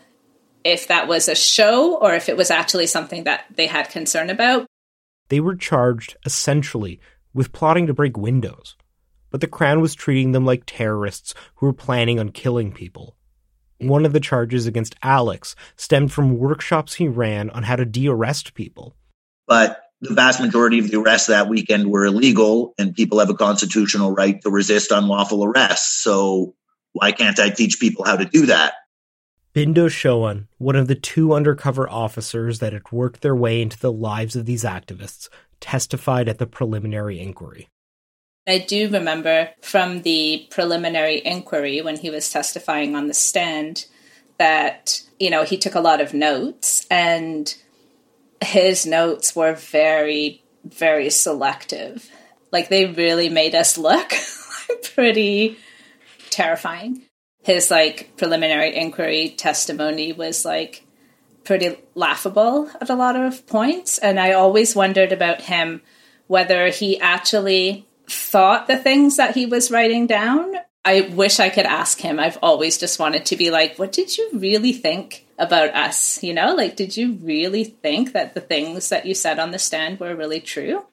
if 0.66 0.90
that 0.90 1.08
was 1.08 1.30
a 1.30 1.34
show 1.34 1.96
or 1.96 2.14
if 2.14 2.28
it 2.28 2.36
was 2.36 2.52
actually 2.52 2.88
something 2.88 3.24
that 3.24 3.46
they 3.56 3.68
had 3.68 3.88
concern 3.88 4.30
about. 4.30 4.68
They 5.30 5.40
were 5.40 5.56
charged 5.56 6.18
essentially 6.26 7.00
with 7.34 7.54
plotting 7.54 7.88
to 7.88 7.94
break 7.94 8.18
windows, 8.18 8.76
but 9.36 9.42
the 9.42 9.48
Crown 9.48 9.82
was 9.82 9.94
treating 9.94 10.32
them 10.32 10.46
like 10.46 10.64
terrorists 10.66 11.34
who 11.56 11.66
were 11.66 11.74
planning 11.74 12.22
on 12.22 12.30
killing 12.30 12.72
people. 12.72 13.18
One 13.80 14.06
of 14.06 14.14
the 14.14 14.22
charges 14.22 14.66
against 14.66 14.96
Alex 15.04 15.58
stemmed 15.76 16.14
from 16.14 16.38
workshops 16.38 16.94
he 16.94 17.10
ran 17.10 17.50
on 17.50 17.64
how 17.64 17.76
to 17.76 17.84
de 17.84 18.08
arrest 18.08 18.54
people. 18.54 18.96
But 19.46 19.82
the 20.00 20.14
vast 20.14 20.40
majority 20.40 20.80
of 20.80 20.90
the 20.90 21.02
arrests 21.02 21.28
that 21.28 21.50
weekend 21.50 21.92
were 21.92 22.06
illegal, 22.06 22.74
and 22.78 22.96
people 22.96 23.20
have 23.20 23.30
a 23.30 23.34
constitutional 23.34 24.12
right 24.12 24.42
to 24.42 24.50
resist 24.50 24.92
unlawful 24.92 25.44
arrests. 25.44 26.02
So 26.02 26.56
why 26.94 27.12
can't 27.12 27.38
I 27.38 27.50
teach 27.50 27.78
people 27.78 28.06
how 28.06 28.16
to 28.16 28.24
do 28.24 28.46
that? 28.46 28.76
Bindo 29.54 29.90
Showan, 29.90 30.48
one 30.60 30.78
of 30.78 30.88
the 30.88 30.96
two 30.96 31.34
undercover 31.34 31.90
officers 31.90 32.60
that 32.60 32.72
had 32.72 32.90
worked 32.90 33.20
their 33.20 33.36
way 33.36 33.62
into 33.62 33.78
the 33.78 33.92
lives 33.92 34.38
of 34.38 34.46
these 34.46 34.64
activists, 34.64 35.28
testified 35.60 36.30
at 36.30 36.38
the 36.38 36.48
preliminary 36.48 37.20
inquiry. 37.20 37.68
I 38.48 38.60
do 38.60 38.90
remember 38.90 39.50
from 39.62 40.04
the 40.04 40.48
preliminary 40.52 41.22
inquiry 41.26 41.82
when 41.82 41.98
he 41.98 42.10
was 42.10 42.30
testifying 42.30 42.96
on 42.96 43.08
the 43.08 43.14
stand 43.14 43.86
that, 44.38 45.02
you 45.20 45.30
know, 45.30 45.44
he 45.44 45.58
took 45.58 45.76
a 45.76 45.80
lot 45.80 46.00
of 46.00 46.14
notes 46.14 46.86
and 46.92 47.54
his 48.44 48.86
notes 48.86 49.36
were 49.36 49.54
very, 49.54 50.44
very 50.64 51.10
selective. 51.10 52.10
Like 52.52 52.70
they 52.70 52.86
really 52.86 53.30
made 53.30 53.56
us 53.56 53.78
look 53.78 54.14
pretty 54.94 55.58
terrifying. 56.30 57.02
His 57.42 57.72
like 57.72 58.16
preliminary 58.18 58.76
inquiry 58.76 59.30
testimony 59.30 60.14
was 60.14 60.46
like 60.46 60.86
pretty 61.44 61.78
laughable 61.96 62.70
at 62.80 62.90
a 62.90 62.96
lot 62.96 63.16
of 63.16 63.48
points. 63.48 63.98
And 63.98 64.20
I 64.20 64.34
always 64.34 64.76
wondered 64.76 65.12
about 65.12 65.42
him 65.42 65.82
whether 66.28 66.70
he 66.70 67.00
actually 67.00 67.88
thought 68.10 68.68
the 68.68 68.78
things 68.78 69.18
that 69.18 69.36
he 69.36 69.46
was 69.46 69.72
writing 69.72 70.08
down. 70.08 70.54
I 70.84 71.02
wish 71.02 71.40
I 71.40 71.50
could 71.50 71.66
ask 71.66 72.00
him. 72.00 72.20
I've 72.20 72.38
always 72.44 72.78
just 72.78 73.00
wanted 73.00 73.26
to 73.28 73.36
be 73.36 73.50
like, 73.50 73.78
what 73.78 73.92
did 73.92 74.16
you 74.18 74.30
really 74.34 74.72
think 74.72 75.26
about 75.40 75.74
us? 75.74 76.22
You 76.24 76.34
know, 76.34 76.54
like, 76.54 76.76
did 76.76 76.96
you 76.96 77.14
really 77.22 77.64
think 77.64 78.14
that 78.14 78.36
the 78.36 78.42
things 78.42 78.90
that 78.90 79.06
you 79.06 79.16
said 79.16 79.40
on 79.40 79.52
the 79.52 79.60
stand 79.60 80.00
were 80.00 80.16
really 80.16 80.40
true? 80.40 80.86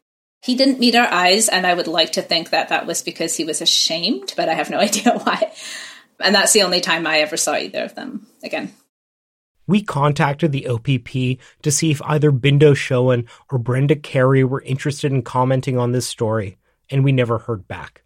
He 0.43 0.57
didn't 0.57 0.81
meet 0.81 0.97
our 0.97 1.07
eyes, 1.07 1.49
and 1.49 1.67
I 1.67 1.75
would 1.75 1.87
like 1.87 2.13
to 2.13 2.23
think 2.23 2.51
that 2.51 2.71
that 2.71 2.87
was 2.87 3.03
because 3.03 3.37
he 3.37 3.45
was 3.45 3.61
ashamed, 3.61 4.33
but 4.37 4.49
I 4.49 4.55
have 4.55 4.71
no 4.71 4.79
idea 4.81 5.19
why. 5.19 5.53
And 6.19 6.35
that's 6.35 6.53
the 6.53 6.63
only 6.63 6.81
time 6.81 7.07
I 7.07 7.19
ever 7.19 7.37
saw 7.37 7.55
either 7.55 7.85
of 7.85 7.95
them 7.95 8.27
again. 8.43 8.73
We 9.67 9.83
contacted 9.83 10.51
the 10.51 10.67
OPP 10.67 11.41
to 11.63 11.71
see 11.71 11.93
if 11.93 12.03
either 12.03 12.33
Bindo 12.33 12.75
Showan 12.75 13.29
or 13.51 13.59
Brenda 13.59 13.95
Carey 13.95 14.43
were 14.43 14.63
interested 14.63 15.13
in 15.13 15.23
commenting 15.23 15.79
on 15.79 15.93
this 15.93 16.07
story, 16.07 16.59
and 16.93 17.03
we 17.03 17.11
never 17.11 17.39
heard 17.39 17.67
back. 17.67 18.03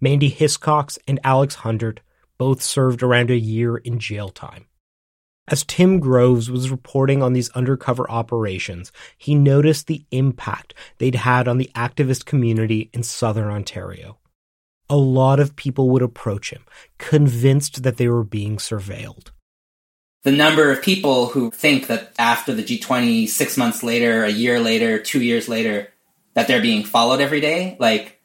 Mandy 0.00 0.30
Hiscox 0.30 0.98
and 1.08 1.18
Alex 1.24 1.54
Hundert 1.56 2.00
both 2.36 2.60
served 2.62 3.02
around 3.02 3.30
a 3.30 3.38
year 3.38 3.78
in 3.78 3.98
jail 3.98 4.28
time. 4.28 4.66
As 5.48 5.64
Tim 5.64 6.00
Groves 6.00 6.50
was 6.50 6.70
reporting 6.70 7.22
on 7.22 7.32
these 7.32 7.50
undercover 7.50 8.10
operations, 8.10 8.90
he 9.16 9.34
noticed 9.34 9.86
the 9.86 10.04
impact 10.10 10.74
they'd 10.98 11.14
had 11.14 11.46
on 11.46 11.58
the 11.58 11.70
activist 11.74 12.24
community 12.24 12.90
in 12.92 13.04
southern 13.04 13.48
Ontario. 13.48 14.18
A 14.90 14.96
lot 14.96 15.38
of 15.38 15.56
people 15.56 15.88
would 15.90 16.02
approach 16.02 16.50
him, 16.50 16.64
convinced 16.98 17.84
that 17.84 17.96
they 17.96 18.08
were 18.08 18.24
being 18.24 18.56
surveilled. 18.56 19.30
The 20.24 20.32
number 20.32 20.72
of 20.72 20.82
people 20.82 21.26
who 21.26 21.52
think 21.52 21.86
that 21.86 22.12
after 22.18 22.52
the 22.52 22.64
G20, 22.64 23.28
six 23.28 23.56
months 23.56 23.84
later, 23.84 24.24
a 24.24 24.30
year 24.30 24.58
later, 24.58 24.98
two 24.98 25.22
years 25.22 25.48
later, 25.48 25.92
that 26.34 26.48
they're 26.48 26.60
being 26.60 26.84
followed 26.84 27.20
every 27.20 27.40
day, 27.40 27.76
like, 27.78 28.15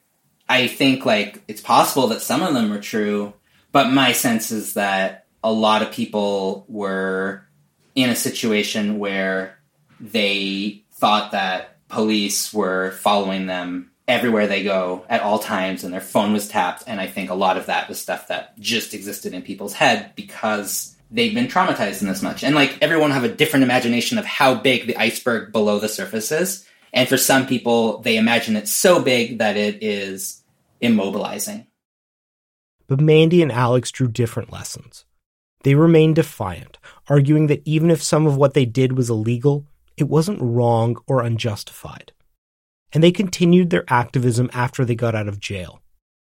I 0.52 0.66
think, 0.66 1.06
like, 1.06 1.42
it's 1.48 1.62
possible 1.62 2.08
that 2.08 2.20
some 2.20 2.42
of 2.42 2.52
them 2.52 2.68
were 2.68 2.78
true, 2.78 3.32
but 3.72 3.90
my 3.90 4.12
sense 4.12 4.50
is 4.50 4.74
that 4.74 5.24
a 5.42 5.50
lot 5.50 5.80
of 5.80 5.92
people 5.92 6.66
were 6.68 7.46
in 7.94 8.10
a 8.10 8.14
situation 8.14 8.98
where 8.98 9.58
they 9.98 10.84
thought 10.92 11.32
that 11.32 11.78
police 11.88 12.52
were 12.52 12.90
following 12.90 13.46
them 13.46 13.92
everywhere 14.06 14.46
they 14.46 14.62
go 14.62 15.06
at 15.08 15.22
all 15.22 15.38
times 15.38 15.84
and 15.84 15.94
their 15.94 16.02
phone 16.02 16.34
was 16.34 16.48
tapped. 16.48 16.84
And 16.86 17.00
i 17.00 17.06
think 17.06 17.30
a 17.30 17.34
lot 17.34 17.56
of 17.56 17.66
that 17.66 17.88
was 17.88 17.98
stuff 17.98 18.28
that 18.28 18.58
just 18.58 18.92
existed 18.92 19.32
in 19.32 19.40
people's 19.40 19.72
head 19.72 20.12
because 20.16 20.96
they've 21.10 21.34
been 21.34 21.46
traumatized 21.46 22.02
in 22.02 22.08
this 22.08 22.22
much. 22.22 22.44
And 22.44 22.54
like 22.54 22.76
everyone 22.82 23.10
have 23.12 23.24
a 23.24 23.34
different 23.34 23.64
imagination 23.64 24.18
of 24.18 24.26
how 24.26 24.54
big 24.54 24.86
the 24.86 24.96
iceberg 24.98 25.50
below 25.50 25.78
the 25.78 25.88
surface 25.88 26.30
is. 26.30 26.66
And 26.92 27.08
for 27.08 27.16
some 27.16 27.46
people 27.46 27.98
they 27.98 28.16
imagine 28.18 28.56
it 28.56 28.68
so 28.68 29.00
big 29.00 29.38
that 29.38 29.56
it 29.56 29.82
is 29.82 30.41
immobilizing 30.82 31.66
but 32.86 33.00
mandy 33.00 33.42
and 33.42 33.52
alex 33.52 33.90
drew 33.90 34.08
different 34.08 34.52
lessons 34.52 35.04
they 35.62 35.74
remained 35.74 36.16
defiant, 36.16 36.78
arguing 37.08 37.46
that 37.46 37.62
even 37.64 37.90
if 37.90 38.02
some 38.02 38.26
of 38.26 38.36
what 38.36 38.54
they 38.54 38.64
did 38.64 38.96
was 38.96 39.10
illegal, 39.10 39.66
it 39.96 40.08
wasn't 40.08 40.40
wrong 40.40 40.96
or 41.06 41.22
unjustified. 41.22 42.12
And 42.92 43.02
they 43.02 43.12
continued 43.12 43.70
their 43.70 43.84
activism 43.88 44.50
after 44.52 44.84
they 44.84 44.94
got 44.94 45.14
out 45.14 45.28
of 45.28 45.40
jail. 45.40 45.80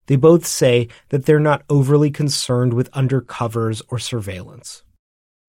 They 0.06 0.16
both 0.16 0.44
say 0.44 0.88
that 1.10 1.24
they're 1.24 1.38
not 1.38 1.62
overly 1.70 2.10
concerned 2.10 2.74
with 2.74 2.90
undercovers 2.90 3.80
or 3.88 3.98
surveillance. 3.98 4.82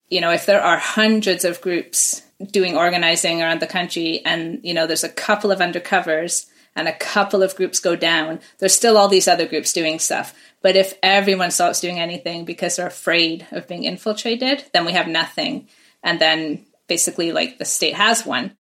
You 0.08 0.20
know, 0.20 0.30
if 0.30 0.46
there 0.46 0.62
are 0.62 0.78
hundreds 0.78 1.44
of 1.44 1.60
groups 1.60 2.22
doing 2.50 2.76
organizing 2.76 3.42
around 3.42 3.60
the 3.60 3.66
country 3.66 4.22
and, 4.24 4.60
you 4.62 4.74
know, 4.74 4.86
there's 4.86 5.04
a 5.04 5.08
couple 5.08 5.50
of 5.50 5.58
undercovers 5.58 6.46
and 6.74 6.88
a 6.88 6.96
couple 6.96 7.42
of 7.42 7.56
groups 7.56 7.78
go 7.78 7.96
down, 7.96 8.40
there's 8.58 8.74
still 8.74 8.96
all 8.96 9.08
these 9.08 9.28
other 9.28 9.46
groups 9.46 9.72
doing 9.72 9.98
stuff. 9.98 10.34
But 10.62 10.76
if 10.76 10.94
everyone 11.02 11.50
stops 11.50 11.80
doing 11.80 11.98
anything 11.98 12.44
because 12.44 12.76
they're 12.76 12.86
afraid 12.86 13.46
of 13.50 13.68
being 13.68 13.84
infiltrated, 13.84 14.64
then 14.72 14.84
we 14.84 14.92
have 14.92 15.08
nothing. 15.08 15.68
And 16.02 16.20
then 16.20 16.64
basically, 16.88 17.32
like 17.32 17.58
the 17.58 17.64
state 17.64 17.94
has 17.94 18.24
one. 18.24 18.56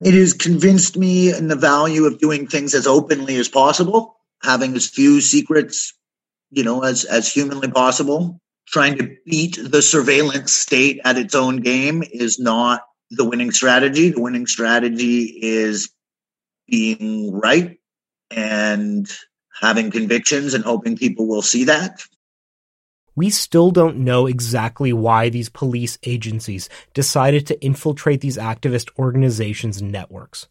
It 0.00 0.14
has 0.14 0.32
convinced 0.32 0.96
me 0.96 1.34
in 1.34 1.48
the 1.48 1.56
value 1.56 2.06
of 2.06 2.18
doing 2.18 2.46
things 2.46 2.74
as 2.74 2.86
openly 2.86 3.36
as 3.36 3.48
possible, 3.48 4.16
having 4.42 4.74
as 4.74 4.88
few 4.88 5.20
secrets, 5.20 5.92
you 6.50 6.64
know, 6.64 6.82
as, 6.82 7.04
as 7.04 7.30
humanly 7.30 7.70
possible. 7.70 8.40
Trying 8.66 8.98
to 8.98 9.16
beat 9.26 9.58
the 9.60 9.82
surveillance 9.82 10.52
state 10.52 11.00
at 11.04 11.18
its 11.18 11.34
own 11.34 11.56
game 11.56 12.02
is 12.02 12.38
not 12.38 12.82
the 13.10 13.28
winning 13.28 13.50
strategy. 13.50 14.10
The 14.10 14.22
winning 14.22 14.46
strategy 14.46 15.24
is 15.42 15.90
being 16.70 17.32
right 17.32 17.78
and 18.30 19.10
having 19.60 19.90
convictions 19.90 20.54
and 20.54 20.64
hoping 20.64 20.96
people 20.96 21.26
will 21.26 21.42
see 21.42 21.64
that. 21.64 22.02
We 23.16 23.28
still 23.28 23.70
don't 23.70 23.98
know 23.98 24.26
exactly 24.26 24.92
why 24.92 25.28
these 25.28 25.48
police 25.48 25.98
agencies 26.04 26.68
decided 26.94 27.46
to 27.48 27.62
infiltrate 27.62 28.20
these 28.20 28.38
activist 28.38 28.88
organizations' 28.98 29.80
and 29.80 29.92
networks. 29.92 30.48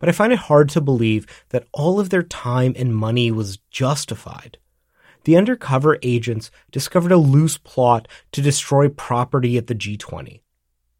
But 0.00 0.08
I 0.08 0.12
find 0.12 0.32
it 0.32 0.38
hard 0.40 0.68
to 0.70 0.80
believe 0.80 1.26
that 1.50 1.68
all 1.72 2.00
of 2.00 2.10
their 2.10 2.24
time 2.24 2.72
and 2.76 2.96
money 2.96 3.30
was 3.30 3.58
justified. 3.70 4.58
The 5.24 5.36
undercover 5.36 5.98
agents 6.02 6.50
discovered 6.72 7.12
a 7.12 7.16
loose 7.16 7.56
plot 7.56 8.08
to 8.32 8.42
destroy 8.42 8.88
property 8.88 9.56
at 9.56 9.68
the 9.68 9.74
G20. 9.74 10.40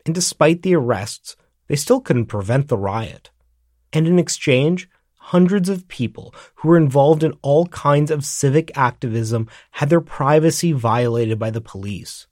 And 0.07 0.15
despite 0.15 0.63
the 0.63 0.77
arrests, 0.77 1.37
they 1.67 1.75
still 1.75 2.01
couldn't 2.01 2.27
prevent 2.27 2.69
the 2.69 2.79
riot. 2.79 3.31
And 3.93 4.07
in 4.07 4.19
exchange, 4.19 4.89
hundreds 5.17 5.69
of 5.69 5.89
people 5.89 6.35
who 6.57 6.69
were 6.69 6.77
involved 6.77 7.23
in 7.23 7.35
all 7.43 7.67
kinds 7.69 8.11
of 8.11 8.25
civic 8.25 8.77
activism 8.77 9.49
had 9.73 9.91
their 9.91 10.01
privacy 10.01 10.73
violated 10.73 11.39
by 11.39 11.51
the 11.51 11.61
police. 11.61 12.27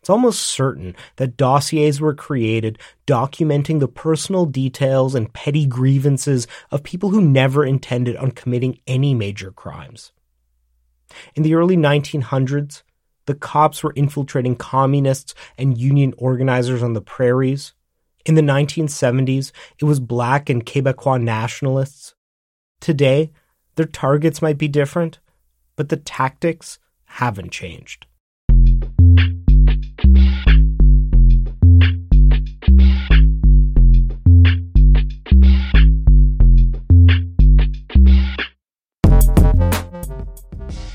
It's 0.00 0.10
almost 0.10 0.42
certain 0.42 0.94
that 1.16 1.38
dossiers 1.38 2.00
were 2.00 2.14
created 2.14 2.78
documenting 3.06 3.80
the 3.80 3.88
personal 3.88 4.44
details 4.44 5.14
and 5.14 5.32
petty 5.32 5.64
grievances 5.64 6.46
of 6.70 6.82
people 6.82 7.08
who 7.08 7.22
never 7.22 7.64
intended 7.64 8.16
on 8.16 8.32
committing 8.32 8.80
any 8.86 9.14
major 9.14 9.50
crimes. 9.50 10.12
In 11.34 11.42
the 11.42 11.54
early 11.54 11.76
1900s, 11.76 12.82
the 13.26 13.34
cops 13.34 13.82
were 13.82 13.92
infiltrating 13.92 14.56
communists 14.56 15.34
and 15.56 15.78
union 15.78 16.12
organizers 16.18 16.82
on 16.82 16.92
the 16.92 17.00
prairies. 17.00 17.72
In 18.26 18.36
the 18.36 18.40
1970s, 18.40 19.52
it 19.78 19.84
was 19.84 20.00
black 20.00 20.48
and 20.48 20.64
Quebecois 20.64 21.22
nationalists. 21.22 22.14
Today, 22.80 23.30
their 23.74 23.84
targets 23.84 24.40
might 24.40 24.56
be 24.56 24.66
different, 24.66 25.18
but 25.76 25.90
the 25.90 25.98
tactics 25.98 26.78
haven't 27.04 27.52
changed. 27.52 28.06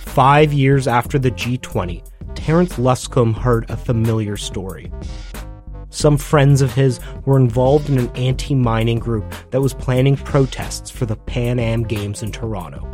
Five 0.07 0.51
years 0.51 0.87
after 0.87 1.19
the 1.19 1.29
G20, 1.29 2.03
Terence 2.33 2.79
Luscombe 2.79 3.35
heard 3.35 3.69
a 3.69 3.77
familiar 3.77 4.35
story. 4.35 4.91
Some 5.89 6.17
friends 6.17 6.61
of 6.61 6.73
his 6.73 6.99
were 7.25 7.37
involved 7.37 7.89
in 7.89 7.97
an 7.97 8.15
anti 8.15 8.53
mining 8.53 8.99
group 8.99 9.25
that 9.51 9.61
was 9.61 9.73
planning 9.73 10.15
protests 10.17 10.89
for 10.89 11.05
the 11.05 11.15
Pan 11.15 11.59
Am 11.59 11.83
Games 11.83 12.21
in 12.21 12.31
Toronto. 12.31 12.89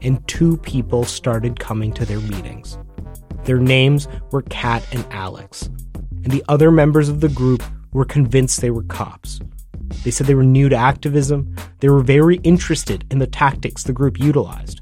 And 0.00 0.26
two 0.26 0.56
people 0.58 1.04
started 1.04 1.60
coming 1.60 1.92
to 1.92 2.04
their 2.04 2.20
meetings. 2.20 2.78
Their 3.44 3.58
names 3.58 4.08
were 4.30 4.42
Kat 4.42 4.86
and 4.92 5.06
Alex, 5.10 5.68
and 6.24 6.30
the 6.30 6.44
other 6.48 6.70
members 6.70 7.08
of 7.08 7.20
the 7.20 7.28
group 7.28 7.62
were 7.92 8.04
convinced 8.04 8.60
they 8.60 8.70
were 8.70 8.84
cops. 8.84 9.40
They 10.04 10.10
said 10.10 10.26
they 10.26 10.34
were 10.34 10.42
new 10.42 10.68
to 10.68 10.76
activism, 10.76 11.54
they 11.80 11.88
were 11.88 12.02
very 12.02 12.36
interested 12.38 13.04
in 13.10 13.18
the 13.18 13.26
tactics 13.26 13.82
the 13.82 13.92
group 13.92 14.18
utilized. 14.18 14.80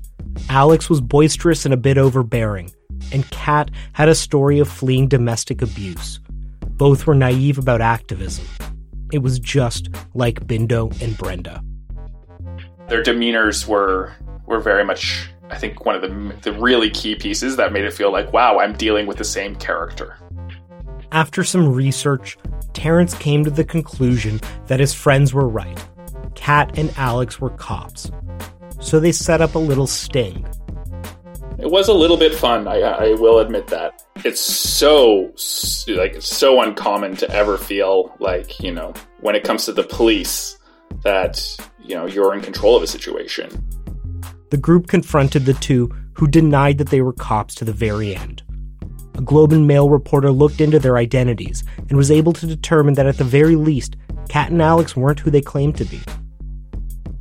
Alex 0.48 0.88
was 0.88 1.00
boisterous 1.00 1.64
and 1.64 1.74
a 1.74 1.78
bit 1.78 1.98
overbearing, 1.98 2.70
and 3.12 3.28
Kat 3.30 3.70
had 3.92 4.08
a 4.08 4.14
story 4.14 4.60
of 4.60 4.68
fleeing 4.68 5.08
domestic 5.08 5.62
abuse. 5.62 6.20
Both 6.80 7.06
were 7.06 7.14
naive 7.14 7.58
about 7.58 7.82
activism. 7.82 8.46
It 9.12 9.18
was 9.18 9.38
just 9.38 9.90
like 10.14 10.46
Bindo 10.46 10.90
and 11.02 11.14
Brenda. 11.18 11.62
Their 12.88 13.02
demeanors 13.02 13.66
were 13.68 14.14
were 14.46 14.60
very 14.60 14.82
much, 14.82 15.28
I 15.50 15.58
think, 15.58 15.84
one 15.84 15.94
of 15.94 16.00
the 16.00 16.34
the 16.40 16.58
really 16.58 16.88
key 16.88 17.16
pieces 17.16 17.56
that 17.56 17.74
made 17.74 17.84
it 17.84 17.92
feel 17.92 18.10
like, 18.10 18.32
wow, 18.32 18.60
I'm 18.60 18.72
dealing 18.72 19.06
with 19.06 19.18
the 19.18 19.24
same 19.24 19.56
character. 19.56 20.16
After 21.12 21.44
some 21.44 21.70
research, 21.70 22.38
Terence 22.72 23.12
came 23.12 23.44
to 23.44 23.50
the 23.50 23.62
conclusion 23.62 24.40
that 24.68 24.80
his 24.80 24.94
friends 24.94 25.34
were 25.34 25.48
right. 25.48 25.78
Kat 26.34 26.78
and 26.78 26.94
Alex 26.96 27.42
were 27.42 27.50
cops. 27.50 28.10
So 28.80 28.98
they 28.98 29.12
set 29.12 29.42
up 29.42 29.54
a 29.54 29.58
little 29.58 29.86
sting. 29.86 30.48
It 31.58 31.70
was 31.70 31.88
a 31.88 31.94
little 31.94 32.16
bit 32.16 32.34
fun. 32.34 32.66
I, 32.66 32.80
I 32.80 33.12
will 33.16 33.40
admit 33.40 33.66
that. 33.66 33.99
It's 34.22 34.40
so 34.40 35.32
like 35.88 36.14
it's 36.14 36.28
so 36.28 36.60
uncommon 36.60 37.16
to 37.16 37.30
ever 37.30 37.56
feel 37.56 38.14
like 38.18 38.60
you 38.60 38.72
know 38.72 38.92
when 39.20 39.34
it 39.34 39.44
comes 39.44 39.64
to 39.64 39.72
the 39.72 39.84
police 39.84 40.58
that 41.02 41.56
you 41.82 41.94
know 41.94 42.06
you're 42.06 42.34
in 42.34 42.42
control 42.42 42.76
of 42.76 42.82
a 42.82 42.86
situation. 42.86 43.48
The 44.50 44.58
group 44.58 44.88
confronted 44.88 45.46
the 45.46 45.54
two, 45.54 45.90
who 46.14 46.26
denied 46.26 46.78
that 46.78 46.90
they 46.90 47.00
were 47.00 47.12
cops 47.12 47.54
to 47.56 47.64
the 47.64 47.72
very 47.72 48.14
end. 48.14 48.42
A 49.14 49.22
Globe 49.22 49.52
and 49.52 49.66
Mail 49.66 49.88
reporter 49.88 50.30
looked 50.30 50.60
into 50.60 50.78
their 50.78 50.96
identities 50.96 51.64
and 51.88 51.96
was 51.96 52.10
able 52.10 52.32
to 52.34 52.46
determine 52.46 52.94
that 52.94 53.06
at 53.06 53.16
the 53.16 53.24
very 53.24 53.56
least, 53.56 53.96
Kat 54.28 54.50
and 54.50 54.60
Alex 54.60 54.96
weren't 54.96 55.20
who 55.20 55.30
they 55.30 55.40
claimed 55.40 55.76
to 55.76 55.84
be. 55.84 56.00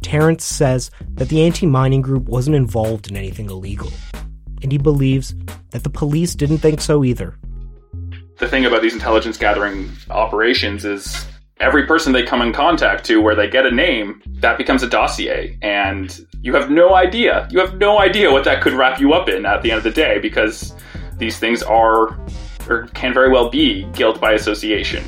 Terence 0.01 0.43
says 0.43 0.91
that 1.13 1.29
the 1.29 1.43
anti 1.43 1.65
mining 1.65 2.01
group 2.01 2.23
wasn't 2.23 2.55
involved 2.55 3.09
in 3.09 3.15
anything 3.15 3.49
illegal 3.49 3.91
and 4.61 4.71
he 4.71 4.77
believes 4.77 5.35
that 5.71 5.83
the 5.83 5.89
police 5.89 6.35
didn't 6.35 6.59
think 6.59 6.81
so 6.81 7.03
either. 7.03 7.37
The 8.37 8.47
thing 8.47 8.65
about 8.65 8.81
these 8.81 8.93
intelligence 8.93 9.37
gathering 9.37 9.91
operations 10.09 10.85
is 10.85 11.25
every 11.59 11.85
person 11.85 12.13
they 12.13 12.23
come 12.23 12.41
in 12.41 12.53
contact 12.53 13.05
to 13.05 13.21
where 13.21 13.35
they 13.35 13.49
get 13.49 13.65
a 13.65 13.71
name, 13.71 14.21
that 14.39 14.57
becomes 14.57 14.81
a 14.81 14.87
dossier. 14.87 15.57
And 15.61 16.25
you 16.41 16.53
have 16.55 16.69
no 16.69 16.95
idea. 16.95 17.47
You 17.51 17.59
have 17.59 17.77
no 17.77 17.99
idea 17.99 18.31
what 18.31 18.45
that 18.45 18.61
could 18.61 18.73
wrap 18.73 18.99
you 18.99 19.13
up 19.13 19.27
in 19.27 19.45
at 19.45 19.61
the 19.61 19.71
end 19.71 19.77
of 19.79 19.83
the 19.83 19.91
day 19.91 20.19
because 20.19 20.73
these 21.17 21.37
things 21.37 21.61
are 21.61 22.17
or 22.69 22.87
can 22.93 23.13
very 23.13 23.29
well 23.29 23.49
be 23.49 23.83
guilt 23.93 24.21
by 24.21 24.33
association. 24.33 25.03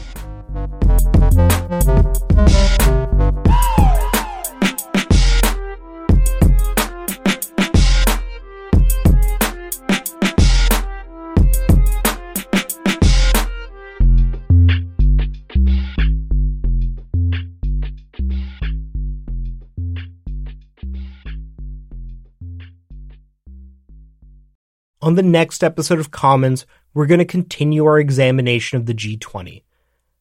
On 25.04 25.16
the 25.16 25.24
next 25.24 25.64
episode 25.64 25.97
of 25.97 26.12
Commons, 26.12 26.68
we're 26.93 27.08
going 27.08 27.18
to 27.18 27.26
continue 27.26 27.86
our 27.86 27.97
examination 27.99 28.78
of 28.78 28.86
the 28.86 28.93
G20. 28.93 29.64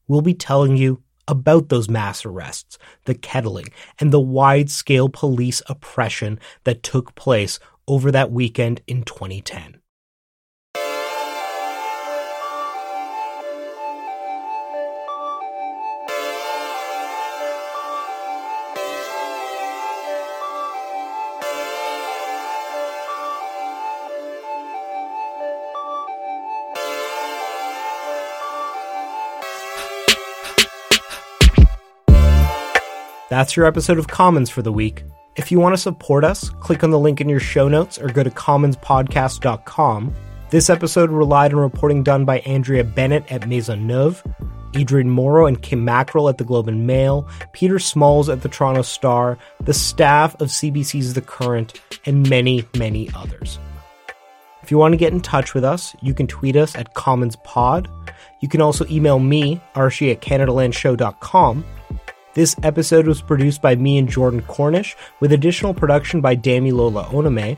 We'll 0.07 0.21
be 0.21 0.33
telling 0.33 0.75
you 0.75 1.03
about 1.27 1.69
those 1.69 1.87
mass 1.87 2.25
arrests, 2.25 2.79
the 3.05 3.13
kettling, 3.13 3.67
and 3.99 4.11
the 4.11 4.19
wide 4.19 4.71
scale 4.71 5.07
police 5.07 5.61
oppression 5.69 6.39
that 6.63 6.81
took 6.81 7.13
place 7.13 7.59
over 7.87 8.11
that 8.11 8.31
weekend 8.31 8.81
in 8.87 9.03
2010. 9.03 9.80
That's 33.41 33.55
your 33.55 33.65
episode 33.65 33.97
of 33.97 34.07
Commons 34.07 34.51
for 34.51 34.61
the 34.61 34.71
week. 34.71 35.03
If 35.35 35.51
you 35.51 35.59
want 35.59 35.73
to 35.73 35.81
support 35.81 36.23
us, 36.23 36.51
click 36.59 36.83
on 36.83 36.91
the 36.91 36.99
link 36.99 37.21
in 37.21 37.27
your 37.27 37.39
show 37.39 37.67
notes 37.67 37.97
or 37.97 38.07
go 38.09 38.21
to 38.21 38.29
commonspodcast.com. 38.29 40.13
This 40.51 40.69
episode 40.69 41.09
relied 41.09 41.51
on 41.51 41.59
reporting 41.59 42.03
done 42.03 42.23
by 42.23 42.41
Andrea 42.41 42.83
Bennett 42.83 43.31
at 43.31 43.47
Maison 43.47 43.87
Maisonneuve, 43.87 44.21
Adrian 44.75 45.09
Morrow 45.09 45.47
and 45.47 45.59
Kim 45.59 45.83
Mackrael 45.83 46.29
at 46.29 46.37
the 46.37 46.43
Globe 46.43 46.67
and 46.67 46.85
Mail, 46.85 47.27
Peter 47.51 47.79
Smalls 47.79 48.29
at 48.29 48.43
the 48.43 48.47
Toronto 48.47 48.83
Star, 48.83 49.39
the 49.59 49.73
staff 49.73 50.39
of 50.39 50.49
CBC's 50.49 51.15
The 51.15 51.21
Current, 51.21 51.81
and 52.05 52.29
many, 52.29 52.63
many 52.77 53.09
others. 53.15 53.57
If 54.61 54.69
you 54.69 54.77
want 54.77 54.93
to 54.93 54.97
get 54.97 55.13
in 55.13 55.19
touch 55.19 55.55
with 55.55 55.63
us, 55.63 55.95
you 55.99 56.13
can 56.13 56.27
tweet 56.27 56.55
us 56.55 56.75
at 56.75 56.93
CommonsPod. 56.93 57.87
You 58.39 58.47
can 58.47 58.61
also 58.61 58.85
email 58.91 59.17
me, 59.17 59.59
Archie 59.73 60.11
at 60.11 60.21
CanadaLandShow.com, 60.21 61.65
this 62.33 62.55
episode 62.63 63.07
was 63.07 63.21
produced 63.21 63.61
by 63.61 63.75
me 63.75 63.97
and 63.97 64.09
Jordan 64.09 64.41
Cornish, 64.43 64.95
with 65.19 65.31
additional 65.31 65.73
production 65.73 66.21
by 66.21 66.35
Damilola 66.35 67.05
Onome. 67.05 67.57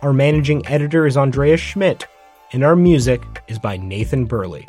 Our 0.00 0.12
managing 0.12 0.66
editor 0.66 1.06
is 1.06 1.16
Andrea 1.16 1.56
Schmidt, 1.56 2.06
and 2.52 2.62
our 2.62 2.76
music 2.76 3.22
is 3.48 3.58
by 3.58 3.76
Nathan 3.76 4.26
Burley. 4.26 4.68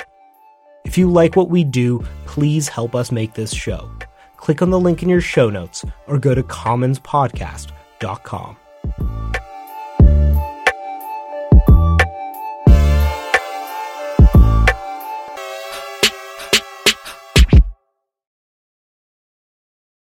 If 0.84 0.98
you 0.98 1.08
like 1.10 1.36
what 1.36 1.50
we 1.50 1.62
do, 1.64 2.04
please 2.26 2.68
help 2.68 2.94
us 2.94 3.12
make 3.12 3.34
this 3.34 3.54
show. 3.54 3.90
Click 4.36 4.60
on 4.60 4.70
the 4.70 4.80
link 4.80 5.02
in 5.02 5.08
your 5.08 5.22
show 5.22 5.50
notes 5.50 5.84
or 6.06 6.18
go 6.18 6.34
to 6.34 6.42
commonspodcast.com. 6.42 8.56